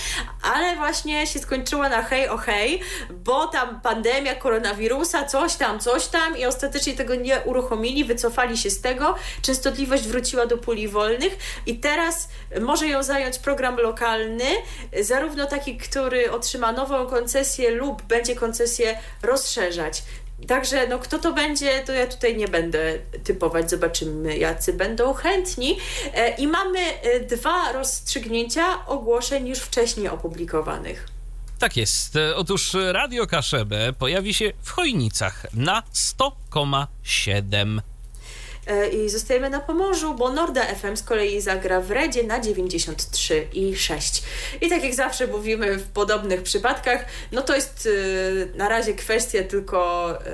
ale 0.43 0.76
właśnie 0.76 1.26
się 1.26 1.39
skończyło 1.39 1.89
na 1.89 2.03
hej 2.03 2.29
o 2.29 2.37
hej, 2.37 2.81
bo 3.25 3.47
tam 3.47 3.81
pandemia 3.81 4.35
koronawirusa, 4.35 5.25
coś 5.25 5.55
tam, 5.55 5.81
coś 5.81 6.07
tam 6.07 6.39
i 6.39 6.47
ostatecznie 6.47 6.95
tego 6.95 7.14
nie 7.14 7.41
uruchomili, 7.41 8.05
wycofali 8.05 8.57
się 8.57 8.71
z 8.71 8.81
tego, 8.81 9.14
częstotliwość 9.43 10.09
wróciła 10.09 10.47
do 10.47 10.59
puli 10.59 10.89
wolnych 10.89 11.39
i 11.66 11.79
teraz 11.79 12.29
może 12.61 12.87
ją 12.87 13.03
zająć 13.03 13.39
program 13.39 13.77
lokalny, 13.77 14.45
zarówno 15.01 15.47
taki, 15.47 15.77
który 15.77 16.31
otrzyma 16.31 16.73
nową 16.73 17.07
koncesję 17.07 17.71
lub 17.71 18.03
będzie 18.03 18.37
koncesję 18.37 18.99
rozszerzać. 19.23 20.03
Także 20.47 20.87
no, 20.87 20.99
kto 20.99 21.19
to 21.19 21.33
będzie, 21.33 21.83
to 21.87 21.93
ja 21.93 22.07
tutaj 22.07 22.37
nie 22.37 22.49
będę 22.49 22.99
typować. 23.25 23.71
Zobaczymy, 23.71 24.39
jacy 24.39 24.73
będą 24.73 25.14
chętni. 25.14 25.79
E, 26.14 26.37
I 26.37 26.47
mamy 26.47 26.79
e, 26.79 27.21
dwa 27.21 27.73
rozstrzygnięcia 27.73 28.87
ogłoszeń 28.87 29.49
już 29.49 29.59
wcześniej 29.59 30.09
opublikowanych. 30.09 31.18
Tak 31.59 31.77
jest. 31.77 32.19
Otóż 32.37 32.77
Radio 32.93 33.27
Kaszebę 33.27 33.93
pojawi 33.93 34.35
się 34.35 34.53
w 34.63 34.71
Chojnicach 34.71 35.47
na 35.55 35.83
100,7. 35.95 37.81
E, 38.69 38.89
I 38.89 39.09
zostajemy 39.09 39.51
na 39.51 39.61
Pomorzu, 39.61 40.14
bo 40.14 40.33
Norda 40.33 40.64
FM 40.64 40.97
z 40.97 41.03
kolei 41.03 41.41
zagra 41.41 41.81
w 41.81 41.91
Redzie 41.91 42.25
na 42.25 42.41
93 42.41 43.49
i 43.53 43.77
6. 43.77 44.23
I 44.61 44.69
tak 44.69 44.85
jak 44.85 44.95
zawsze 44.95 45.27
mówimy 45.27 45.77
w 45.77 45.89
podobnych 45.89 46.43
przypadkach, 46.43 47.05
no 47.33 47.43
to 47.43 47.55
jest 47.55 47.89
e, 48.55 48.59
na 48.59 48.69
razie 48.69 48.95
kwestia 48.95 49.43
tylko 49.43 50.11
e, 50.12 50.31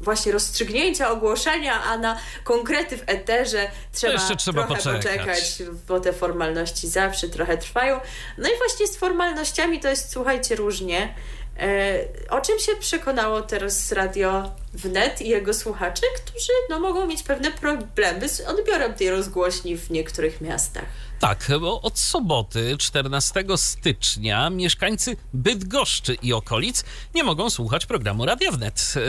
właśnie 0.00 0.32
rozstrzygnięcia, 0.32 1.10
ogłoszenia, 1.10 1.82
a 1.82 1.98
na 1.98 2.18
konkrety 2.44 2.96
w 2.96 3.02
eterze 3.06 3.70
trzeba, 3.92 4.18
trzeba 4.36 4.66
trochę 4.66 4.74
poczekać. 4.74 5.04
poczekać, 5.04 5.62
bo 5.88 6.00
te 6.00 6.12
formalności 6.12 6.88
zawsze 6.88 7.28
trochę 7.28 7.58
trwają. 7.58 8.00
No 8.38 8.48
i 8.48 8.58
właśnie 8.58 8.86
z 8.86 8.96
formalnościami 8.96 9.80
to 9.80 9.88
jest, 9.88 10.12
słuchajcie, 10.12 10.56
różnie. 10.56 11.14
E, 11.60 11.98
o 12.30 12.40
czym 12.40 12.58
się 12.58 12.72
przekonało 12.80 13.42
teraz 13.42 13.92
Radio 13.92 14.50
Wnet 14.72 15.22
i 15.22 15.28
jego 15.28 15.54
słuchacze, 15.54 16.02
którzy 16.16 16.52
no, 16.70 16.80
mogą 16.80 17.06
mieć 17.06 17.22
pewne 17.22 17.50
problemy 17.50 18.28
z 18.28 18.40
odbiorem 18.40 18.94
tej 18.94 19.10
rozgłośni 19.10 19.76
w 19.76 19.90
niektórych 19.90 20.40
miastach. 20.40 20.84
Tak, 21.24 21.48
bo 21.60 21.80
od 21.80 21.98
soboty 21.98 22.76
14 22.78 23.44
stycznia 23.56 24.50
mieszkańcy 24.50 25.16
Bydgoszczy 25.34 26.14
i 26.22 26.32
okolic 26.32 26.84
nie 27.14 27.24
mogą 27.24 27.50
słuchać 27.50 27.86
programu 27.86 28.26
Radia 28.26 28.52
Wnet. 28.52 28.94
E, 28.96 29.00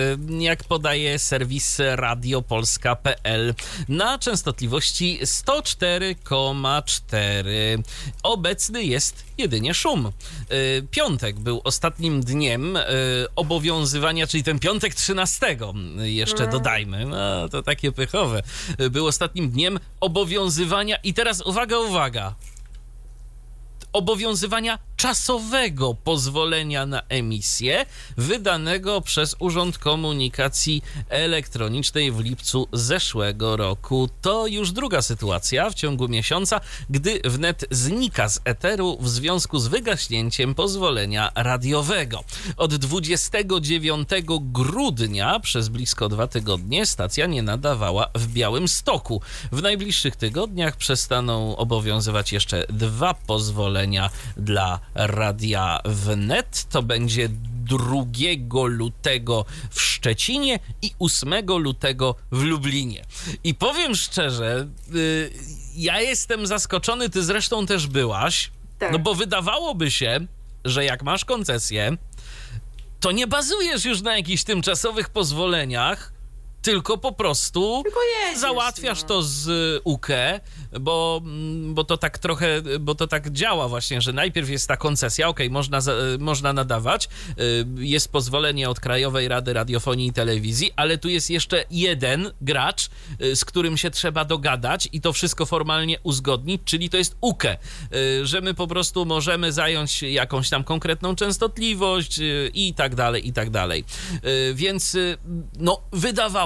Jak 0.44 0.64
podaje 0.64 1.20
serwis 1.20 1.80
radiopolska.pl 1.96 3.54
na 3.90 4.20
częstotliwości 4.20 5.20
104,4. 5.24 7.84
Obecny 8.24 8.84
jest 8.84 9.26
jedynie 9.38 9.74
szum. 9.74 10.06
E, 10.06 10.12
Piątek 10.92 11.40
był 11.40 11.62
ostatnim 11.64 12.22
dniem 12.22 12.78
e, 12.78 12.84
obowiązywania, 13.36 14.28
czyli 14.28 14.44
ten 14.44 14.60
piątek 14.60 14.96
13 14.96 15.58
jeszcze 15.98 16.48
dodajmy, 16.48 17.06
no 17.06 17.50
to 17.50 17.64
takie 17.64 17.92
pychowe, 17.92 18.44
był 18.92 19.08
ostatnim 19.08 19.50
dniem 19.50 19.80
obowiązywania 20.00 20.98
i 21.04 21.14
teraz 21.14 21.42
uwaga, 21.42 21.80
uwaga, 21.80 22.05
obowiązywania 23.94 24.80
czasowego 24.98 25.94
pozwolenia 25.94 26.86
na 26.86 27.02
emisję 27.10 27.86
wydanego 28.18 29.02
przez 29.02 29.36
Urząd 29.40 29.78
Komunikacji 29.78 30.82
Elektronicznej 31.10 32.12
w 32.12 32.20
lipcu 32.20 32.68
zeszłego 32.74 33.58
roku. 33.58 34.10
To 34.22 34.48
już 34.48 34.72
druga 34.72 35.02
sytuacja 35.02 35.70
w 35.70 35.74
ciągu 35.74 36.08
miesiąca, 36.08 36.62
gdy 36.90 37.20
wnet 37.26 37.66
znika 37.72 38.30
z 38.30 38.40
eteru 38.46 38.98
w 39.02 39.10
związku 39.10 39.60
z 39.60 39.68
wygaśnięciem 39.68 40.56
pozwolenia 40.56 41.32
radiowego. 41.36 42.24
Od 42.58 42.76
29 42.76 44.10
grudnia 44.40 45.40
przez 45.40 45.70
blisko 45.70 46.10
dwa 46.10 46.28
tygodnie 46.28 46.86
stacja 46.86 47.26
nie 47.26 47.44
nadawała 47.44 48.08
w 48.16 48.28
Białym 48.28 48.68
Stoku. 48.68 49.22
W 49.52 49.62
najbliższych 49.62 50.16
tygodniach 50.16 50.76
przestaną 50.76 51.58
obowiązywać 51.58 52.34
jeszcze 52.34 52.66
dwa 52.70 53.14
pozwolenia 53.14 54.10
dla 54.38 54.85
radia 54.96 55.80
wnet. 55.86 56.66
To 56.70 56.84
będzie 56.84 57.30
2 57.30 58.04
lutego 58.68 59.46
w 59.70 59.82
Szczecinie 59.82 60.60
i 60.82 60.92
8 61.00 61.34
lutego 61.58 62.16
w 62.32 62.42
Lublinie. 62.44 63.06
I 63.44 63.56
powiem 63.56 63.96
szczerze, 63.96 64.68
y, 64.96 65.32
ja 65.76 66.02
jestem 66.02 66.48
zaskoczony, 66.48 67.10
ty 67.10 67.24
zresztą 67.24 67.66
też 67.66 67.88
byłaś, 67.88 68.52
Tak. 68.80 68.92
no 68.92 69.00
bo 69.00 69.16
wydawałoby 69.16 69.92
się, 69.92 70.20
że 70.66 70.86
jak 70.86 71.04
masz 71.04 71.26
koncesję, 71.26 71.98
to 73.00 73.12
nie 73.12 73.28
bazujesz 73.28 73.86
już 73.86 74.02
na 74.02 74.18
jakichś 74.18 74.44
tymczasowych 74.44 75.10
pozwoleniach, 75.10 76.14
tylko 76.66 76.98
po 76.98 77.12
prostu 77.12 77.82
Tylko 77.84 78.00
jedziesz, 78.04 78.42
załatwiasz 78.42 79.02
no. 79.02 79.08
to 79.08 79.24
z 79.24 79.48
UKE, 79.84 80.40
bo, 80.80 81.22
bo 81.66 81.84
to 81.84 81.98
tak 81.98 82.18
trochę, 82.18 82.62
bo 82.80 82.96
to 82.96 83.08
tak 83.08 83.32
działa 83.32 83.68
właśnie, 83.68 84.02
że 84.02 84.14
najpierw 84.14 84.50
jest 84.50 84.68
ta 84.68 84.78
koncesja, 84.78 85.28
okej, 85.28 85.50
można, 85.50 85.80
można 86.20 86.54
nadawać, 86.54 87.10
y, 87.40 87.66
jest 87.78 88.12
pozwolenie 88.12 88.70
od 88.70 88.80
Krajowej 88.80 89.28
Rady 89.28 89.54
Radiofonii 89.54 90.08
i 90.08 90.14
Telewizji, 90.14 90.72
ale 90.76 90.98
tu 90.98 91.10
jest 91.10 91.30
jeszcze 91.30 91.66
jeden 91.72 92.32
gracz, 92.42 92.90
y, 93.22 93.36
z 93.36 93.46
którym 93.46 93.78
się 93.78 93.92
trzeba 93.92 94.26
dogadać 94.26 94.90
i 94.92 95.02
to 95.02 95.14
wszystko 95.14 95.46
formalnie 95.46 96.00
uzgodnić, 96.04 96.62
czyli 96.66 96.90
to 96.90 96.98
jest 96.98 97.18
UKE, 97.22 97.58
y, 97.96 98.26
że 98.26 98.42
my 98.42 98.54
po 98.54 98.68
prostu 98.68 99.06
możemy 99.06 99.52
zająć 99.52 100.02
jakąś 100.02 100.50
tam 100.50 100.64
konkretną 100.64 101.16
częstotliwość 101.16 102.20
i 102.54 102.74
tak 102.74 102.96
dalej, 102.96 103.28
i 103.28 103.34
tak 103.34 103.50
dalej. 103.50 103.84
Więc 104.54 104.98
no, 105.60 105.82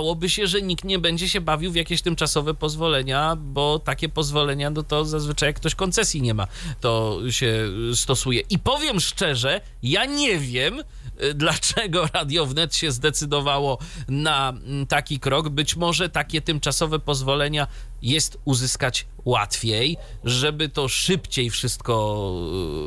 wydawałoby 0.09 0.29
się, 0.29 0.47
że 0.47 0.61
nikt 0.61 0.83
nie 0.83 0.99
będzie 0.99 1.29
się 1.29 1.41
bawił 1.41 1.71
w 1.71 1.75
jakieś 1.75 2.01
tymczasowe 2.01 2.53
pozwolenia, 2.53 3.35
bo 3.35 3.79
takie 3.79 4.09
pozwolenia, 4.09 4.69
no 4.69 4.83
to 4.83 5.05
zazwyczaj 5.05 5.49
jak 5.49 5.55
ktoś 5.55 5.75
koncesji 5.75 6.21
nie 6.21 6.33
ma, 6.33 6.47
to 6.81 7.19
się 7.29 7.67
stosuje. 7.93 8.41
I 8.49 8.59
powiem 8.59 8.99
szczerze, 8.99 9.61
ja 9.83 10.05
nie 10.05 10.39
wiem, 10.39 10.79
y, 11.23 11.33
dlaczego 11.33 12.07
Radio 12.13 12.45
Wnet 12.45 12.75
się 12.75 12.91
zdecydowało 12.91 13.77
na 14.07 14.49
mm, 14.49 14.87
taki 14.87 15.19
krok. 15.19 15.49
Być 15.49 15.75
może 15.75 16.09
takie 16.09 16.41
tymczasowe 16.41 16.99
pozwolenia 16.99 17.67
jest 18.01 18.37
uzyskać 18.45 19.05
łatwiej, 19.25 19.97
żeby 20.23 20.69
to 20.69 20.87
szybciej 20.87 21.49
wszystko 21.49 22.33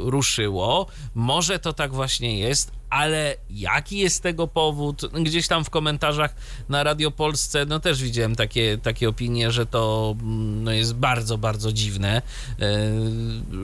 y, 0.06 0.10
ruszyło. 0.10 0.86
Może 1.14 1.58
to 1.58 1.72
tak 1.72 1.92
właśnie 1.92 2.38
jest, 2.38 2.72
ale 2.92 3.36
jaki 3.50 3.98
jest 3.98 4.22
tego 4.22 4.46
powód? 4.46 5.02
Gdzieś 5.12 5.48
tam 5.48 5.64
w 5.64 5.70
komentarzach 5.70 6.34
na 6.68 6.82
Radio 6.82 7.10
Polsce, 7.10 7.66
no 7.66 7.80
też 7.80 8.02
widziałem 8.02 8.36
takie, 8.36 8.78
takie 8.78 9.08
opinie, 9.08 9.50
że 9.50 9.66
to 9.66 10.14
mm, 10.20 10.64
no, 10.64 10.72
jest 10.72 10.94
bardzo, 10.94 11.38
bardzo 11.38 11.72
dziwne, 11.72 12.22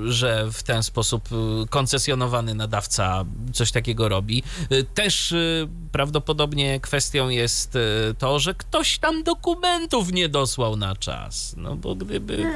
y, 0.08 0.12
że 0.12 0.48
w 0.52 0.62
ten 0.62 0.82
sposób 0.82 1.28
y, 1.32 1.68
koncesjonowany 1.68 2.54
nadawca 2.54 3.24
coś 3.52 3.72
takiego 3.72 4.08
robi. 4.08 4.42
Y, 4.72 4.84
Też 4.94 5.34
prawdopodobnie 5.92 6.80
kwestią 6.80 7.28
jest 7.28 7.78
to, 8.18 8.38
że 8.38 8.54
ktoś 8.54 8.98
tam 8.98 9.22
dokumentów 9.22 10.12
nie 10.12 10.28
dosłał 10.28 10.76
na 10.76 10.96
czas. 10.96 11.54
No 11.56 11.76
bo 11.76 11.94
gdyby. 11.94 12.46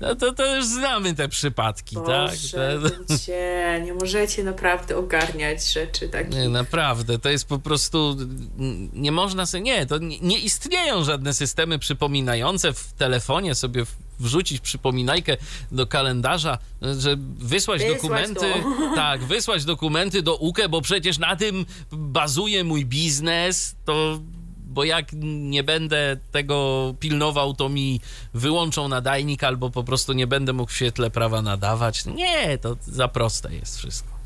No 0.00 0.14
to, 0.14 0.32
to 0.32 0.56
już 0.56 0.66
znamy 0.66 1.14
te 1.14 1.28
przypadki, 1.28 1.96
tak? 1.96 2.30
Boże, 2.30 2.78
Te- 2.82 3.14
ludzie, 3.14 3.82
nie 3.84 3.94
możecie 3.94 4.44
naprawdę 4.44 4.96
ogarniać 4.96 5.72
rzeczy 5.72 6.08
takich. 6.24 6.34
Nie, 6.40 6.48
naprawdę, 6.48 7.18
to 7.18 7.28
jest 7.28 7.48
po 7.48 7.58
prostu. 7.58 8.16
Nie 8.92 9.12
można 9.12 9.46
sobie. 9.46 9.62
Nie, 9.62 9.86
to 9.86 9.98
nie, 9.98 10.18
nie 10.20 10.38
istnieją 10.38 11.04
żadne 11.04 11.34
systemy 11.34 11.78
przypominające 11.78 12.72
w 12.72 12.92
telefonie 12.92 13.54
sobie 13.54 13.84
wrzucić 14.20 14.60
przypominajkę 14.60 15.36
do 15.72 15.86
kalendarza, 15.86 16.58
że 16.98 17.16
wysłać, 17.38 17.82
Wysłać 17.82 17.96
dokumenty. 17.96 18.40
to. 18.40 18.46
Tak, 18.94 19.24
wysłać 19.24 19.64
dokumenty 19.64 20.22
do 20.22 20.36
UKE, 20.36 20.68
bo 20.68 20.80
przecież 20.80 21.18
na 21.18 21.36
tym 21.36 21.66
bazuje 21.92 22.64
mój 22.64 22.84
biznes, 22.86 23.76
to. 23.84 24.20
Bo 24.70 24.84
jak 24.84 25.08
nie 25.22 25.64
będę 25.64 26.16
tego 26.32 26.94
pilnował, 27.00 27.54
to 27.54 27.68
mi 27.68 28.00
wyłączą 28.34 28.88
nadajnik, 28.88 29.44
albo 29.44 29.70
po 29.70 29.84
prostu 29.84 30.12
nie 30.12 30.26
będę 30.26 30.52
mógł 30.52 30.72
w 30.72 30.74
świetle 30.76 31.10
prawa 31.10 31.42
nadawać. 31.42 32.06
Nie, 32.06 32.58
to 32.58 32.76
za 32.80 33.08
proste 33.08 33.54
jest 33.54 33.78
wszystko. 33.78 34.17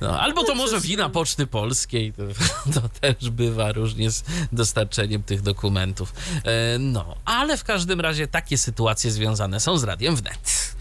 No, 0.00 0.20
albo 0.20 0.44
to 0.44 0.54
może 0.54 0.80
wina 0.80 1.08
Poczty 1.08 1.46
Polskiej, 1.46 2.12
to, 2.12 2.22
to 2.80 2.88
też 3.00 3.30
bywa 3.30 3.72
różnie 3.72 4.10
z 4.10 4.24
dostarczeniem 4.52 5.22
tych 5.22 5.42
dokumentów. 5.42 6.14
E, 6.44 6.78
no, 6.78 7.16
ale 7.24 7.56
w 7.56 7.64
każdym 7.64 8.00
razie 8.00 8.26
takie 8.26 8.58
sytuacje 8.58 9.10
związane 9.10 9.60
są 9.60 9.78
z 9.78 9.84
Radiem 9.84 10.16
Wnet. 10.16 10.76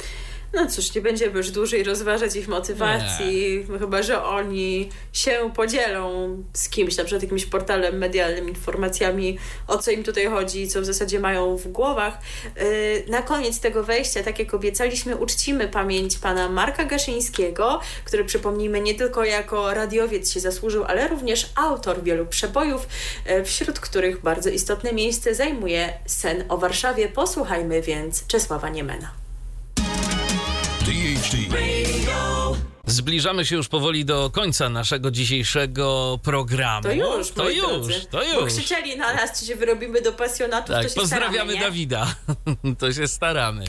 No 0.54 0.68
cóż, 0.68 0.95
nie 0.95 1.02
będziemy 1.02 1.38
już 1.38 1.52
dłużej 1.52 1.84
rozważać 1.84 2.36
ich 2.36 2.47
motywacji, 2.47 3.66
chyba 3.80 4.04
że 4.04 4.24
oni 4.24 4.89
się 5.14 5.52
podzielą 5.56 6.38
z 6.54 6.70
kimś, 6.70 6.97
na 6.97 7.04
przykład 7.04 7.24
jakimś 7.24 7.45
portalem 7.45 7.97
medialnym, 7.97 8.50
informacjami, 8.50 9.38
o 9.68 9.78
co 9.78 9.91
im 9.91 10.04
tutaj 10.04 10.26
chodzi, 10.26 10.68
co 10.68 10.82
w 10.82 10.86
zasadzie 10.86 11.20
mają 11.20 11.58
w 11.58 11.68
głowach. 11.68 12.18
Yy, 12.56 13.04
Na 13.08 13.22
koniec 13.22 13.60
tego 13.60 13.84
wejścia, 13.84 14.24
tak 14.24 14.39
jak 14.39 14.54
obiecaliśmy, 14.54 15.16
uczcimy 15.16 15.68
pamięć 15.68 16.18
pana 16.18 16.50
Marka 16.50 16.86
Gaszyńskiego, 16.86 17.80
który 18.06 18.26
przypomnijmy 18.26 18.82
nie 18.82 18.95
tylko 18.95 19.24
jako 19.24 19.74
radiowiec 19.74 20.32
się 20.34 20.39
zasłużył, 20.39 20.84
ale 20.84 21.08
również 21.08 21.50
autor 21.56 22.04
wielu 22.04 22.26
przebojów, 22.26 22.88
yy, 23.26 23.45
wśród 23.45 23.80
których 23.80 24.22
bardzo 24.22 24.50
istotne 24.50 24.93
miejsce 24.93 25.36
zajmuje 25.36 25.93
sen 26.06 26.43
o 26.50 26.58
Warszawie. 26.58 27.08
Posłuchajmy 27.10 27.82
więc 27.82 28.28
Czesława 28.28 28.70
Niemena. 28.70 29.28
DHD 31.20 31.38
Zbliżamy 32.86 33.45
się 33.45 33.55
już 33.55 33.67
powoli 33.67 34.05
do 34.05 34.30
końca 34.30 34.70
naszego 34.70 35.11
dzisiejszego 35.11 36.20
programu. 36.24 36.84
To 36.84 36.91
już, 36.91 37.32
to 37.32 37.43
moi 37.43 37.57
już, 37.57 37.67
drodzy. 37.67 38.05
to 38.11 38.17
Bo 38.17 38.24
już. 38.41 38.53
krzyczeli 38.53 38.97
na 38.97 39.13
nas, 39.13 39.39
czy 39.39 39.45
się 39.45 39.55
wyrobimy 39.55 40.01
do 40.01 40.11
pasjonatów, 40.13 40.76
Tak, 40.76 40.84
to 40.84 40.89
się 40.89 40.95
pozdrawiamy 40.95 41.51
staramy? 41.53 41.59
Dawida. 41.59 42.15
To 42.80 42.93
się 42.93 43.07
staramy. 43.07 43.65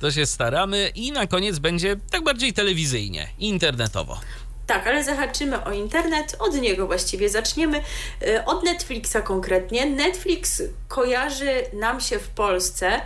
To 0.00 0.10
się 0.10 0.26
staramy 0.26 0.90
i 0.94 1.12
na 1.12 1.26
koniec 1.26 1.58
będzie 1.58 1.96
tak 2.10 2.24
bardziej 2.24 2.52
telewizyjnie, 2.52 3.28
internetowo. 3.38 4.20
Tak, 4.66 4.86
ale 4.86 5.04
zahaczymy 5.04 5.64
o 5.64 5.72
internet, 5.72 6.36
od 6.38 6.54
niego 6.60 6.86
właściwie 6.86 7.28
zaczniemy. 7.28 7.80
E, 8.22 8.44
od 8.44 8.64
Netflixa 8.64 9.16
konkretnie. 9.24 9.86
Netflix 9.86 10.62
kojarzy 10.88 11.52
nam 11.72 12.00
się 12.00 12.18
w 12.18 12.28
Polsce 12.28 13.00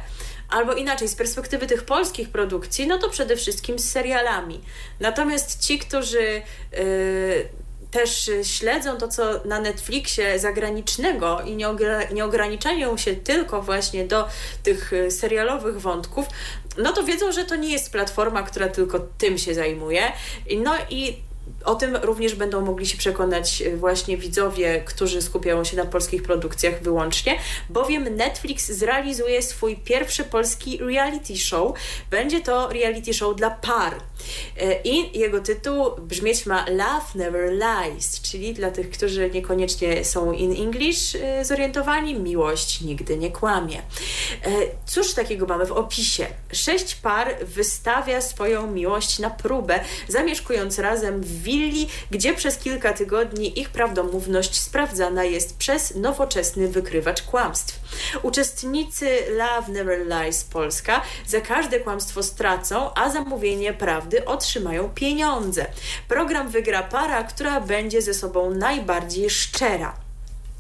albo 0.52 0.72
inaczej, 0.72 1.08
z 1.08 1.14
perspektywy 1.14 1.66
tych 1.66 1.82
polskich 1.84 2.28
produkcji, 2.28 2.86
no 2.86 2.98
to 2.98 3.10
przede 3.10 3.36
wszystkim 3.36 3.78
z 3.78 3.90
serialami. 3.90 4.60
Natomiast 5.00 5.64
ci, 5.64 5.78
którzy 5.78 6.42
yy, 6.72 7.48
też 7.90 8.30
śledzą 8.42 8.96
to, 8.96 9.08
co 9.08 9.22
na 9.44 9.60
Netflixie 9.60 10.38
zagranicznego 10.38 11.40
i 11.40 11.56
nie, 11.56 11.66
nie 12.12 12.24
ograniczają 12.24 12.96
się 12.96 13.16
tylko 13.16 13.62
właśnie 13.62 14.04
do 14.04 14.28
tych 14.62 14.92
serialowych 15.10 15.80
wątków, 15.80 16.26
no 16.78 16.92
to 16.92 17.04
wiedzą, 17.04 17.32
że 17.32 17.44
to 17.44 17.56
nie 17.56 17.72
jest 17.72 17.92
platforma, 17.92 18.42
która 18.42 18.68
tylko 18.68 18.98
tym 19.18 19.38
się 19.38 19.54
zajmuje. 19.54 20.12
No 20.56 20.74
i 20.90 21.16
o 21.64 21.74
tym 21.74 21.96
również 21.96 22.34
będą 22.34 22.60
mogli 22.60 22.86
się 22.86 22.98
przekonać 22.98 23.62
e, 23.62 23.76
właśnie 23.76 24.16
widzowie, 24.16 24.82
którzy 24.84 25.22
skupiają 25.22 25.64
się 25.64 25.76
na 25.76 25.84
polskich 25.84 26.22
produkcjach 26.22 26.82
wyłącznie, 26.82 27.38
bowiem 27.70 28.16
Netflix 28.16 28.70
zrealizuje 28.70 29.42
swój 29.42 29.76
pierwszy 29.76 30.24
polski 30.24 30.78
reality 30.78 31.36
show. 31.36 31.72
Będzie 32.10 32.40
to 32.40 32.68
reality 32.68 33.14
show 33.14 33.36
dla 33.36 33.50
par. 33.50 33.94
E, 34.60 34.82
I 34.84 35.18
jego 35.18 35.40
tytuł 35.40 35.90
brzmieć 36.00 36.46
ma 36.46 36.66
Love 36.68 37.06
Never 37.14 37.52
Lies, 37.52 38.20
czyli 38.20 38.54
dla 38.54 38.70
tych, 38.70 38.90
którzy 38.90 39.30
niekoniecznie 39.30 40.04
są 40.04 40.32
in 40.32 40.52
English 40.62 41.14
e, 41.14 41.44
zorientowani, 41.44 42.14
miłość 42.14 42.80
nigdy 42.80 43.18
nie 43.18 43.30
kłamie. 43.30 43.82
Cóż 44.86 45.14
takiego 45.14 45.46
mamy 45.46 45.66
w 45.66 45.72
opisie? 45.72 46.26
Sześć 46.52 46.94
par 46.94 47.36
wystawia 47.46 48.20
swoją 48.20 48.66
miłość 48.66 49.18
na 49.18 49.30
próbę, 49.30 49.80
zamieszkując 50.08 50.78
razem 50.78 51.20
w 51.20 51.31
willi, 51.32 51.88
gdzie 52.10 52.34
przez 52.34 52.58
kilka 52.58 52.92
tygodni 52.92 53.60
ich 53.60 53.70
prawdomówność 53.70 54.60
sprawdzana 54.60 55.24
jest 55.24 55.56
przez 55.56 55.94
nowoczesny 55.94 56.68
wykrywacz 56.68 57.22
kłamstw. 57.22 57.80
Uczestnicy 58.22 59.18
Love 59.30 59.72
Never 59.72 60.06
Lies 60.06 60.44
Polska 60.44 61.00
za 61.26 61.40
każde 61.40 61.80
kłamstwo 61.80 62.22
stracą, 62.22 62.94
a 62.94 63.10
zamówienie 63.10 63.72
prawdy 63.72 64.24
otrzymają 64.24 64.88
pieniądze. 64.88 65.66
Program 66.08 66.48
wygra 66.48 66.82
para, 66.82 67.24
która 67.24 67.60
będzie 67.60 68.02
ze 68.02 68.14
sobą 68.14 68.54
najbardziej 68.54 69.30
szczera. 69.30 70.01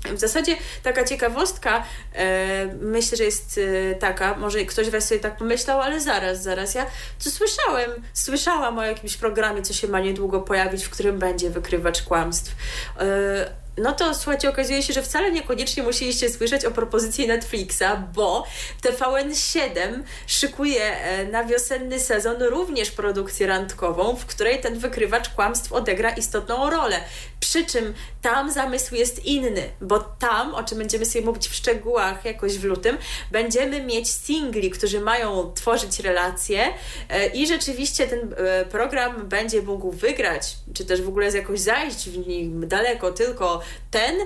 W 0.04 0.18
zasadzie 0.18 0.56
taka 0.82 1.04
ciekawostka, 1.04 1.84
e, 2.14 2.66
myślę, 2.80 3.18
że 3.18 3.24
jest 3.24 3.60
e, 3.92 3.94
taka, 3.94 4.34
może 4.34 4.64
ktoś 4.64 4.90
was 4.90 5.08
sobie 5.08 5.20
tak 5.20 5.36
pomyślał, 5.36 5.80
ale 5.80 6.00
zaraz, 6.00 6.42
zaraz, 6.42 6.74
ja 6.74 6.86
co 7.18 7.30
słyszałem, 7.30 7.90
słyszałam 8.12 8.78
o 8.78 8.84
jakimś 8.84 9.16
programie, 9.16 9.62
co 9.62 9.72
się 9.72 9.88
ma 9.88 10.00
niedługo 10.00 10.40
pojawić, 10.40 10.84
w 10.84 10.90
którym 10.90 11.18
będzie 11.18 11.50
wykrywacz 11.50 12.02
kłamstw. 12.02 12.54
E, 12.98 13.62
no 13.76 13.92
to 13.92 14.14
słuchajcie, 14.14 14.48
okazuje 14.48 14.82
się, 14.82 14.92
że 14.92 15.02
wcale 15.02 15.32
niekoniecznie 15.32 15.82
musieliście 15.82 16.30
słyszeć 16.30 16.64
o 16.64 16.70
propozycji 16.70 17.26
Netflixa, 17.26 17.84
bo 18.14 18.46
TVN7 18.82 20.02
szykuje 20.26 20.96
e, 21.00 21.24
na 21.24 21.44
wiosenny 21.44 22.00
sezon 22.00 22.42
również 22.42 22.90
produkcję 22.90 23.46
randkową, 23.46 24.16
w 24.16 24.26
której 24.26 24.60
ten 24.60 24.78
wykrywacz 24.78 25.28
kłamstw 25.28 25.72
odegra 25.72 26.10
istotną 26.10 26.70
rolę. 26.70 27.00
Przy 27.42 27.66
czym 27.66 27.94
tam 28.22 28.52
zamysł 28.52 28.94
jest 28.94 29.24
inny, 29.24 29.62
bo 29.80 29.98
tam, 29.98 30.54
o 30.54 30.64
czym 30.64 30.78
będziemy 30.78 31.04
sobie 31.04 31.24
mówić 31.24 31.48
w 31.48 31.54
szczegółach 31.54 32.24
jakoś 32.24 32.58
w 32.58 32.64
lutym, 32.64 32.98
będziemy 33.30 33.82
mieć 33.82 34.10
singli, 34.10 34.70
którzy 34.70 35.00
mają 35.00 35.52
tworzyć 35.54 36.00
relacje 36.00 36.68
e, 37.08 37.26
i 37.26 37.46
rzeczywiście 37.46 38.06
ten 38.06 38.34
e, 38.36 38.64
program 38.64 39.28
będzie 39.28 39.62
mógł 39.62 39.90
wygrać, 39.90 40.56
czy 40.74 40.84
też 40.84 41.02
w 41.02 41.08
ogóle 41.08 41.30
jakoś 41.30 41.60
zajść 41.60 42.08
w 42.10 42.26
nim 42.28 42.68
daleko 42.68 43.12
tylko 43.12 43.60
ten, 43.90 44.16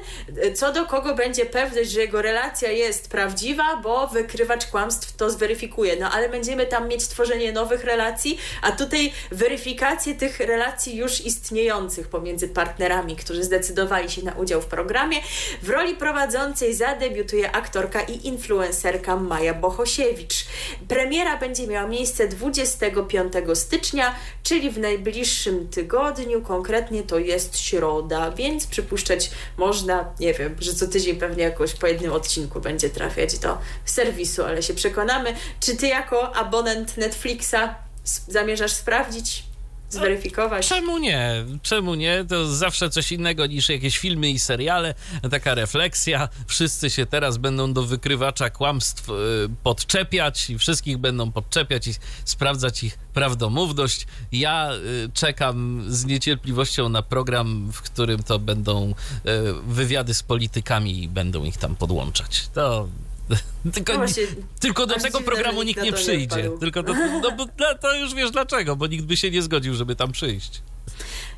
co 0.54 0.72
do 0.72 0.86
kogo 0.86 1.14
będzie 1.14 1.46
pewność, 1.46 1.90
że 1.90 2.00
jego 2.00 2.22
relacja 2.22 2.70
jest 2.70 3.10
prawdziwa, 3.10 3.76
bo 3.76 4.06
wykrywacz 4.06 4.66
kłamstw 4.66 5.16
to 5.16 5.30
zweryfikuje. 5.30 5.96
No 6.00 6.10
ale 6.10 6.28
będziemy 6.28 6.66
tam 6.66 6.88
mieć 6.88 7.08
tworzenie 7.08 7.52
nowych 7.52 7.84
relacji, 7.84 8.38
a 8.62 8.72
tutaj 8.72 9.12
weryfikację 9.30 10.14
tych 10.14 10.40
relacji 10.40 10.96
już 10.96 11.20
istniejących 11.20 12.08
pomiędzy 12.08 12.48
partnerami, 12.48 13.05
którzy 13.14 13.44
zdecydowali 13.44 14.10
się 14.10 14.22
na 14.22 14.32
udział 14.32 14.62
w 14.62 14.66
programie. 14.66 15.16
W 15.62 15.68
roli 15.68 15.94
prowadzącej 15.94 16.74
zadebiutuje 16.74 17.52
aktorka 17.52 18.00
i 18.00 18.26
influencerka 18.26 19.16
Maja 19.16 19.54
Bohosiewicz. 19.54 20.46
Premiera 20.88 21.36
będzie 21.36 21.66
miała 21.66 21.88
miejsce 21.88 22.28
25 22.28 23.32
stycznia, 23.54 24.14
czyli 24.42 24.70
w 24.70 24.78
najbliższym 24.78 25.68
tygodniu, 25.68 26.42
konkretnie 26.42 27.02
to 27.02 27.18
jest 27.18 27.58
środa, 27.58 28.30
więc 28.30 28.66
przypuszczać 28.66 29.30
można, 29.56 30.14
nie 30.20 30.34
wiem, 30.34 30.56
że 30.60 30.74
co 30.74 30.88
tydzień 30.88 31.16
pewnie 31.16 31.42
jakoś 31.42 31.74
po 31.74 31.86
jednym 31.86 32.12
odcinku 32.12 32.60
będzie 32.60 32.90
trafiać 32.90 33.38
do 33.38 33.58
serwisu, 33.84 34.44
ale 34.44 34.62
się 34.62 34.74
przekonamy. 34.74 35.34
Czy 35.60 35.76
ty 35.76 35.86
jako 35.86 36.36
abonent 36.36 36.96
Netflixa 36.96 37.74
zamierzasz 38.28 38.72
sprawdzić? 38.72 39.45
Zweryfikować. 39.96 40.68
Czemu 40.68 40.98
nie? 40.98 41.44
Czemu 41.62 41.94
nie? 41.94 42.24
To 42.28 42.54
zawsze 42.54 42.90
coś 42.90 43.12
innego 43.12 43.46
niż 43.46 43.68
jakieś 43.68 43.98
filmy 43.98 44.30
i 44.30 44.38
seriale. 44.38 44.94
Taka 45.30 45.54
refleksja. 45.54 46.28
Wszyscy 46.46 46.90
się 46.90 47.06
teraz 47.06 47.36
będą 47.36 47.72
do 47.72 47.82
wykrywacza 47.82 48.50
kłamstw 48.50 49.08
y, 49.08 49.12
podczepiać 49.62 50.50
i 50.50 50.58
wszystkich 50.58 50.98
będą 50.98 51.32
podczepiać 51.32 51.86
i 51.86 51.94
sprawdzać 52.24 52.84
ich 52.84 52.98
prawdomówność. 53.14 54.06
Ja 54.32 54.72
y, 54.72 55.10
czekam 55.14 55.84
z 55.88 56.04
niecierpliwością 56.04 56.88
na 56.88 57.02
program, 57.02 57.72
w 57.72 57.82
którym 57.82 58.22
to 58.22 58.38
będą 58.38 58.90
y, 58.90 58.94
wywiady 59.66 60.14
z 60.14 60.22
politykami 60.22 61.02
i 61.02 61.08
będą 61.08 61.44
ich 61.44 61.56
tam 61.56 61.76
podłączać. 61.76 62.48
To 62.48 62.88
tylko, 63.74 63.92
no 63.92 63.98
właśnie, 63.98 64.22
tylko 64.60 64.86
do 64.86 64.94
tego 64.94 65.20
programu 65.20 65.62
nikt 65.62 65.82
nie 65.82 65.92
przyjdzie. 65.92 66.42
Nie 66.42 66.58
tylko 66.58 66.82
do, 66.82 66.94
no, 66.94 67.32
bo 67.32 67.46
to 67.80 67.96
już 67.96 68.14
wiesz 68.14 68.30
dlaczego, 68.30 68.76
bo 68.76 68.86
nikt 68.86 69.04
by 69.04 69.16
się 69.16 69.30
nie 69.30 69.42
zgodził, 69.42 69.74
żeby 69.74 69.96
tam 69.96 70.12
przyjść. 70.12 70.62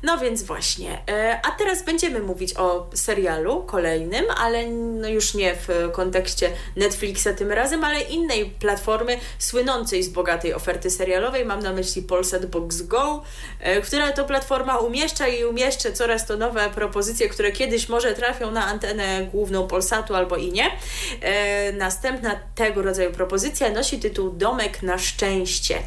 No 0.03 0.17
więc 0.17 0.43
właśnie. 0.43 1.01
E, 1.09 1.39
a 1.43 1.51
teraz 1.51 1.83
będziemy 1.83 2.19
mówić 2.19 2.57
o 2.57 2.89
serialu 2.93 3.63
kolejnym, 3.63 4.25
ale 4.37 4.67
no 4.69 5.07
już 5.07 5.33
nie 5.33 5.55
w 5.55 5.91
kontekście 5.91 6.51
Netflixa 6.75 7.27
tym 7.37 7.51
razem, 7.51 7.83
ale 7.83 8.01
innej 8.01 8.45
platformy 8.45 9.17
słynącej 9.39 10.03
z 10.03 10.09
bogatej 10.09 10.53
oferty 10.53 10.89
serialowej. 10.89 11.45
Mam 11.45 11.59
na 11.59 11.73
myśli 11.73 12.01
Polsat 12.01 12.45
Box 12.45 12.81
Go, 12.81 13.23
e, 13.59 13.81
która 13.81 14.11
to 14.11 14.25
platforma 14.25 14.77
umieszcza 14.77 15.27
i 15.27 15.43
umieszcza 15.43 15.91
coraz 15.91 16.27
to 16.27 16.37
nowe 16.37 16.69
propozycje, 16.69 17.29
które 17.29 17.51
kiedyś 17.51 17.89
może 17.89 18.13
trafią 18.13 18.51
na 18.51 18.65
antenę 18.65 19.27
główną 19.31 19.67
Polsatu 19.67 20.15
albo 20.15 20.37
i 20.37 20.51
nie. 20.51 20.71
E, 21.21 21.71
następna 21.73 22.39
tego 22.55 22.81
rodzaju 22.81 23.11
propozycja 23.11 23.69
nosi 23.69 23.99
tytuł 23.99 24.29
Domek 24.29 24.83
na 24.83 24.97
szczęście. 24.97 25.79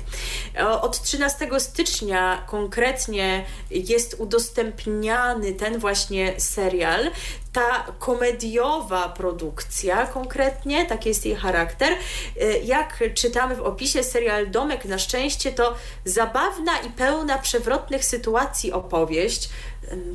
Od 0.80 1.02
13 1.02 1.48
stycznia 1.58 2.44
konkretnie 2.46 3.44
jest 3.70 4.16
udostępniany 4.18 5.52
ten 5.52 5.78
właśnie 5.78 6.40
serial, 6.40 7.10
ta 7.52 7.86
komediowa 7.98 9.08
produkcja 9.08 10.06
konkretnie, 10.06 10.86
taki 10.86 11.08
jest 11.08 11.26
jej 11.26 11.36
charakter. 11.36 11.92
Y, 11.92 12.60
jak 12.64 13.04
czytamy 13.14 13.56
w 13.56 13.60
opisie, 13.60 14.02
serial 14.02 14.50
Domek 14.50 14.84
na 14.84 14.98
szczęście 14.98 15.52
to 15.52 15.74
zabawna 16.04 16.78
i 16.78 16.90
pełna 16.90 17.38
przewrotnych 17.38 18.04
sytuacji 18.04 18.72
opowieść, 18.72 19.50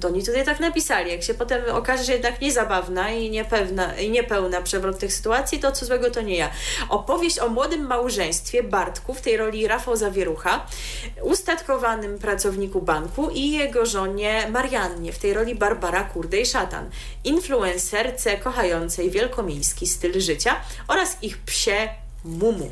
to 0.01 0.07
oni 0.07 0.23
tutaj 0.23 0.45
tak 0.45 0.59
napisali. 0.59 1.11
Jak 1.11 1.23
się 1.23 1.33
potem 1.33 1.61
okaże, 1.71 2.03
że 2.03 2.13
jednak 2.13 2.41
niezabawna 2.41 3.11
i 3.11 3.29
niepewna, 3.29 3.99
i 3.99 4.09
niepełna 4.09 4.61
przewrotnych 4.61 5.13
sytuacji, 5.13 5.59
to 5.59 5.71
co 5.71 5.85
złego 5.85 6.11
to 6.11 6.21
nie 6.21 6.35
ja. 6.35 6.49
Opowieść 6.89 7.39
o 7.39 7.49
młodym 7.49 7.87
małżeństwie 7.87 8.63
Bartku, 8.63 9.13
w 9.13 9.21
tej 9.21 9.37
roli 9.37 9.67
Rafał 9.67 9.95
Zawierucha, 9.95 10.65
ustatkowanym 11.21 12.19
pracowniku 12.19 12.81
banku 12.81 13.29
i 13.29 13.51
jego 13.51 13.85
żonie 13.85 14.47
Mariannie, 14.51 15.13
w 15.13 15.19
tej 15.19 15.33
roli 15.33 15.55
Barbara 15.55 16.09
Kurdej-Szatan, 16.15 16.89
influencerce 17.23 18.37
kochającej 18.37 19.11
wielkomiejski 19.11 19.87
styl 19.87 20.21
życia 20.21 20.55
oraz 20.87 21.17
ich 21.21 21.37
psie 21.37 21.89
Mumu. 22.25 22.71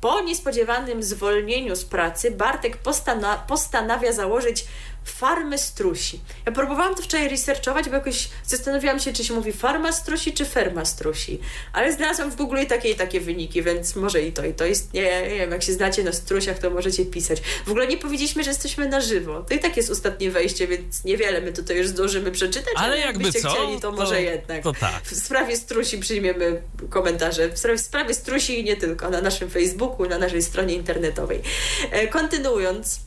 Po 0.00 0.20
niespodziewanym 0.20 1.02
zwolnieniu 1.02 1.76
z 1.76 1.84
pracy 1.84 2.30
Bartek 2.30 2.76
postana 2.76 3.44
postanawia 3.48 4.12
założyć 4.12 4.66
farmy 5.04 5.58
strusi. 5.58 6.20
Ja 6.46 6.52
próbowałam 6.52 6.94
to 6.94 7.02
wczoraj 7.02 7.28
researchować, 7.28 7.88
bo 7.88 7.94
jakoś 7.94 8.28
zastanawiałam 8.44 9.00
się, 9.00 9.12
czy 9.12 9.24
się 9.24 9.34
mówi 9.34 9.52
farma 9.52 9.92
strusi, 9.92 10.32
czy 10.32 10.44
ferma 10.44 10.84
strusi. 10.84 11.40
Ale 11.72 11.92
znalazłam 11.92 12.30
w 12.30 12.36
Google 12.36 12.58
i 12.62 12.66
takie 12.66 12.90
i 12.90 12.94
takie 12.94 13.20
wyniki, 13.20 13.62
więc 13.62 13.96
może 13.96 14.22
i 14.22 14.32
to, 14.32 14.44
i 14.44 14.54
to 14.54 14.66
istnieje. 14.66 15.22
Nie 15.22 15.38
wiem, 15.38 15.50
jak 15.50 15.62
się 15.62 15.72
znacie 15.72 16.04
na 16.04 16.12
strusiach, 16.12 16.58
to 16.58 16.70
możecie 16.70 17.06
pisać. 17.06 17.42
W 17.66 17.70
ogóle 17.70 17.86
nie 17.86 17.96
powiedzieliśmy, 17.96 18.44
że 18.44 18.50
jesteśmy 18.50 18.88
na 18.88 19.00
żywo. 19.00 19.44
To 19.48 19.54
i 19.54 19.58
tak 19.58 19.76
jest 19.76 19.90
ostatnie 19.90 20.30
wejście, 20.30 20.66
więc 20.66 21.04
niewiele 21.04 21.40
my 21.40 21.52
tutaj 21.52 21.76
już 21.76 21.88
zdążymy 21.88 22.30
przeczytać, 22.30 22.74
ale, 22.76 22.86
ale 22.86 22.98
jakby 22.98 23.32
co, 23.32 23.50
chcieli, 23.50 23.74
to, 23.74 23.80
to 23.80 23.92
może 23.92 24.22
jednak. 24.22 24.62
To 24.62 24.72
tak. 24.72 25.02
W 25.02 25.14
sprawie 25.16 25.56
strusi 25.56 25.98
przyjmiemy 25.98 26.62
komentarze. 26.90 27.48
W 27.48 27.58
sprawie 27.80 28.14
strusi 28.14 28.60
i 28.60 28.64
nie 28.64 28.76
tylko, 28.76 29.10
na 29.10 29.20
naszym 29.20 29.50
Facebooku, 29.50 30.08
na 30.08 30.18
naszej 30.18 30.42
stronie 30.42 30.74
internetowej. 30.74 31.42
E, 31.90 32.08
kontynuując, 32.08 33.00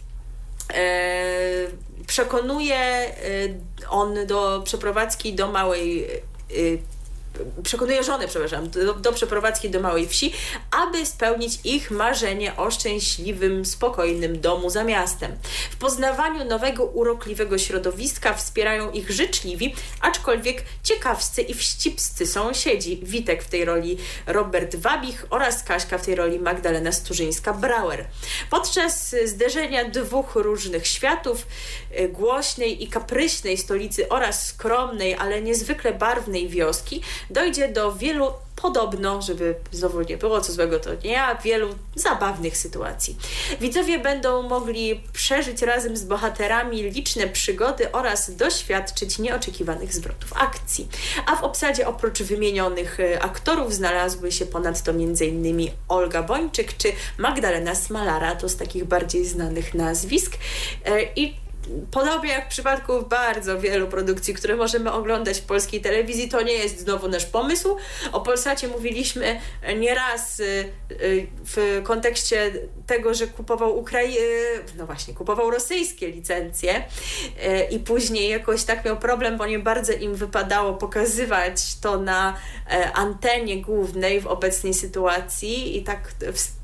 przekonuje 2.05 3.11
on 3.89 4.28
do 4.28 4.61
przeprowadzki 4.65 5.34
do 5.34 5.51
małej 5.51 6.07
przekonuje 7.63 8.03
żonę, 8.03 8.27
przepraszam, 8.27 8.69
do, 8.69 8.93
do 8.93 9.13
przeprowadzki 9.13 9.69
do 9.69 9.79
małej 9.79 10.07
wsi, 10.07 10.33
aby 10.71 11.05
spełnić 11.05 11.59
ich 11.63 11.91
marzenie 11.91 12.55
o 12.55 12.71
szczęśliwym, 12.71 13.65
spokojnym 13.65 14.41
domu 14.41 14.69
za 14.69 14.83
miastem. 14.83 15.31
W 15.71 15.77
poznawaniu 15.77 16.45
nowego, 16.45 16.85
urokliwego 16.85 17.57
środowiska 17.57 18.33
wspierają 18.33 18.91
ich 18.91 19.11
życzliwi, 19.11 19.75
aczkolwiek 20.01 20.63
ciekawscy 20.83 21.41
i 21.41 21.53
wścibscy 21.53 22.27
sąsiedzi. 22.27 22.99
Witek 23.03 23.43
w 23.43 23.49
tej 23.49 23.65
roli 23.65 23.97
Robert 24.25 24.75
Wabich 24.75 25.25
oraz 25.29 25.63
Kaśka 25.63 25.97
w 25.97 26.05
tej 26.05 26.15
roli 26.15 26.39
Magdalena 26.39 26.89
Sturzyńska-Brauer. 26.91 28.03
Podczas 28.49 29.15
zderzenia 29.25 29.89
dwóch 29.89 30.35
różnych 30.35 30.88
światów, 30.88 31.47
y, 31.99 32.09
głośnej 32.09 32.83
i 32.83 32.88
kapryśnej 32.88 33.57
stolicy 33.57 34.09
oraz 34.09 34.47
skromnej, 34.47 35.15
ale 35.15 35.41
niezwykle 35.41 35.93
barwnej 35.93 36.49
wioski, 36.49 37.01
dojdzie 37.30 37.67
do 37.67 37.95
wielu 37.95 38.34
podobno, 38.61 39.21
żeby 39.21 39.55
znowu 39.71 40.01
nie 40.01 40.17
było 40.17 40.41
co 40.41 40.51
złego, 40.51 40.80
to 40.80 40.89
nie 41.03 41.11
ja, 41.11 41.36
wielu 41.36 41.75
zabawnych 41.95 42.57
sytuacji. 42.57 43.17
Widzowie 43.61 43.99
będą 43.99 44.41
mogli 44.41 45.03
przeżyć 45.13 45.61
razem 45.61 45.97
z 45.97 46.03
bohaterami 46.03 46.84
liczne 46.84 47.28
przygody 47.28 47.91
oraz 47.91 48.36
doświadczyć 48.36 49.19
nieoczekiwanych 49.19 49.93
zwrotów 49.93 50.34
akcji. 50.34 50.88
A 51.25 51.36
w 51.36 51.43
obsadzie 51.43 51.88
oprócz 51.88 52.21
wymienionych 52.21 52.99
e, 52.99 53.23
aktorów 53.23 53.73
znalazły 53.73 54.32
się 54.32 54.45
ponadto 54.45 54.91
m.in. 54.91 55.71
Olga 55.88 56.23
Bończyk 56.23 56.78
czy 56.78 56.91
Magdalena 57.17 57.75
Smalara, 57.75 58.36
to 58.36 58.49
z 58.49 58.57
takich 58.57 58.86
bardziej 58.86 59.25
znanych 59.25 59.73
nazwisk. 59.73 60.38
E, 60.86 61.03
I 61.15 61.46
Podobnie 61.91 62.30
jak 62.30 62.45
w 62.45 62.49
przypadku 62.49 63.01
bardzo 63.01 63.59
wielu 63.59 63.88
produkcji, 63.88 64.34
które 64.34 64.55
możemy 64.55 64.91
oglądać 64.91 65.39
w 65.39 65.45
polskiej 65.45 65.82
telewizji, 65.82 66.30
to 66.30 66.41
nie 66.41 66.53
jest 66.53 66.80
znowu 66.80 67.07
nasz 67.07 67.26
pomysł. 67.26 67.78
O 68.11 68.22
Polsacie 68.22 68.68
mówiliśmy 68.68 69.39
nieraz 69.78 70.39
y, 70.39 70.43
y, 70.91 71.28
w 71.45 71.82
kontekście 71.84 72.51
tego, 72.88 73.13
że 73.13 73.28
kupował 73.28 73.78
Ukrai... 73.80 74.18
no 74.78 74.86
właśnie, 74.86 75.13
kupował 75.13 75.51
rosyjskie 75.51 76.07
licencje 76.07 76.78
y, 76.78 76.84
i 77.72 77.80
później 77.80 78.30
jakoś 78.30 78.63
tak 78.63 78.86
miał 78.86 78.97
problem, 78.97 79.38
bo 79.38 79.45
nie 79.45 79.59
bardzo 79.59 79.93
im 79.93 80.15
wypadało 80.15 80.74
pokazywać 80.74 81.80
to 81.82 81.97
na 81.99 82.38
e, 82.70 82.91
antenie 82.93 83.61
głównej 83.61 84.22
w 84.22 84.28
obecnej 84.28 84.74
sytuacji 84.74 85.78
i 85.78 85.84
tak 85.84 86.13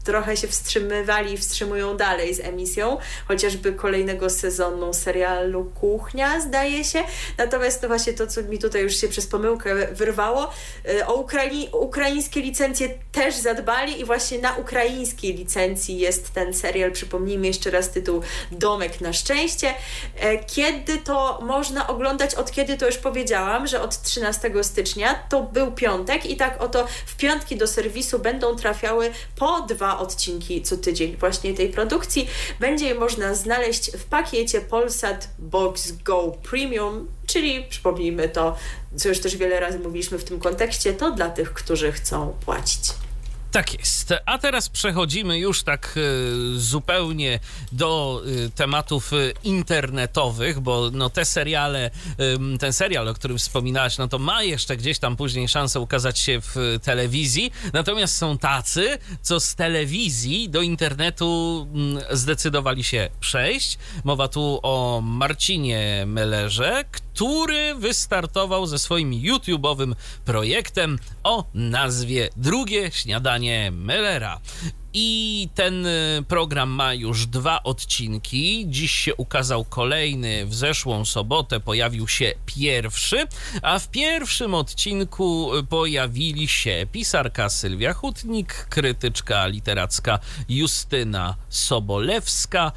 trochę 0.04 0.38
się 0.38 0.47
wstrzymywali 0.47 1.34
i 1.34 1.38
wstrzymują 1.38 1.97
dalej 1.97 2.36
z 2.36 2.39
emisją, 2.39 2.97
chociażby 3.28 3.74
kolejnego 3.74 4.30
sezonu 4.30 4.93
serialu 4.93 5.66
Kuchnia, 5.66 6.41
zdaje 6.41 6.84
się. 6.84 7.04
Natomiast 7.38 7.82
to 7.82 7.88
właśnie 7.88 8.14
to, 8.14 8.28
co 8.28 8.43
mi 8.43 8.60
tutaj 8.60 8.82
już 8.82 8.95
się 8.95 9.08
przez 9.08 9.28
pomyłkę 9.28 9.88
wyrwało, 9.91 10.51
y, 10.89 11.06
o 11.06 11.14
Ukrai 11.14 11.70
ukraińskie 11.72 12.41
licencje 12.41 12.89
też 13.12 13.36
zadbali 13.36 13.99
i 13.99 14.06
właśnie 14.06 14.39
na 14.39 14.56
ukraińskiej 14.56 15.34
licencji 15.34 15.99
jest 15.99 16.34
ten 16.34 16.54
serial, 16.54 16.91
przypomnijmy 16.91 17.47
jeszcze 17.47 17.72
raz 17.72 17.91
tytuł 17.91 18.22
Domek 18.51 19.01
na 19.01 19.14
szczęście. 19.14 19.74
E, 20.20 20.38
kiedy 20.38 20.97
to 20.97 21.39
można 21.41 21.88
oglądać, 21.88 22.36
od 22.36 22.51
kiedy 22.51 22.78
to 22.78 22.86
już 22.86 22.97
powiedziałam, 22.97 23.68
że 23.68 23.82
od 23.82 24.01
13 24.01 24.51
stycznia 24.62 25.24
to 25.30 25.43
był 25.43 25.72
piątek 25.72 26.26
i 26.26 26.38
tak 26.38 26.62
oto 26.62 26.88
w 27.06 27.16
piątki 27.16 27.58
do 27.58 27.68
serwisu 27.68 28.20
będą 28.20 28.56
trafiały 28.56 29.12
po 29.36 29.62
dwa 29.62 29.93
odcinki 30.00 30.62
co 30.62 30.78
tydzień 30.78 31.18
właśnie 31.18 31.54
tej 31.54 31.70
produkcji. 31.70 32.28
Będzie 32.60 32.86
je 32.86 32.96
można 32.96 33.36
znaleźć 33.36 33.91
w 33.91 34.04
pakiecie 34.04 34.62
Polsat 34.62 35.30
Box 35.39 35.91
Go 35.91 36.38
Premium, 36.44 37.08
czyli 37.28 37.64
przypomnijmy 37.70 38.30
to, 38.30 38.56
co 38.96 39.10
już 39.10 39.20
też 39.20 39.38
wiele 39.38 39.60
razy 39.60 39.80
mówiliśmy 39.80 40.20
w 40.20 40.24
tym 40.24 40.39
kontekście, 40.39 40.94
to 40.94 41.12
dla 41.12 41.30
tych, 41.30 41.54
którzy 41.54 41.91
chcą 41.91 42.34
płacić. 42.46 43.03
Tak 43.54 43.80
jest. 43.80 44.14
A 44.26 44.38
teraz 44.38 44.70
przechodzimy 44.70 45.39
już 45.39 45.64
tak 45.64 45.93
y, 45.97 46.60
zupełnie 46.60 47.39
do 47.72 48.22
y, 48.28 48.49
tematów 48.49 49.14
y, 49.14 49.34
internetowych, 49.43 50.60
bo 50.60 50.89
no 50.93 51.10
te 51.10 51.26
seriale, 51.26 51.91
ten 52.60 52.74
serial, 52.74 53.08
o 53.08 53.14
którym 53.14 53.38
wspominałaś, 53.38 53.97
no 53.97 54.08
to 54.08 54.20
ma 54.20 54.43
jeszcze 54.43 54.78
gdzieś 54.78 54.99
tam 54.99 55.16
później 55.16 55.47
szansę 55.47 55.80
ukazać 55.80 56.20
się 56.20 56.41
w 56.41 56.80
telewizji. 56.84 57.51
Natomiast 57.74 58.18
są 58.18 58.38
tacy, 58.38 58.97
co 59.22 59.39
z 59.39 59.56
telewizji 59.56 60.49
do 60.49 60.62
internetu 60.62 61.68
zdecydowali 62.12 62.84
się 62.84 63.10
przejść. 63.20 63.78
Mowa 64.04 64.28
tu 64.28 64.60
o 64.64 65.01
Marcinie 65.04 66.04
Mellerze, 66.08 66.86
który 66.91 67.76
wystartował 67.76 68.66
ze 68.66 68.80
swoim 68.80 69.12
YouTube'owym 69.12 69.95
projektem 70.26 70.99
o 71.24 71.45
nazwie 71.54 72.30
Drugie 72.36 72.91
Śniadanie 72.91 73.43
Mellera. 73.72 74.39
I 74.94 75.50
ten 75.56 75.86
y, 75.86 76.24
program 76.28 76.70
ma 76.70 76.94
już 76.94 77.26
dwa 77.26 77.64
odcinki. 77.64 78.66
Dziś 78.68 78.91
się 78.91 79.16
ukazał 79.16 79.66
kolejny, 79.66 80.46
w 80.46 80.56
zeszłą 80.56 81.06
sobotę 81.06 81.60
pojawił 81.60 82.08
się 82.08 82.34
pierwszy, 82.46 83.28
a 83.62 83.80
w 83.80 83.88
pierwszym 83.88 84.54
odcinku 84.54 85.52
pojawili 85.70 86.48
się 86.48 86.88
pisarka 86.91 87.50
Sylwia 87.50 87.94
Hutnik, 87.94 88.54
krytyczka 88.70 89.48
literacka 89.48 90.20
Justyna 90.50 91.36
Sobolewska, 91.50 92.72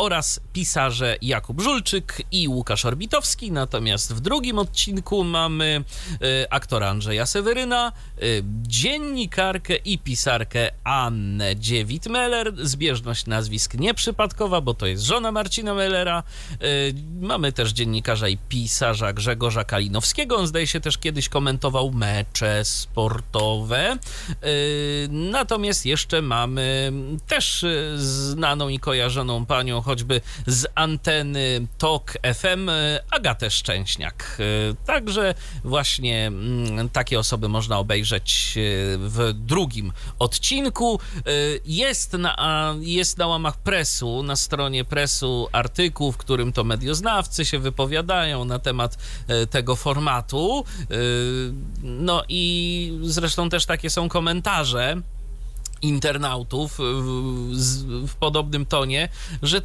oraz 0.00 0.40
pisarze 0.52 1.16
Jakub 1.22 1.60
Żulczyk 1.60 2.22
i 2.32 2.48
Łukasz 2.48 2.84
Orbitowski. 2.84 3.52
Natomiast 3.52 4.14
w 4.14 4.20
drugim 4.20 4.58
odcinku 4.58 5.24
mamy 5.24 5.84
y, 6.12 6.50
aktora 6.50 6.88
Andrzeja 6.88 7.26
Seweryna, 7.26 7.92
y, 8.22 8.42
dziennikarkę 8.62 9.76
i 9.76 9.98
pisarkę 9.98 10.70
Annę 10.84 11.56
Dziewit-Meller. 11.56 12.52
Zbieżność 12.66 13.26
nazwisk 13.26 13.74
nieprzypadkowa, 13.74 14.60
bo 14.60 14.74
to 14.74 14.86
jest 14.86 15.02
żona 15.02 15.32
Marcina 15.32 15.74
Mellera. 15.74 16.22
Y, 16.52 16.94
mamy 17.20 17.52
też 17.52 17.72
dziennikarza 17.72 18.28
i 18.28 18.38
pisarza 18.48 19.12
Grzegorza 19.12 19.64
Kalinowskiego. 19.64 20.36
On 20.36 20.46
zdaje 20.46 20.66
się 20.66 20.80
też 20.80 20.98
kiedyś 20.98 21.28
komentował 21.28 21.90
mecze 21.90 22.64
sportowe. 22.64 23.98
Natomiast 25.08 25.86
jeszcze 25.86 26.22
mamy 26.22 26.92
też 27.26 27.64
znaną 27.96 28.68
i 28.68 28.78
kojarzoną 28.78 29.46
panią 29.46 29.82
choćby 29.90 30.20
z 30.46 30.66
anteny 30.74 31.66
TOK 31.78 32.12
FM 32.34 32.68
e, 32.68 33.00
Agatę 33.10 33.50
Szczęśniak. 33.50 34.38
E, 34.40 34.74
także 34.86 35.34
właśnie 35.64 36.26
mm, 36.26 36.88
takie 36.88 37.18
osoby 37.18 37.48
można 37.48 37.78
obejrzeć 37.78 38.54
e, 38.56 38.60
w 38.98 39.32
drugim 39.34 39.92
odcinku. 40.18 41.00
Jest 41.64 42.12
na, 42.12 42.74
jest 42.80 43.18
na 43.18 43.26
łamach 43.26 43.56
presu, 43.56 44.22
na 44.22 44.36
stronie 44.36 44.84
presu 44.84 45.48
artykuł, 45.52 46.12
w 46.12 46.16
którym 46.16 46.52
to 46.52 46.64
medioznawcy 46.64 47.44
się 47.44 47.58
wypowiadają 47.58 48.44
na 48.44 48.58
temat 48.58 48.98
tego 49.50 49.76
formatu. 49.76 50.64
No 51.82 52.22
i 52.28 52.98
zresztą 53.02 53.48
też 53.48 53.66
takie 53.66 53.90
są 53.90 54.08
komentarze 54.08 55.02
internautów 55.82 56.78
w, 56.78 57.04
w, 58.06 58.14
podobnym 58.14 58.66
tonie, 58.66 59.08
że 59.42 59.62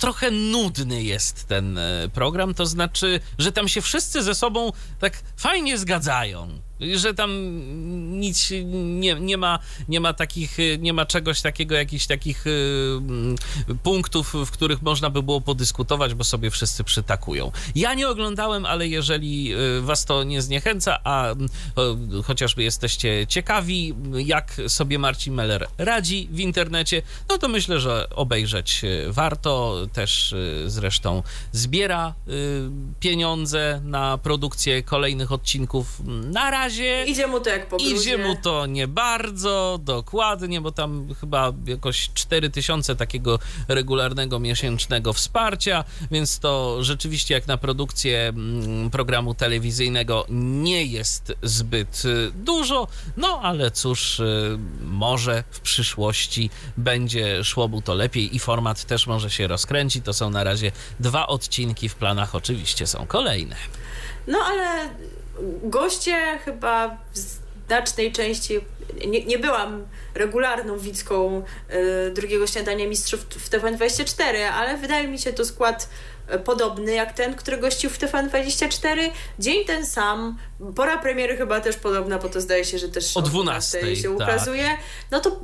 trochę 0.00 0.30
nudny 0.30 1.02
jest 1.02 1.44
ten 1.44 1.78
e, 1.78 2.08
program, 2.14 2.54
to 2.54 2.66
znaczy, 2.66 3.20
że 3.38 3.52
tam 3.52 3.68
się 3.68 3.80
wszyscy 3.80 4.22
ze 4.22 4.34
sobą 4.34 4.72
tak 4.98 5.22
fajnie 5.36 5.78
zgadzają 5.78 6.60
że 6.94 7.14
tam 7.14 7.30
nic 8.20 8.50
nie, 8.74 9.14
nie, 9.14 9.36
ma, 9.36 9.58
nie 9.88 10.00
ma 10.00 10.12
takich, 10.12 10.58
nie 10.78 10.92
ma 10.92 11.06
czegoś 11.06 11.40
takiego, 11.40 11.74
jakichś 11.74 12.06
takich 12.06 12.46
y, 12.46 12.50
mm, 12.96 13.36
punktów, 13.82 14.34
w 14.46 14.50
których 14.50 14.82
można 14.82 15.10
by 15.10 15.22
było 15.22 15.40
podyskutować, 15.40 16.14
bo 16.14 16.24
sobie 16.24 16.50
wszyscy 16.50 16.84
przytakują. 16.84 17.52
Ja 17.74 17.94
nie 17.94 18.08
oglądałem, 18.08 18.66
ale 18.66 18.88
jeżeli 18.88 19.54
y, 19.54 19.80
was 19.80 20.04
to 20.04 20.24
nie 20.24 20.42
zniechęca, 20.42 20.98
a 21.04 21.34
chociażby 22.24 22.62
jesteście 22.62 23.26
ciekawi, 23.26 23.94
jak 24.12 24.60
sobie 24.68 24.98
Marcin 24.98 25.34
Meller 25.34 25.66
radzi 25.78 26.28
w 26.32 26.40
internecie, 26.40 27.02
no 27.28 27.38
to 27.38 27.48
myślę, 27.48 27.80
że 27.80 28.10
obejrzeć 28.10 28.84
y, 28.84 29.12
warto. 29.12 29.50
Też 29.92 30.34
zresztą 30.66 31.22
zbiera 31.52 32.14
pieniądze 33.00 33.80
na 33.84 34.18
produkcję 34.18 34.82
kolejnych 34.82 35.32
odcinków. 35.32 36.02
Na 36.32 36.50
razie 36.50 36.69
razie 36.70 37.04
Idzie 37.04 37.26
mu 37.26 37.40
to 37.40 37.50
jak 37.50 37.68
po 37.68 37.76
grudzie. 37.76 37.94
Idzie 37.94 38.18
mu 38.18 38.36
to 38.36 38.66
nie 38.66 38.88
bardzo, 38.88 39.78
dokładnie, 39.82 40.60
bo 40.60 40.72
tam 40.72 41.14
chyba 41.20 41.52
jakoś 41.66 42.10
4000 42.14 42.96
takiego 42.96 43.38
regularnego 43.68 44.38
miesięcznego 44.38 45.12
wsparcia, 45.12 45.84
więc 46.10 46.38
to 46.38 46.84
rzeczywiście 46.84 47.34
jak 47.34 47.46
na 47.46 47.56
produkcję 47.56 48.28
mm, 48.28 48.90
programu 48.90 49.34
telewizyjnego 49.34 50.26
nie 50.28 50.84
jest 50.84 51.32
zbyt 51.42 52.04
y, 52.04 52.32
dużo, 52.34 52.88
no 53.16 53.40
ale 53.42 53.70
cóż, 53.70 54.20
y, 54.20 54.58
może 54.80 55.44
w 55.50 55.60
przyszłości 55.60 56.50
będzie 56.76 57.44
szło 57.44 57.68
mu 57.68 57.82
to 57.82 57.94
lepiej 57.94 58.36
i 58.36 58.38
format 58.38 58.84
też 58.84 59.06
może 59.06 59.30
się 59.30 59.46
rozkręci. 59.46 60.02
To 60.02 60.12
są 60.12 60.30
na 60.30 60.44
razie 60.44 60.72
dwa 61.00 61.26
odcinki, 61.26 61.88
w 61.88 61.94
planach 61.94 62.34
oczywiście 62.34 62.86
są 62.86 63.06
kolejne. 63.06 63.56
No 64.26 64.38
ale 64.38 64.90
goście 65.62 66.38
chyba 66.44 66.96
w 67.12 67.18
znacznej 67.68 68.12
części, 68.12 68.60
nie, 69.06 69.24
nie 69.24 69.38
byłam 69.38 69.86
regularną 70.14 70.78
widzką 70.78 71.42
y, 72.08 72.10
drugiego 72.10 72.46
śniadania 72.46 72.86
mistrzów 72.86 73.20
w 73.20 73.50
TVN24, 73.50 74.36
ale 74.54 74.76
wydaje 74.76 75.08
mi 75.08 75.18
się 75.18 75.32
to 75.32 75.44
skład 75.44 75.88
podobny 76.38 76.92
jak 76.92 77.12
ten, 77.12 77.34
który 77.34 77.58
gościł 77.58 77.90
w 77.90 77.98
TVN24. 77.98 79.10
Dzień 79.38 79.64
ten 79.64 79.86
sam, 79.86 80.38
pora 80.76 80.98
premiery 80.98 81.36
chyba 81.36 81.60
też 81.60 81.76
podobna, 81.76 82.18
bo 82.18 82.28
to 82.28 82.40
zdaje 82.40 82.64
się, 82.64 82.78
że 82.78 82.88
też 82.88 83.16
o 83.16 83.22
12 83.22 83.96
się 83.96 84.18
tak. 84.18 84.28
ukazuje. 84.28 84.68
No 85.10 85.20
to 85.20 85.40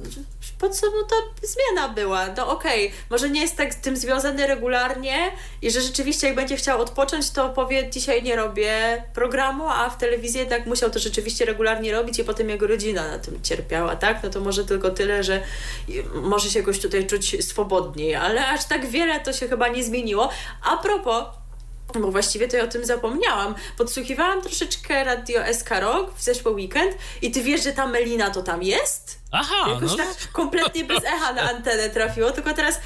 po 0.58 0.68
co 0.68 0.86
no 0.86 1.02
to 1.02 1.46
zmiana 1.46 1.88
była? 1.88 2.26
No 2.36 2.50
okej, 2.50 2.86
okay. 2.86 2.98
może 3.10 3.30
nie 3.30 3.40
jest 3.40 3.56
tak 3.56 3.74
z 3.74 3.76
tym 3.76 3.96
związany 3.96 4.46
regularnie 4.46 5.32
i 5.62 5.70
że 5.70 5.80
rzeczywiście 5.80 6.26
jak 6.26 6.36
będzie 6.36 6.56
chciał 6.56 6.80
odpocząć, 6.80 7.30
to 7.30 7.48
powie 7.48 7.90
dzisiaj 7.90 8.22
nie 8.22 8.36
robię 8.36 9.02
programu, 9.14 9.64
a 9.68 9.90
w 9.90 9.98
telewizji 9.98 10.40
jednak 10.40 10.66
musiał 10.66 10.90
to 10.90 10.98
rzeczywiście 10.98 11.44
regularnie 11.44 11.92
robić 11.92 12.18
i 12.18 12.24
potem 12.24 12.48
jego 12.48 12.66
rodzina 12.66 13.08
na 13.08 13.18
tym 13.18 13.42
cierpiała, 13.42 13.96
tak? 13.96 14.22
No 14.22 14.30
to 14.30 14.40
może 14.40 14.64
tylko 14.64 14.90
tyle, 14.90 15.24
że 15.24 15.42
może 16.14 16.50
się 16.50 16.58
jakoś 16.58 16.80
tutaj 16.80 17.06
czuć 17.06 17.44
swobodniej, 17.44 18.14
ale 18.14 18.48
aż 18.48 18.64
tak 18.64 18.86
wiele 18.86 19.20
to 19.20 19.32
się 19.32 19.48
chyba 19.48 19.68
nie 19.68 19.84
zmieniło. 19.84 20.30
A 20.62 20.75
propos 20.76 21.24
bo 22.00 22.10
właściwie 22.10 22.48
to 22.48 22.56
ja 22.56 22.64
o 22.64 22.66
tym 22.66 22.84
zapomniałam. 22.84 23.54
Podsłuchiwałam 23.78 24.42
troszeczkę 24.42 25.04
radio 25.04 25.40
SK 25.54 25.70
Rock 25.80 26.14
w 26.14 26.22
zeszły 26.22 26.52
weekend 26.52 26.92
i 27.22 27.30
ty 27.30 27.42
wiesz, 27.42 27.64
że 27.64 27.72
ta 27.72 27.86
Melina 27.86 28.30
to 28.30 28.42
tam 28.42 28.62
jest? 28.62 29.18
Aha, 29.38 29.70
Jakoś 29.74 29.90
no. 29.90 29.96
tak 29.96 30.32
kompletnie 30.32 30.84
bez 30.84 31.04
echa 31.04 31.32
na 31.32 31.42
antenę 31.50 31.90
trafiło, 31.90 32.30
tylko 32.30 32.54
teraz 32.54 32.80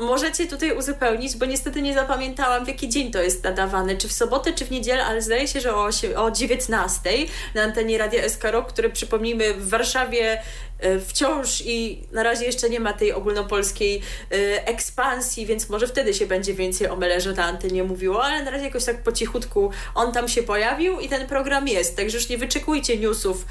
możecie 0.00 0.46
tutaj 0.46 0.72
uzupełnić, 0.78 1.36
bo 1.36 1.46
niestety 1.46 1.82
nie 1.82 1.94
zapamiętałam 1.94 2.64
w 2.64 2.68
jaki 2.68 2.88
dzień 2.88 3.10
to 3.10 3.22
jest 3.22 3.44
nadawane, 3.44 3.96
czy 3.96 4.08
w 4.08 4.12
sobotę, 4.12 4.52
czy 4.52 4.64
w 4.64 4.70
niedzielę, 4.70 5.04
ale 5.04 5.22
zdaje 5.22 5.48
się, 5.48 5.60
że 5.60 5.74
o, 5.74 5.88
o 6.16 6.30
19 6.30 7.10
na 7.54 7.62
antenie 7.62 7.98
Radia 7.98 8.28
SK 8.28 8.44
Rock, 8.44 8.68
które 8.68 8.90
przypomnijmy 8.90 9.54
w 9.54 9.68
Warszawie 9.68 10.42
E, 10.80 11.00
wciąż 11.00 11.62
i 11.66 12.02
na 12.12 12.22
razie 12.22 12.44
jeszcze 12.44 12.70
nie 12.70 12.80
ma 12.80 12.92
tej 12.92 13.12
ogólnopolskiej 13.12 14.02
e, 14.32 14.66
ekspansji, 14.66 15.46
więc 15.46 15.68
może 15.68 15.86
wtedy 15.86 16.14
się 16.14 16.26
będzie 16.26 16.54
więcej 16.54 16.88
o 16.88 16.96
Melerze 16.96 17.32
na 17.32 17.44
antenie 17.44 17.84
mówiło, 17.84 18.24
ale 18.24 18.44
na 18.44 18.50
razie 18.50 18.64
jakoś 18.64 18.84
tak 18.84 19.02
po 19.02 19.12
cichutku 19.12 19.70
on 19.94 20.12
tam 20.12 20.28
się 20.28 20.42
pojawił 20.42 21.00
i 21.00 21.08
ten 21.08 21.26
program 21.26 21.68
jest, 21.68 21.96
także 21.96 22.18
już 22.18 22.28
nie 22.28 22.38
wyczekujcie 22.38 22.98
newsów, 22.98 23.44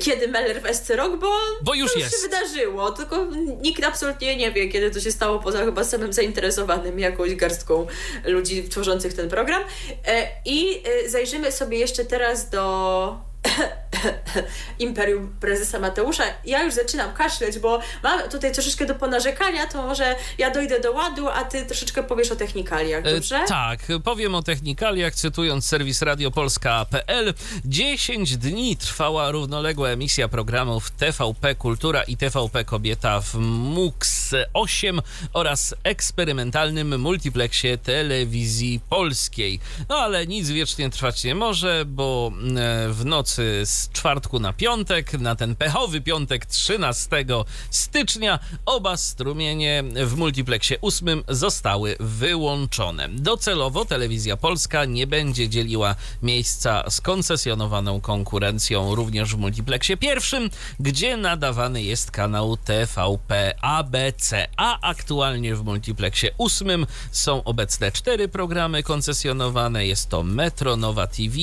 kiedy 0.00 0.28
Meller 0.28 0.62
w 0.62 0.74
SC 0.74 0.90
Rock, 0.90 1.16
bo, 1.16 1.32
bo 1.62 1.74
już 1.74 1.91
to 1.92 1.98
jest. 1.98 2.22
się 2.22 2.28
wydarzyło, 2.28 2.90
tylko 2.90 3.26
nikt 3.62 3.84
absolutnie 3.84 4.36
nie 4.36 4.52
wie, 4.52 4.68
kiedy 4.68 4.90
to 4.90 5.00
się 5.00 5.12
stało, 5.12 5.38
poza 5.38 5.64
chyba 5.64 5.84
samym 5.84 6.12
zainteresowanym 6.12 6.98
jakąś 6.98 7.34
garstką 7.34 7.86
ludzi 8.24 8.68
tworzących 8.68 9.14
ten 9.14 9.28
program. 9.28 9.62
E, 10.06 10.28
I 10.44 10.82
zajrzymy 11.06 11.52
sobie 11.52 11.78
jeszcze 11.78 12.04
teraz 12.04 12.50
do 12.50 13.31
imperium 14.78 15.36
prezesa 15.40 15.78
Mateusza. 15.78 16.24
Ja 16.44 16.62
już 16.62 16.74
zaczynam 16.74 17.14
kaszleć, 17.14 17.58
bo 17.58 17.80
mam 18.02 18.28
tutaj 18.28 18.52
troszeczkę 18.52 18.86
do 18.86 18.94
ponarzekania, 18.94 19.66
to 19.66 19.82
może 19.82 20.14
ja 20.38 20.50
dojdę 20.50 20.80
do 20.80 20.92
ładu, 20.92 21.28
a 21.28 21.44
ty 21.44 21.66
troszeczkę 21.66 22.02
powiesz 22.02 22.30
o 22.30 22.36
technikaliach, 22.36 23.06
e, 23.06 23.14
dobrze? 23.14 23.36
E, 23.36 23.46
tak, 23.46 23.80
powiem 24.04 24.34
o 24.34 24.42
technikaliach, 24.42 25.14
cytując 25.14 25.66
serwis 25.66 26.02
radiopolska.pl. 26.02 27.34
10 27.64 28.36
dni 28.36 28.76
trwała 28.76 29.30
równoległa 29.30 29.88
emisja 29.88 30.28
programów 30.28 30.90
TVP 30.90 31.54
Kultura 31.54 32.02
i 32.02 32.16
TVP 32.16 32.64
Kobieta 32.64 33.20
w 33.20 33.34
MUX 33.34 34.30
8 34.54 35.00
oraz 35.32 35.74
eksperymentalnym 35.84 37.00
multiplexie 37.00 37.78
telewizji 37.78 38.80
polskiej. 38.90 39.60
No 39.88 39.96
ale 39.96 40.26
nic 40.26 40.50
wiecznie 40.50 40.90
trwać 40.90 41.24
nie 41.24 41.34
może, 41.34 41.84
bo 41.86 42.32
e, 42.56 42.88
w 42.88 43.04
nocy 43.32 43.62
z 43.64 43.88
czwartku 43.88 44.40
na 44.40 44.52
piątek, 44.52 45.12
na 45.12 45.36
ten 45.36 45.56
pechowy 45.56 46.00
piątek 46.00 46.46
13 46.46 47.24
stycznia, 47.70 48.38
oba 48.66 48.96
strumienie 48.96 49.84
w 50.06 50.16
multiplexie 50.16 50.80
8 50.80 51.24
zostały 51.28 51.96
wyłączone. 52.00 53.08
Docelowo 53.08 53.84
telewizja 53.84 54.36
polska 54.36 54.84
nie 54.84 55.06
będzie 55.06 55.48
dzieliła 55.48 55.94
miejsca 56.22 56.90
z 56.90 57.00
koncesjonowaną 57.00 58.00
konkurencją 58.00 58.94
również 58.94 59.34
w 59.34 59.38
multiplexie 59.38 59.96
pierwszym, 59.96 60.50
gdzie 60.80 61.16
nadawany 61.16 61.82
jest 61.82 62.10
kanał 62.10 62.56
TVP 62.56 63.54
ABC, 63.62 64.48
a 64.56 64.80
aktualnie 64.80 65.56
w 65.56 65.64
multiplexie 65.64 66.30
8 66.38 66.86
są 67.10 67.44
obecne 67.44 67.92
cztery 67.92 68.28
programy 68.28 68.82
koncesjonowane. 68.82 69.86
Jest 69.86 70.08
to 70.08 70.22
Metro, 70.22 70.76
Nowa 70.76 71.06
TV, 71.06 71.36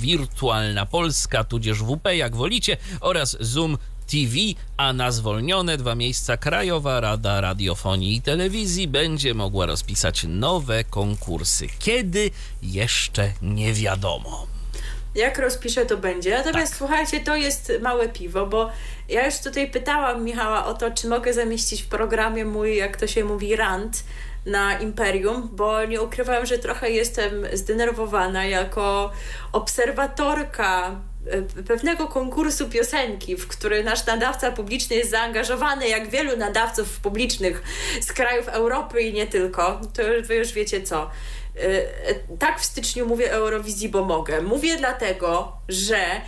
Wirtualna 0.00 0.86
Polska, 0.86 1.11
tudzież 1.48 1.78
WP, 1.78 2.16
jak 2.16 2.36
wolicie, 2.36 2.76
oraz 3.00 3.36
Zoom 3.40 3.78
TV, 4.10 4.36
a 4.76 4.92
na 4.92 5.12
zwolnione 5.12 5.76
dwa 5.76 5.94
miejsca 5.94 6.36
Krajowa 6.36 7.00
Rada 7.00 7.40
Radiofonii 7.40 8.16
i 8.16 8.22
Telewizji 8.22 8.88
będzie 8.88 9.34
mogła 9.34 9.66
rozpisać 9.66 10.26
nowe 10.28 10.84
konkursy. 10.84 11.66
Kiedy 11.78 12.30
jeszcze 12.62 13.32
nie 13.42 13.72
wiadomo. 13.72 14.46
Jak 15.14 15.38
rozpiszę, 15.38 15.86
to 15.86 15.96
będzie. 15.96 16.30
Natomiast 16.30 16.72
tak. 16.72 16.78
słuchajcie, 16.78 17.20
to 17.20 17.36
jest 17.36 17.72
małe 17.80 18.08
piwo, 18.08 18.46
bo 18.46 18.70
ja 19.08 19.26
już 19.26 19.38
tutaj 19.38 19.70
pytałam 19.70 20.24
Michała 20.24 20.66
o 20.66 20.74
to, 20.74 20.90
czy 20.90 21.08
mogę 21.08 21.32
zamieścić 21.32 21.82
w 21.82 21.86
programie 21.86 22.44
mój, 22.44 22.76
jak 22.76 22.96
to 22.96 23.06
się 23.06 23.24
mówi, 23.24 23.56
rant 23.56 24.04
na 24.46 24.78
Imperium, 24.78 25.48
bo 25.52 25.84
nie 25.84 26.02
ukrywam, 26.02 26.46
że 26.46 26.58
trochę 26.58 26.90
jestem 26.90 27.46
zdenerwowana 27.52 28.44
jako 28.44 29.10
obserwatorka 29.52 31.00
E, 31.26 31.42
pewnego 31.62 32.08
konkursu 32.08 32.68
piosenki, 32.68 33.36
w 33.36 33.48
który 33.48 33.84
nasz 33.84 34.06
nadawca 34.06 34.52
publiczny 34.52 34.96
jest 34.96 35.10
zaangażowany, 35.10 35.88
jak 35.88 36.10
wielu 36.10 36.36
nadawców 36.36 37.00
publicznych 37.00 37.62
z 38.00 38.12
krajów 38.12 38.48
Europy 38.48 39.02
i 39.02 39.12
nie 39.12 39.26
tylko, 39.26 39.80
to 39.92 40.02
wy 40.22 40.34
już 40.34 40.52
wiecie 40.52 40.82
co. 40.82 41.10
E, 41.56 41.60
e, 42.08 42.14
tak 42.38 42.60
w 42.60 42.64
styczniu 42.64 43.06
mówię 43.06 43.32
Eurowizji, 43.32 43.88
bo 43.88 44.04
mogę. 44.04 44.40
Mówię 44.40 44.76
dlatego, 44.76 45.52
że 45.68 46.20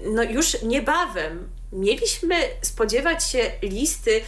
no 0.00 0.22
już 0.22 0.62
niebawem 0.62 1.48
mieliśmy 1.72 2.34
spodziewać 2.62 3.30
się 3.30 3.50
listy 3.62 4.20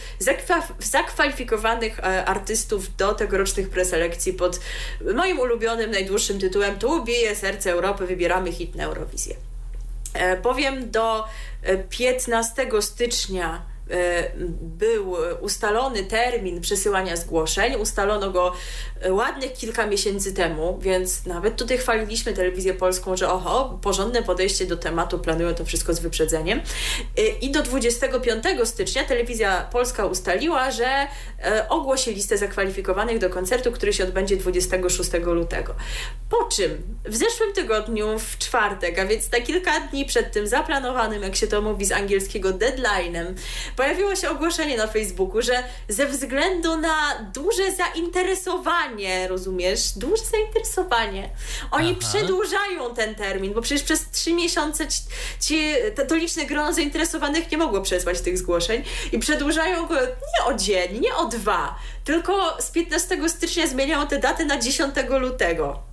zakwalifikowanych 0.79 1.99
artystów 2.25 2.95
do 2.95 3.13
tegorocznych 3.13 3.69
preselekcji 3.69 4.33
pod 4.33 4.59
moim 5.15 5.39
ulubionym, 5.39 5.91
najdłuższym 5.91 6.39
tytułem 6.39 6.79
Tu 6.79 7.03
bije 7.03 7.35
serce 7.35 7.71
Europy, 7.71 8.07
wybieramy 8.07 8.51
hit 8.51 8.75
na 8.75 8.83
Eurowizję. 8.83 9.35
E, 10.13 10.37
powiem 10.37 10.91
do 10.91 11.25
15 11.89 12.61
e, 12.61 12.81
stycznia 12.81 13.61
E, 13.65 13.70
był 14.61 15.15
ustalony 15.41 16.03
termin 16.03 16.61
przesyłania 16.61 17.15
zgłoszeń. 17.15 17.75
Ustalono 17.75 18.31
go 18.31 18.53
e, 19.01 19.13
ładnych 19.13 19.53
kilka 19.53 19.87
miesięcy 19.87 20.33
temu, 20.33 20.79
więc 20.81 21.25
nawet 21.25 21.55
tutaj 21.55 21.77
chwaliliśmy 21.77 22.33
telewizję 22.33 22.73
polską, 22.73 23.17
że 23.17 23.29
oho, 23.29 23.79
porządne 23.81 24.23
podejście 24.23 24.65
do 24.65 24.77
tematu, 24.77 25.19
planują 25.19 25.53
to 25.53 25.65
wszystko 25.65 25.93
z 25.93 25.99
wyprzedzeniem. 25.99 26.61
E, 27.17 27.21
I 27.27 27.51
do 27.51 27.63
25 27.63 28.43
stycznia 28.63 29.03
telewizja 29.03 29.67
polska 29.71 30.05
ustaliła, 30.05 30.71
że 30.71 31.07
ogłosi 31.69 32.13
listę 32.13 32.37
zakwalifikowanych 32.37 33.19
do 33.19 33.29
koncertu, 33.29 33.71
który 33.71 33.93
się 33.93 34.03
odbędzie 34.03 34.37
26 34.37 35.11
lutego. 35.25 35.75
Po 36.29 36.43
czym 36.43 36.81
w 37.05 37.15
zeszłym 37.15 37.53
tygodniu, 37.53 38.19
w 38.19 38.37
czwartek, 38.37 38.99
a 38.99 39.05
więc 39.05 39.31
na 39.31 39.39
kilka 39.39 39.79
dni 39.79 40.05
przed 40.05 40.31
tym 40.31 40.47
zaplanowanym, 40.47 41.23
jak 41.23 41.35
się 41.35 41.47
to 41.47 41.61
mówi 41.61 41.85
z 41.85 41.91
angielskiego, 41.91 42.49
deadline'em, 42.49 43.33
pojawiło 43.81 44.15
się 44.15 44.29
ogłoszenie 44.29 44.77
na 44.77 44.87
Facebooku, 44.87 45.41
że 45.41 45.63
ze 45.89 46.07
względu 46.07 46.77
na 46.77 46.95
duże 47.33 47.71
zainteresowanie, 47.71 49.27
rozumiesz, 49.27 49.91
duże 49.95 50.23
zainteresowanie, 50.31 51.29
oni 51.71 51.97
Aha. 51.99 52.09
przedłużają 52.09 52.95
ten 52.95 53.15
termin, 53.15 53.53
bo 53.53 53.61
przecież 53.61 53.83
przez 53.83 54.09
trzy 54.11 54.33
miesiące 54.33 54.87
ci, 54.87 55.01
ci, 55.39 55.73
to 56.09 56.15
liczne 56.15 56.45
grono 56.45 56.73
zainteresowanych 56.73 57.51
nie 57.51 57.57
mogło 57.57 57.81
przesłać 57.81 58.21
tych 58.21 58.37
zgłoszeń 58.37 58.83
i 59.11 59.19
przedłużają 59.19 59.87
go 59.87 59.95
nie 59.95 60.45
o 60.45 60.53
dzień, 60.53 60.99
nie 60.99 61.15
o 61.15 61.25
dwa, 61.25 61.75
tylko 62.03 62.57
z 62.61 62.71
15 62.71 63.29
stycznia 63.29 63.67
zmieniają 63.67 64.07
te 64.07 64.19
daty 64.19 64.45
na 64.45 64.57
10 64.57 64.95
lutego. 65.19 65.90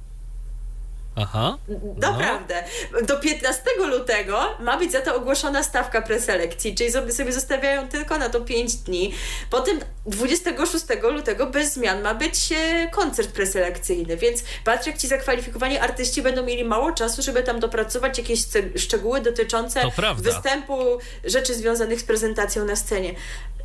Aha. 1.22 1.58
Naprawdę. 1.96 2.64
No. 2.92 3.02
Do 3.02 3.20
15 3.20 3.62
lutego 3.86 4.56
ma 4.60 4.76
być 4.76 4.92
za 4.92 5.00
to 5.00 5.16
ogłoszona 5.16 5.62
stawka 5.62 6.02
preselekcji, 6.02 6.74
czyli 6.74 6.92
sobie, 6.92 7.12
sobie 7.12 7.32
zostawiają 7.32 7.88
tylko 7.88 8.18
na 8.18 8.28
to 8.28 8.40
5 8.40 8.74
dni. 8.76 9.14
Potem 9.50 9.80
26 10.06 10.84
lutego 11.02 11.46
bez 11.46 11.72
zmian 11.72 12.02
ma 12.02 12.14
być 12.14 12.52
e, 12.52 12.88
koncert 12.90 13.32
preselekcyjny, 13.32 14.16
więc 14.16 14.42
patrz 14.64 14.86
jak 14.86 14.98
ci 14.98 15.08
zakwalifikowani 15.08 15.78
artyści 15.78 16.22
będą 16.22 16.42
mieli 16.42 16.64
mało 16.64 16.92
czasu, 16.92 17.22
żeby 17.22 17.42
tam 17.42 17.60
dopracować 17.60 18.18
jakieś 18.18 18.40
szczegóły 18.76 19.20
dotyczące 19.20 19.80
występu, 20.22 20.98
rzeczy 21.24 21.54
związanych 21.54 22.00
z 22.00 22.04
prezentacją 22.04 22.64
na 22.64 22.76
scenie 22.76 23.14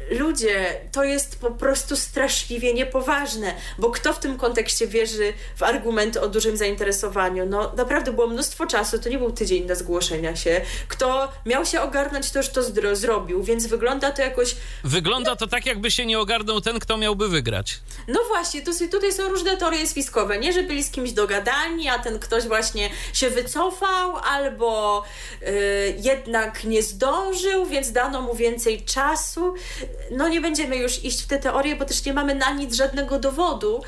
ludzie, 0.10 0.82
to 0.92 1.04
jest 1.04 1.40
po 1.40 1.52
prostu 1.52 1.96
straszliwie 1.96 2.74
niepoważne, 2.74 3.54
bo 3.78 3.92
kto 3.92 4.14
w 4.14 4.20
tym 4.20 4.38
kontekście 4.38 4.88
wierzy 4.88 5.34
w 5.56 5.64
argument 5.64 6.18
o 6.18 6.28
dużym 6.28 6.58
zainteresowaniu? 6.58 7.46
No 7.46 7.74
naprawdę 7.78 8.14
było 8.14 8.28
mnóstwo 8.28 8.68
czasu, 8.68 9.00
to 9.00 9.10
nie 9.10 9.18
był 9.18 9.32
tydzień 9.32 9.66
na 9.66 9.76
zgłoszenia 9.76 10.36
się. 10.36 10.62
Kto 10.88 11.32
miał 11.46 11.66
się 11.66 11.82
ogarnąć, 11.82 12.32
to 12.32 12.40
już 12.40 12.50
to 12.50 12.64
zrobił, 12.96 13.44
więc 13.44 13.68
wygląda 13.68 14.12
to 14.12 14.22
jakoś... 14.22 14.56
Wygląda 14.84 15.36
to 15.36 15.48
tak, 15.48 15.66
jakby 15.66 15.92
się 15.92 16.06
nie 16.06 16.20
ogarnął 16.20 16.62
ten, 16.62 16.80
kto 16.80 16.98
miałby 16.98 17.30
wygrać. 17.30 17.80
No 18.08 18.20
właśnie, 18.28 18.62
to, 18.62 18.72
tutaj 18.92 19.14
są 19.14 19.30
różne 19.30 19.58
teorie 19.58 19.88
spiskowe. 19.88 20.40
Nie, 20.40 20.54
że 20.54 20.64
byli 20.64 20.84
z 20.84 20.92
kimś 20.92 21.12
dogadani, 21.12 21.90
a 21.90 22.00
ten 22.00 22.20
ktoś 22.20 22.44
właśnie 22.44 22.90
się 23.14 23.30
wycofał, 23.30 24.18
albo 24.18 25.04
yy, 25.42 25.50
jednak 25.98 26.64
nie 26.64 26.84
zdążył, 26.84 27.66
więc 27.66 27.92
dano 27.92 28.22
mu 28.22 28.36
więcej 28.36 28.82
czasu 28.82 29.54
no 30.12 30.28
nie 30.28 30.42
będziemy 30.42 30.76
już 30.76 31.04
iść 31.04 31.24
w 31.24 31.28
te 31.28 31.40
teorie, 31.40 31.76
bo 31.76 31.86
też 31.86 32.06
nie 32.06 32.14
mamy 32.14 32.36
na 32.36 32.52
nic 32.52 32.76
żadnego 32.76 33.20
dowodu, 33.20 33.84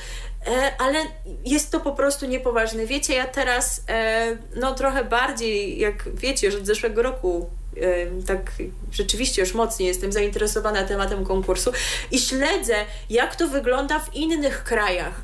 e, 0.47 0.71
ale 0.79 0.99
jest 1.45 1.71
to 1.71 1.79
po 1.79 1.91
prostu 1.91 2.25
niepoważne. 2.25 2.85
Wiecie, 2.85 3.15
ja 3.15 3.25
teraz 3.25 3.81
e, 3.89 4.37
no 4.55 4.73
trochę 4.73 5.03
bardziej, 5.03 5.79
jak 5.79 6.15
wiecie, 6.15 6.47
już 6.47 6.55
od 6.55 6.65
zeszłego 6.65 7.01
roku 7.01 7.49
e, 7.77 8.21
tak 8.25 8.51
rzeczywiście 8.91 9.41
już 9.41 9.53
mocniej 9.53 9.87
jestem 9.87 10.11
zainteresowana 10.11 10.83
tematem 10.83 11.25
konkursu 11.25 11.71
i 12.11 12.19
śledzę, 12.19 12.75
jak 13.09 13.35
to 13.35 13.47
wygląda 13.47 13.99
w 13.99 14.15
innych 14.15 14.63
krajach. 14.63 15.23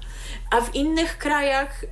A 0.51 0.61
w 0.61 0.75
innych 0.75 1.17
krajach 1.17 1.85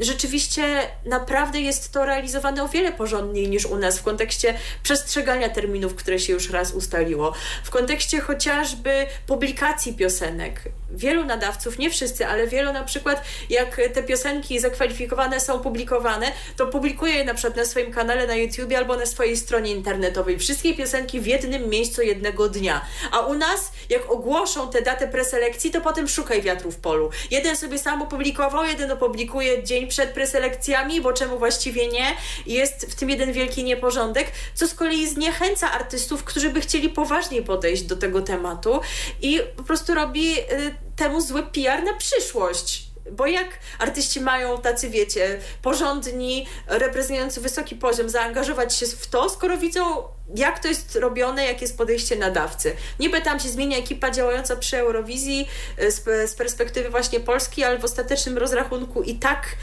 rzeczywiście 0.00 0.88
naprawdę 1.04 1.60
jest 1.60 1.92
to 1.92 2.04
realizowane 2.04 2.62
o 2.62 2.68
wiele 2.68 2.92
porządniej 2.92 3.48
niż 3.48 3.66
u 3.66 3.76
nas 3.76 3.98
w 3.98 4.02
kontekście 4.02 4.54
przestrzegania 4.82 5.48
terminów, 5.48 5.94
które 5.94 6.18
się 6.18 6.32
już 6.32 6.50
raz 6.50 6.72
ustaliło, 6.72 7.32
w 7.64 7.70
kontekście 7.70 8.20
chociażby 8.20 9.06
publikacji 9.26 9.94
piosenek. 9.94 10.62
Wielu 10.90 11.24
nadawców, 11.24 11.78
nie 11.78 11.90
wszyscy, 11.90 12.26
ale 12.26 12.46
wielu 12.46 12.72
na 12.72 12.84
przykład, 12.84 13.22
jak 13.50 13.80
te 13.94 14.02
piosenki 14.02 14.60
zakwalifikowane 14.60 15.40
są 15.40 15.60
publikowane, 15.60 16.32
to 16.56 16.66
publikuje 16.66 17.14
je 17.14 17.24
na 17.24 17.34
przykład 17.34 17.56
na 17.56 17.64
swoim 17.64 17.92
kanale 17.92 18.26
na 18.26 18.34
YouTube 18.34 18.72
albo 18.76 18.96
na 18.96 19.06
swojej 19.06 19.36
stronie 19.36 19.70
internetowej. 19.70 20.38
Wszystkie 20.38 20.74
piosenki 20.74 21.20
w 21.20 21.26
jednym 21.26 21.68
miejscu 21.68 22.02
jednego 22.02 22.48
dnia. 22.48 22.80
A 23.12 23.20
u 23.20 23.34
nas, 23.34 23.72
jak 23.88 24.10
ogłoszą 24.10 24.70
tę 24.70 24.82
datę 24.82 25.08
preselekcji, 25.08 25.70
to 25.70 25.80
potem 25.80 26.08
szukaj 26.08 26.42
wiatru 26.42 26.70
w 26.70 26.76
polu. 26.76 27.10
Jeden 27.30 27.56
sobie 27.56 27.78
sam 27.78 28.02
opublikował, 28.02 28.64
jeden 28.64 28.90
opublikuje 28.90 29.64
dzień 29.64 29.86
przed 29.86 30.10
preselekcjami, 30.10 31.00
bo 31.00 31.12
czemu 31.12 31.38
właściwie 31.38 31.88
nie? 31.88 32.06
Jest 32.46 32.92
w 32.92 32.94
tym 32.94 33.10
jeden 33.10 33.32
wielki 33.32 33.64
nieporządek, 33.64 34.32
co 34.54 34.66
z 34.66 34.74
kolei 34.74 35.06
zniechęca 35.08 35.72
artystów, 35.72 36.24
którzy 36.24 36.50
by 36.50 36.60
chcieli 36.60 36.88
poważniej 36.88 37.42
podejść 37.42 37.82
do 37.82 37.96
tego 37.96 38.22
tematu 38.22 38.80
i 39.22 39.40
po 39.56 39.62
prostu 39.62 39.94
robi 39.94 40.38
y, 40.38 40.85
temu 40.96 41.20
zły 41.20 41.42
PR 41.42 41.84
na 41.84 41.94
przyszłość. 41.94 42.86
Bo 43.12 43.26
jak 43.26 43.48
artyści 43.78 44.20
mają 44.20 44.58
tacy, 44.58 44.90
wiecie, 44.90 45.40
porządni, 45.62 46.46
reprezentujący 46.66 47.40
wysoki 47.40 47.76
poziom, 47.76 48.08
zaangażować 48.08 48.74
się 48.76 48.86
w 48.86 49.06
to, 49.06 49.28
skoro 49.28 49.58
widzą 49.58 50.15
jak 50.34 50.58
to 50.58 50.68
jest 50.68 50.96
robione, 50.96 51.44
jakie 51.46 51.60
jest 51.60 51.78
podejście 51.78 52.16
nadawcy. 52.16 52.76
Niby 53.00 53.20
tam 53.20 53.40
się 53.40 53.48
zmienia 53.48 53.78
ekipa 53.78 54.10
działająca 54.10 54.56
przy 54.56 54.78
Eurowizji 54.78 55.48
e, 55.78 55.90
z, 55.90 56.30
z 56.30 56.34
perspektywy 56.34 56.90
właśnie 56.90 57.20
Polski, 57.20 57.64
ale 57.64 57.78
w 57.78 57.84
ostatecznym 57.84 58.38
rozrachunku 58.38 59.02
i 59.02 59.14
tak 59.14 59.56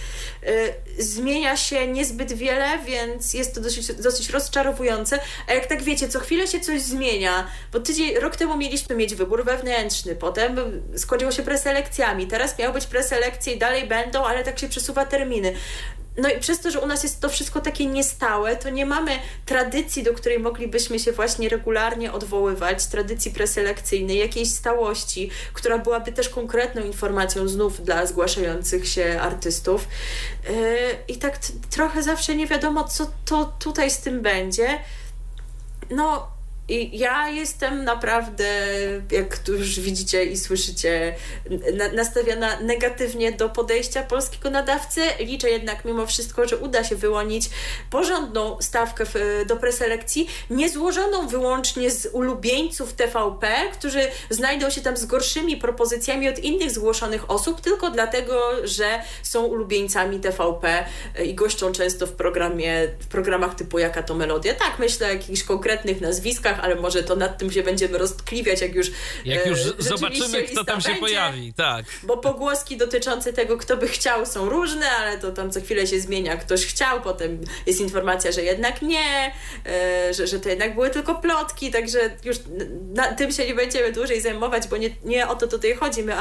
y, 0.44 0.74
zmienia 1.04 1.58
się 1.58 1.88
niezbyt 1.88 2.34
wiele, 2.34 2.80
więc 2.86 3.34
jest 3.34 3.56
to 3.56 3.62
dosyć, 3.62 3.94
dosyć 3.94 4.30
rozczarowujące. 4.30 5.20
A 5.48 5.54
jak 5.54 5.66
tak 5.66 5.84
wiecie, 5.84 6.08
co 6.10 6.20
chwilę 6.20 6.48
się 6.48 6.60
coś 6.60 6.82
zmienia, 6.82 7.48
bo 7.72 7.80
tydzień, 7.80 8.16
rok 8.16 8.36
temu 8.36 8.58
mieliśmy 8.58 8.96
mieć 8.96 9.16
wybór 9.16 9.46
wewnętrzny, 9.46 10.16
potem 10.16 10.58
skończyło 10.96 11.32
się 11.32 11.44
preselekcjami, 11.44 12.28
teraz 12.28 12.60
miały 12.60 12.74
być 12.74 12.86
preselekcje 12.86 13.54
i 13.54 13.60
dalej 13.60 13.88
będą, 13.88 14.24
ale 14.24 14.44
tak 14.44 14.60
się 14.60 14.70
przesuwa 14.70 15.06
terminy. 15.06 15.54
No 16.18 16.30
i 16.30 16.40
przez 16.40 16.60
to, 16.60 16.72
że 16.72 16.80
u 16.80 16.88
nas 16.88 17.04
jest 17.04 17.20
to 17.20 17.30
wszystko 17.30 17.62
takie 17.62 17.86
niestałe, 17.86 18.56
to 18.56 18.70
nie 18.70 18.86
mamy 18.86 19.12
tradycji, 19.46 20.04
do 20.04 20.14
której 20.14 20.40
moglibyśmy 20.40 21.00
się 21.00 21.12
właśnie 21.12 21.50
regularnie 21.50 22.12
odwoływać, 22.12 22.86
tradycji 22.86 23.32
preselekcyjnej, 23.32 24.18
jakiejś 24.18 24.52
stałości, 24.52 25.30
która 25.54 25.78
byłaby 25.78 26.12
też 26.12 26.30
konkretną 26.30 26.84
informacją 26.84 27.48
znów 27.48 27.84
dla 27.84 28.06
zgłaszających 28.06 28.88
się 28.88 29.20
artystów. 29.22 29.88
Yy, 30.50 30.56
I 31.08 31.18
tak 31.18 31.40
trochę 31.70 32.04
zawsze 32.04 32.36
nie 32.36 32.48
wiadomo, 32.48 32.84
co 32.84 33.12
to 33.26 33.54
tutaj 33.60 33.92
z 33.92 33.98
tym 33.98 34.22
będzie. 34.22 34.80
No, 35.90 36.33
i 36.70 36.98
ja 37.00 37.30
jestem 37.30 37.84
naprawdę, 37.84 38.46
jak 39.12 39.38
tu 39.38 39.54
już 39.54 39.80
widzicie 39.80 40.26
i 40.26 40.38
słyszycie, 40.38 41.16
na, 41.74 41.88
nastawiona 41.92 42.60
negatywnie 42.60 43.32
do 43.32 43.50
podejścia 43.50 44.04
polskiego 44.04 44.50
nadawcy. 44.50 45.02
Liczę 45.20 45.50
jednak 45.50 45.86
mimo 45.86 46.06
wszystko, 46.06 46.48
że 46.48 46.58
uda 46.58 46.84
się 46.84 46.96
wyłonić 46.96 47.50
porządną 47.90 48.58
stawkę 48.62 49.06
do 49.48 49.58
preselekcji, 49.58 50.28
niezłożoną 50.50 51.28
wyłącznie 51.28 51.92
z 51.92 52.10
ulubieńców 52.14 52.94
TVP, 52.94 53.48
którzy 53.74 54.02
znajdą 54.30 54.70
się 54.70 54.82
tam 54.82 54.98
z 54.98 55.06
gorszymi 55.06 55.58
propozycjami 55.58 56.30
od 56.30 56.40
innych 56.40 56.72
zgłoszonych 56.72 57.32
osób, 57.32 57.62
tylko 57.62 57.92
dlatego, 57.92 58.68
że 58.68 59.02
są 59.24 59.44
ulubieńcami 59.44 60.20
TVP 60.20 60.86
i 61.26 61.34
goszczą 61.34 61.72
często 61.72 62.08
w 62.08 62.12
programie, 62.12 62.88
w 63.00 63.08
programach 63.08 63.56
typu 63.56 63.80
Jaka 63.80 64.04
to 64.04 64.16
Melodia. 64.16 64.54
Tak, 64.54 64.80
myślę 64.80 65.08
o 65.08 65.10
jakichś 65.10 65.44
konkretnych 65.44 66.02
nazwiskach, 66.02 66.53
ale 66.62 66.76
może 66.76 67.04
to 67.04 67.16
nad 67.16 67.38
tym 67.38 67.52
się 67.52 67.64
będziemy 67.64 67.98
roztkliwiać, 67.98 68.62
jak 68.62 68.76
już 68.76 68.92
Jak 69.26 69.46
już 69.46 69.60
e, 69.60 69.64
zobaczymy, 69.80 70.44
kto 70.44 70.64
tam 70.64 70.82
się 70.82 70.88
będzie, 70.88 71.02
pojawi, 71.02 71.54
tak. 71.54 71.86
Bo 72.04 72.18
pogłoski 72.18 72.78
dotyczące 72.78 73.34
tego, 73.34 73.58
kto 73.58 73.78
by 73.78 73.88
chciał 73.88 74.26
są 74.26 74.50
różne, 74.50 74.92
ale 74.92 75.18
to 75.18 75.32
tam 75.32 75.52
co 75.52 75.62
chwilę 75.62 75.88
się 75.88 76.00
zmienia. 76.00 76.38
Ktoś 76.38 76.66
chciał, 76.66 77.02
potem 77.02 77.42
jest 77.66 77.82
informacja, 77.82 78.32
że 78.32 78.44
jednak 78.44 78.82
nie, 78.82 79.34
e, 79.66 80.14
że, 80.14 80.28
że 80.28 80.40
to 80.40 80.50
jednak 80.50 80.76
były 80.76 80.90
tylko 80.90 81.16
plotki, 81.16 81.72
także 81.72 82.00
już 82.24 82.38
na 82.94 83.14
tym 83.14 83.32
się 83.32 83.48
nie 83.48 83.56
będziemy 83.56 83.92
dłużej 83.92 84.22
zajmować, 84.22 84.68
bo 84.68 84.78
nie, 84.78 84.90
nie 85.04 85.28
o 85.28 85.36
to 85.36 85.48
tutaj 85.48 85.76
chodzi. 85.76 86.04
My 86.04 86.14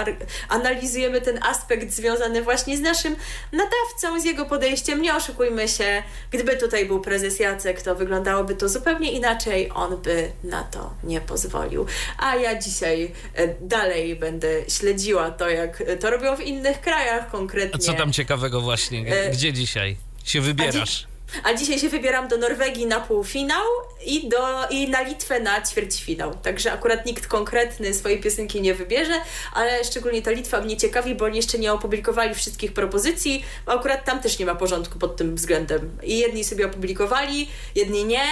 analizujemy 0.49 1.21
ten 1.21 1.39
aspekt 1.43 1.91
związany 1.91 2.43
właśnie 2.43 2.77
z 2.77 2.81
naszym 2.81 3.17
nadawcą, 3.53 4.21
z 4.21 4.25
jego 4.25 4.45
podejściem. 4.45 5.03
Nie 5.03 5.17
oszukujmy 5.17 5.69
się, 5.69 6.03
gdyby 6.31 6.57
tutaj 6.57 6.87
był 6.87 7.01
prezes 7.01 7.41
Jacek, 7.41 7.83
to 7.83 7.95
wyglądało 7.95 8.45
to 8.55 8.69
zupełnie 8.69 9.13
inaczej. 9.13 9.71
On 9.75 9.97
by 9.97 10.22
na 10.45 10.63
to 10.63 10.95
nie 11.05 11.21
pozwolił. 11.21 11.87
A 12.19 12.37
ja 12.37 12.59
dzisiaj 12.59 13.13
e, 13.35 13.49
dalej 13.61 14.17
będę 14.17 14.49
śledziła 14.69 15.31
to, 15.31 15.49
jak 15.51 15.83
to 16.01 16.11
robią 16.11 16.37
w 16.37 16.41
innych 16.41 16.81
krajach 16.81 17.31
konkretnie. 17.31 17.75
A 17.75 17.79
co 17.79 17.93
tam 17.93 18.13
ciekawego 18.13 18.61
właśnie? 18.61 19.05
E, 19.17 19.31
Gdzie 19.31 19.53
dzisiaj 19.53 19.97
się 20.25 20.41
wybierasz? 20.41 21.07
A 21.45 21.55
dzisiaj 21.55 21.79
się 21.79 21.89
wybieram 21.89 22.29
do 22.29 22.37
Norwegii 22.37 22.87
na 22.87 23.01
półfinał 23.01 23.63
i, 24.07 24.29
do, 24.29 24.69
i 24.71 24.89
na 24.89 25.01
Litwę 25.03 25.41
na 25.41 25.63
ćwierćfinał. 25.63 26.35
Także 26.35 26.73
akurat 26.73 27.07
nikt 27.07 27.27
konkretny 27.27 27.95
swojej 27.95 28.21
piosenki 28.21 28.61
nie 28.61 28.75
wybierze, 28.75 29.15
ale 29.53 29.85
szczególnie 29.85 30.23
ta 30.23 30.31
Litwa 30.31 30.61
mnie 30.61 30.77
ciekawi, 30.77 31.15
bo 31.15 31.25
oni 31.25 31.37
jeszcze 31.37 31.59
nie 31.59 31.73
opublikowali 31.73 32.35
wszystkich 32.35 32.73
propozycji, 32.73 33.45
bo 33.67 33.73
akurat 33.73 34.05
tam 34.05 34.21
też 34.21 34.39
nie 34.39 34.47
ma 34.47 34.55
porządku 34.55 34.99
pod 34.99 35.17
tym 35.17 35.37
względem. 35.37 35.99
I 36.03 36.19
jedni 36.19 36.45
sobie 36.45 36.67
opublikowali, 36.67 37.49
jedni 37.75 38.05
nie, 38.05 38.25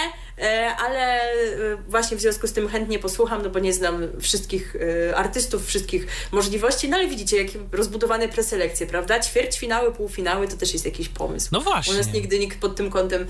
ale 0.79 1.21
e, 1.21 1.75
właśnie 1.87 2.17
w 2.17 2.21
związku 2.21 2.47
z 2.47 2.53
tym 2.53 2.67
chętnie 2.67 2.99
posłucham, 2.99 3.43
no 3.43 3.49
bo 3.49 3.59
nie 3.59 3.73
znam 3.73 4.07
wszystkich 4.19 4.75
e, 5.09 5.15
artystów, 5.15 5.67
wszystkich 5.67 6.07
możliwości, 6.31 6.89
no 6.89 6.97
ale 6.97 7.07
widzicie, 7.07 7.37
jakie 7.37 7.59
rozbudowane 7.71 8.29
preselekcje, 8.29 8.87
prawda? 8.87 9.19
Ćwierćfinały, 9.19 9.91
półfinały 9.91 10.47
to 10.47 10.57
też 10.57 10.73
jest 10.73 10.85
jakiś 10.85 11.09
pomysł. 11.09 11.49
No 11.51 11.61
właśnie. 11.61 11.93
U 11.93 11.97
nas 11.97 12.13
nigdy 12.13 12.39
nikt 12.39 12.59
pod 12.59 12.75
tym 12.75 12.89
kątem 12.89 13.27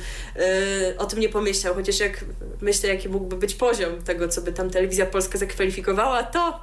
o 0.98 1.06
tym 1.06 1.20
nie 1.20 1.30
pomyślał, 1.30 1.76
chociaż 1.76 2.00
jak 2.00 2.26
myślę, 2.62 2.90
jaki 2.90 3.10
mógłby 3.10 3.36
być 3.36 3.56
poziom 3.56 4.02
tego, 4.02 4.28
co 4.28 4.42
by 4.42 4.54
tam 4.54 4.70
telewizja 4.70 5.06
polska 5.06 5.38
zakwalifikowała, 5.38 6.24
to 6.24 6.60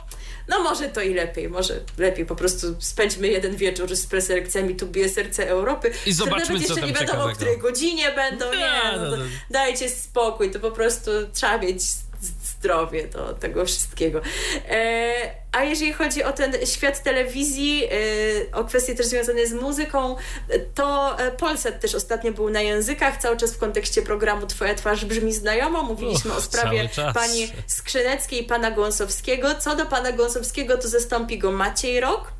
no 0.48 0.62
może 0.62 0.88
to 0.88 1.00
i 1.00 1.14
lepiej, 1.14 1.48
może 1.48 1.80
lepiej 1.98 2.26
po 2.26 2.36
prostu 2.36 2.66
spędźmy 2.78 3.28
jeden 3.28 3.56
wieczór 3.56 3.96
z 3.96 4.06
preselekcjami 4.06 4.76
tu 4.76 4.86
bije 4.86 5.08
serce 5.08 5.48
Europy. 5.48 5.92
I 6.06 6.12
zobaczmy, 6.12 6.54
nawet 6.54 6.68
jeszcze 6.68 6.86
nie 6.86 6.92
wiadomo, 6.92 7.24
o 7.24 7.28
której 7.28 7.58
godzinie 7.58 8.12
będą, 8.12 8.52
nie, 8.52 8.96
no, 8.96 9.16
no, 9.16 9.16
dajcie 9.50 9.88
spokój, 9.88 10.50
to 10.50 10.60
po 10.60 10.70
prostu 10.70 11.10
trzeba 11.32 11.58
mieć 11.58 11.82
zdrowie 12.58 13.08
do 13.08 13.32
tego 13.32 13.64
wszystkiego. 13.64 14.20
E, 14.68 15.12
a 15.52 15.64
jeżeli 15.64 15.92
chodzi 15.92 16.24
o 16.24 16.32
ten 16.32 16.52
świat 16.66 17.02
telewizji, 17.02 17.84
e, 17.84 18.56
o 18.56 18.64
kwestie 18.64 18.94
też 18.94 19.06
związane 19.06 19.46
z 19.46 19.52
muzyką, 19.52 20.16
to 20.74 21.18
e, 21.18 21.30
Polsat 21.30 21.80
też 21.80 21.94
ostatnio 21.94 22.32
był 22.32 22.50
na 22.50 22.60
językach, 22.60 23.16
cały 23.16 23.36
czas 23.36 23.54
w 23.54 23.58
kontekście 23.58 24.02
programu 24.02 24.46
Twoja 24.46 24.74
twarz 24.74 25.04
brzmi 25.04 25.32
znajomo. 25.32 25.82
Mówiliśmy 25.82 26.30
Uch, 26.30 26.38
o 26.38 26.40
sprawie 26.40 26.88
pani 27.14 27.52
Skrzyneckiej 27.66 28.42
i 28.42 28.46
pana 28.46 28.70
Gąsowskiego. 28.70 29.54
Co 29.54 29.76
do 29.76 29.86
pana 29.86 30.12
Gąsowskiego, 30.12 30.78
to 30.78 30.88
zastąpi 30.88 31.38
go 31.38 31.52
Maciej 31.52 32.00
Rok 32.00 32.37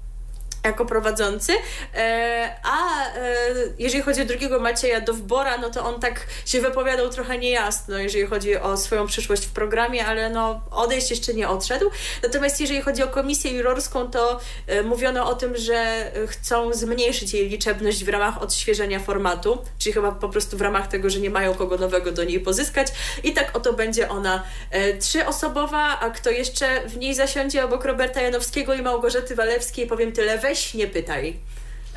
jako 0.69 0.87
prowadzący, 0.87 1.53
e, 1.95 2.57
a 2.63 3.07
e, 3.07 3.45
jeżeli 3.79 4.03
chodzi 4.03 4.23
o 4.23 4.25
drugiego 4.25 4.61
Macieja 4.61 5.01
Dowbora, 5.01 5.59
no 5.59 5.71
to 5.71 5.85
on 5.85 6.01
tak 6.01 6.27
się 6.47 6.61
wypowiadał 6.61 7.09
trochę 7.09 7.39
niejasno, 7.39 7.99
jeżeli 7.99 8.27
chodzi 8.27 8.57
o 8.57 8.77
swoją 8.77 9.07
przyszłość 9.07 9.47
w 9.47 9.51
programie, 9.51 10.07
ale 10.07 10.31
no 10.31 10.61
odejść 10.71 11.11
jeszcze 11.11 11.35
nie 11.35 11.49
odszedł. 11.49 11.91
Natomiast 12.23 12.61
jeżeli 12.61 12.81
chodzi 12.81 13.03
o 13.03 13.09
komisję 13.09 13.51
jurorską, 13.51 14.11
to 14.11 14.41
e, 14.67 14.83
mówiono 14.83 15.31
o 15.31 15.35
tym, 15.35 15.57
że 15.57 16.11
chcą 16.27 16.73
zmniejszyć 16.73 17.35
jej 17.35 17.49
liczebność 17.49 18.05
w 18.05 18.09
ramach 18.09 18.43
odświeżenia 18.43 19.01
formatu, 19.01 19.59
czyli 19.79 19.93
chyba 19.93 20.13
po 20.13 20.29
prostu 20.29 20.57
w 20.57 20.61
ramach 20.61 20.87
tego, 20.87 21.11
że 21.11 21.21
nie 21.21 21.31
mają 21.31 21.55
kogo 21.55 21.77
nowego 21.79 22.13
do 22.13 22.25
niej 22.25 22.41
pozyskać. 22.41 22.89
I 23.25 23.33
tak 23.33 23.57
oto 23.57 23.73
będzie 23.73 24.09
ona 24.09 24.45
trzyosobowa, 25.01 26.01
a 26.01 26.11
kto 26.11 26.31
jeszcze 26.31 26.89
w 26.89 26.97
niej 26.97 27.15
zasiądzie 27.15 27.65
obok 27.65 27.85
Roberta 27.85 28.21
Janowskiego 28.21 28.75
i 28.75 28.83
Małgorzaty 28.83 29.35
Walewskiej, 29.35 29.87
powiem 29.87 30.13
tyle, 30.13 30.39
weź 30.39 30.58
nie 30.75 30.87
pytaj. 30.87 31.37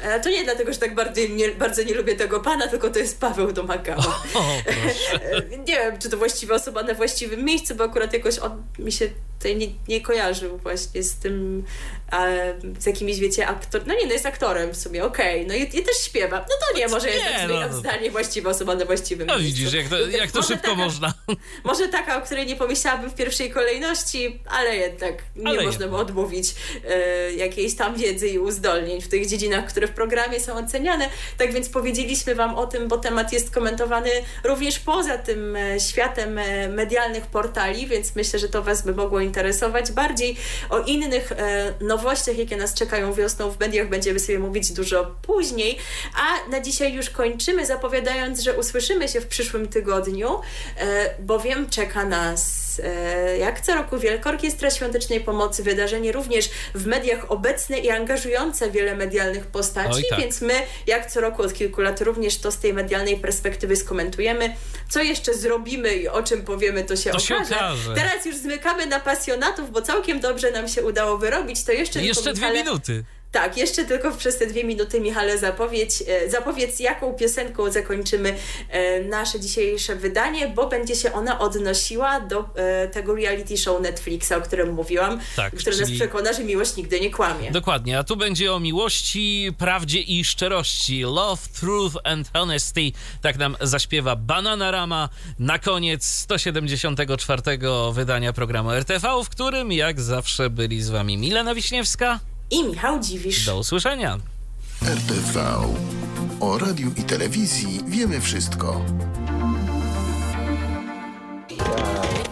E, 0.02 0.20
To 0.20 0.30
nie 0.30 0.44
dlatego, 0.44 0.74
że 0.74 0.80
tak 0.80 0.96
bardzo 0.96 1.22
nie, 1.30 1.50
bardzo 1.52 1.84
nie 1.84 1.94
lubię 1.94 2.16
tego 2.16 2.40
pana, 2.40 2.68
tylko 2.68 2.90
to 2.90 3.00
jest 3.00 3.20
Paweł 3.20 3.52
Domagała. 3.52 4.22
O, 4.34 4.52
proszę. 4.66 5.32
E, 5.54 5.58
Nie 5.58 5.74
wiem, 5.76 6.00
czy 6.00 6.10
to 6.10 6.18
właściwa 6.18 6.56
osoba 6.56 6.84
na 6.84 6.94
właściwym 6.94 7.46
miejscu, 7.46 7.76
bo 7.76 7.84
akurat 7.84 8.14
jakoś 8.14 8.40
on 8.40 8.64
mi 8.80 8.92
się 8.92 9.10
tutaj 9.38 9.56
nie, 9.56 9.68
nie 9.88 10.02
kojarzył 10.02 10.58
właśnie 10.58 11.04
z 11.04 11.16
tym, 11.16 11.64
z 12.80 12.86
jakimiś, 12.86 13.20
wiecie, 13.20 13.48
aktor... 13.48 13.82
No 13.88 13.94
nie, 13.94 14.06
no 14.06 14.14
jest 14.14 14.26
aktorem 14.26 14.74
w 14.74 14.78
sumie, 14.78 15.04
okej, 15.04 15.48
no 15.48 15.54
i, 15.54 15.62
i 15.62 15.84
też 15.84 15.98
śpiewa. 16.06 16.38
No 16.38 16.56
to 16.68 16.78
nie, 16.80 16.88
może 16.88 17.08
nie, 17.08 17.14
jednak 17.14 17.34
no, 17.42 17.48
zmieniam 17.48 17.72
no. 17.72 17.78
zdanie, 17.78 18.12
właściwa 18.12 18.50
osoba 18.50 18.76
na 18.76 18.86
właściwym 18.86 19.28
No 19.28 19.40
miejscu. 19.40 19.56
widzisz, 19.56 19.74
jak 19.74 19.88
to, 19.88 20.00
jak 20.00 20.32
to 20.32 20.40
Może 20.40 20.48
szybko 20.48 20.68
taka- 20.68 20.76
można. 20.84 21.14
Może 21.64 21.88
taka, 21.88 22.18
o 22.18 22.22
której 22.22 22.46
nie 22.46 22.56
pomyślałabym 22.56 23.10
w 23.10 23.16
pierwszej 23.16 23.52
kolejności, 23.52 24.40
ale 24.50 24.78
jednak 24.78 25.14
nie 25.36 25.50
Ale 25.50 25.64
można 25.64 25.88
mu 25.88 25.96
odmówić 25.96 26.56
e, 26.90 27.32
jakiejś 27.34 27.76
tam 27.76 27.96
wiedzy 27.96 28.28
i 28.28 28.40
uzdolnień 28.40 29.02
w 29.02 29.08
tych 29.08 29.28
dziedzinach, 29.28 29.66
które 29.66 29.88
w 29.88 29.92
programie 29.92 30.40
są 30.40 30.54
oceniane. 30.54 31.10
Tak 31.38 31.54
więc 31.54 31.70
powiedzieliśmy 31.70 32.36
Wam 32.36 32.56
o 32.56 32.68
tym, 32.68 32.88
bo 32.88 32.98
temat 32.98 33.34
jest 33.34 33.52
komentowany 33.54 34.10
również 34.44 34.80
poza 34.80 35.18
tym 35.18 35.56
e, 35.56 35.80
światem 35.80 36.38
e, 36.38 36.70
medialnych 36.70 37.28
portali, 37.28 37.88
więc 37.88 38.16
myślę, 38.16 38.40
że 38.40 38.50
to 38.50 38.64
Was 38.64 38.82
by 38.86 38.94
mogło 38.94 39.20
interesować. 39.20 39.92
Bardziej 39.92 40.38
o 40.70 40.80
innych 40.80 41.32
e, 41.32 41.74
nowościach, 42.02 42.38
jakie 42.38 42.58
nas 42.58 42.74
czekają 42.74 43.14
wiosną 43.14 43.52
w 43.52 43.60
mediach, 43.60 43.90
będziemy 43.90 44.20
sobie 44.20 44.40
mówić 44.40 44.72
dużo 44.72 45.16
później. 45.22 45.78
A 46.16 46.50
na 46.50 46.62
dzisiaj 46.62 46.94
już 46.94 47.10
kończymy, 47.10 47.66
zapowiadając, 47.66 48.40
że 48.40 48.60
usłyszymy 48.60 49.08
się 49.08 49.22
w 49.22 49.28
przyszłym 49.28 49.68
tygodniu, 49.68 50.42
e, 50.78 51.16
bowiem 51.20 51.70
czeka 51.70 52.06
nas 52.06 52.71
e, 52.80 53.38
jak 53.38 53.62
co 53.62 53.76
roku 53.76 54.00
Wielka 54.00 54.30
Orkiestra 54.30 54.70
Świątecznej 54.72 55.22
Pomocy, 55.22 55.64
wydarzenie 55.64 56.12
również 56.12 56.50
w 56.76 56.86
mediach 56.86 57.32
obecne 57.32 57.80
i 57.80 57.90
angażujące 57.90 58.72
wiele 58.72 58.96
medialnych 58.96 59.48
postaci, 59.48 60.04
tak. 60.10 60.20
więc 60.20 60.42
my 60.42 60.54
jak 60.88 61.12
co 61.12 61.22
roku 61.22 61.42
od 61.42 61.54
kilku 61.54 61.82
lat 61.82 62.02
również 62.02 62.38
to 62.38 62.52
z 62.52 62.58
tej 62.58 62.74
medialnej 62.74 63.18
perspektywy 63.18 63.76
skomentujemy. 63.76 64.56
Co 64.90 65.02
jeszcze 65.02 65.34
zrobimy 65.34 65.94
i 65.94 66.08
o 66.08 66.24
czym 66.24 66.42
powiemy, 66.42 66.84
to 66.84 66.96
się 66.96 67.12
To 67.12 67.20
się 67.20 67.36
okaże. 67.36 67.56
okaże. 67.56 67.94
Teraz 67.96 68.26
już 68.26 68.36
zmykamy 68.38 68.86
na 68.86 69.00
pasjonatów, 69.00 69.72
bo 69.72 69.82
całkiem 69.82 70.20
dobrze 70.20 70.52
nam 70.52 70.68
się 70.68 70.84
udało 70.84 71.18
wyrobić. 71.18 71.64
To 71.64 71.72
jeszcze, 71.72 72.04
Jeszcze 72.04 72.34
dwie 72.34 72.52
minuty. 72.54 73.04
Tak, 73.32 73.58
jeszcze 73.58 73.86
tylko 73.86 74.12
przez 74.12 74.38
te 74.38 74.48
dwie 74.48 74.64
minuty, 74.64 75.02
Michale, 75.02 75.38
zapowiedź, 75.38 76.04
e, 76.08 76.30
zapowiedz, 76.30 76.80
jaką 76.80 77.14
piosenką 77.14 77.72
zakończymy 77.72 78.36
e, 78.70 79.04
nasze 79.04 79.40
dzisiejsze 79.40 79.96
wydanie, 79.96 80.48
bo 80.48 80.68
będzie 80.68 80.96
się 80.96 81.14
ona 81.14 81.40
odnosiła 81.40 82.20
do 82.20 82.50
e, 82.56 82.88
tego 82.88 83.16
reality 83.16 83.58
show 83.58 83.82
Netflixa, 83.82 84.32
o 84.38 84.42
którym 84.42 84.74
mówiłam, 84.74 85.20
Tak, 85.36 85.56
który 85.56 85.78
nas 85.78 85.86
czyli- 85.86 86.00
przekona, 86.00 86.34
że 86.34 86.44
miłość 86.44 86.76
nigdy 86.76 87.00
nie 87.00 87.10
kłamie. 87.12 87.52
Dokładnie, 87.52 88.00
a 88.00 88.04
tu 88.04 88.18
będzie 88.18 88.54
o 88.54 88.60
miłości, 88.60 89.52
prawdzie 89.58 90.00
i 90.00 90.26
szczerości. 90.26 91.02
Love, 91.02 91.42
truth 91.60 91.96
and 92.04 92.30
honesty. 92.34 92.82
Tak 93.22 93.38
nam 93.38 93.58
zaśpiewa 93.62 94.16
Bananarama 94.16 95.10
na 95.40 95.60
koniec 95.60 96.06
174 96.06 97.42
wydania 97.94 98.34
programu 98.34 98.72
RTV, 98.72 99.08
w 99.26 99.30
którym 99.30 99.72
jak 99.72 100.02
zawsze 100.02 100.50
byli 100.50 100.82
z 100.82 100.90
wami 100.90 101.18
Milena 101.18 101.56
Wiśniewska. 101.56 102.20
I 102.52 102.64
Michał 102.64 103.00
Dziwisz. 103.00 103.46
Do 103.46 103.60
usłyszenia. 103.60 104.18
RTV. 104.84 105.44
O 106.40 106.58
radiu 106.58 106.92
i 106.98 107.04
telewizji 107.04 107.80
wiemy 107.88 108.22
wszystko. 108.22 108.86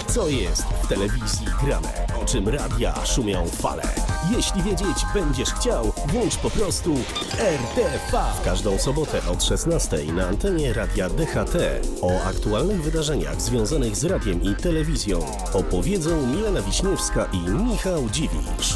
Co 0.07 0.27
jest 0.29 0.63
w 0.83 0.87
telewizji 0.87 1.45
grane? 1.63 2.07
O 2.21 2.25
czym 2.25 2.49
radia 2.49 3.05
szumią 3.05 3.47
fale? 3.47 3.83
Jeśli 4.35 4.63
wiedzieć 4.63 4.97
będziesz 5.13 5.49
chciał, 5.49 5.93
włącz 6.07 6.37
po 6.37 6.49
prostu 6.49 6.95
RTV. 7.39 8.23
W 8.41 8.45
każdą 8.45 8.77
sobotę 8.77 9.21
od 9.31 9.43
16 9.43 9.97
na 10.13 10.27
antenie 10.27 10.73
radia 10.73 11.09
DHT. 11.09 11.55
O 12.01 12.23
aktualnych 12.23 12.83
wydarzeniach 12.83 13.41
związanych 13.41 13.95
z 13.95 14.03
radiem 14.03 14.43
i 14.43 14.55
telewizją 14.55 15.19
opowiedzą 15.53 16.27
Milena 16.27 16.61
Wiśniewska 16.61 17.25
i 17.33 17.37
Michał 17.37 18.09
Dziwisz. 18.09 18.75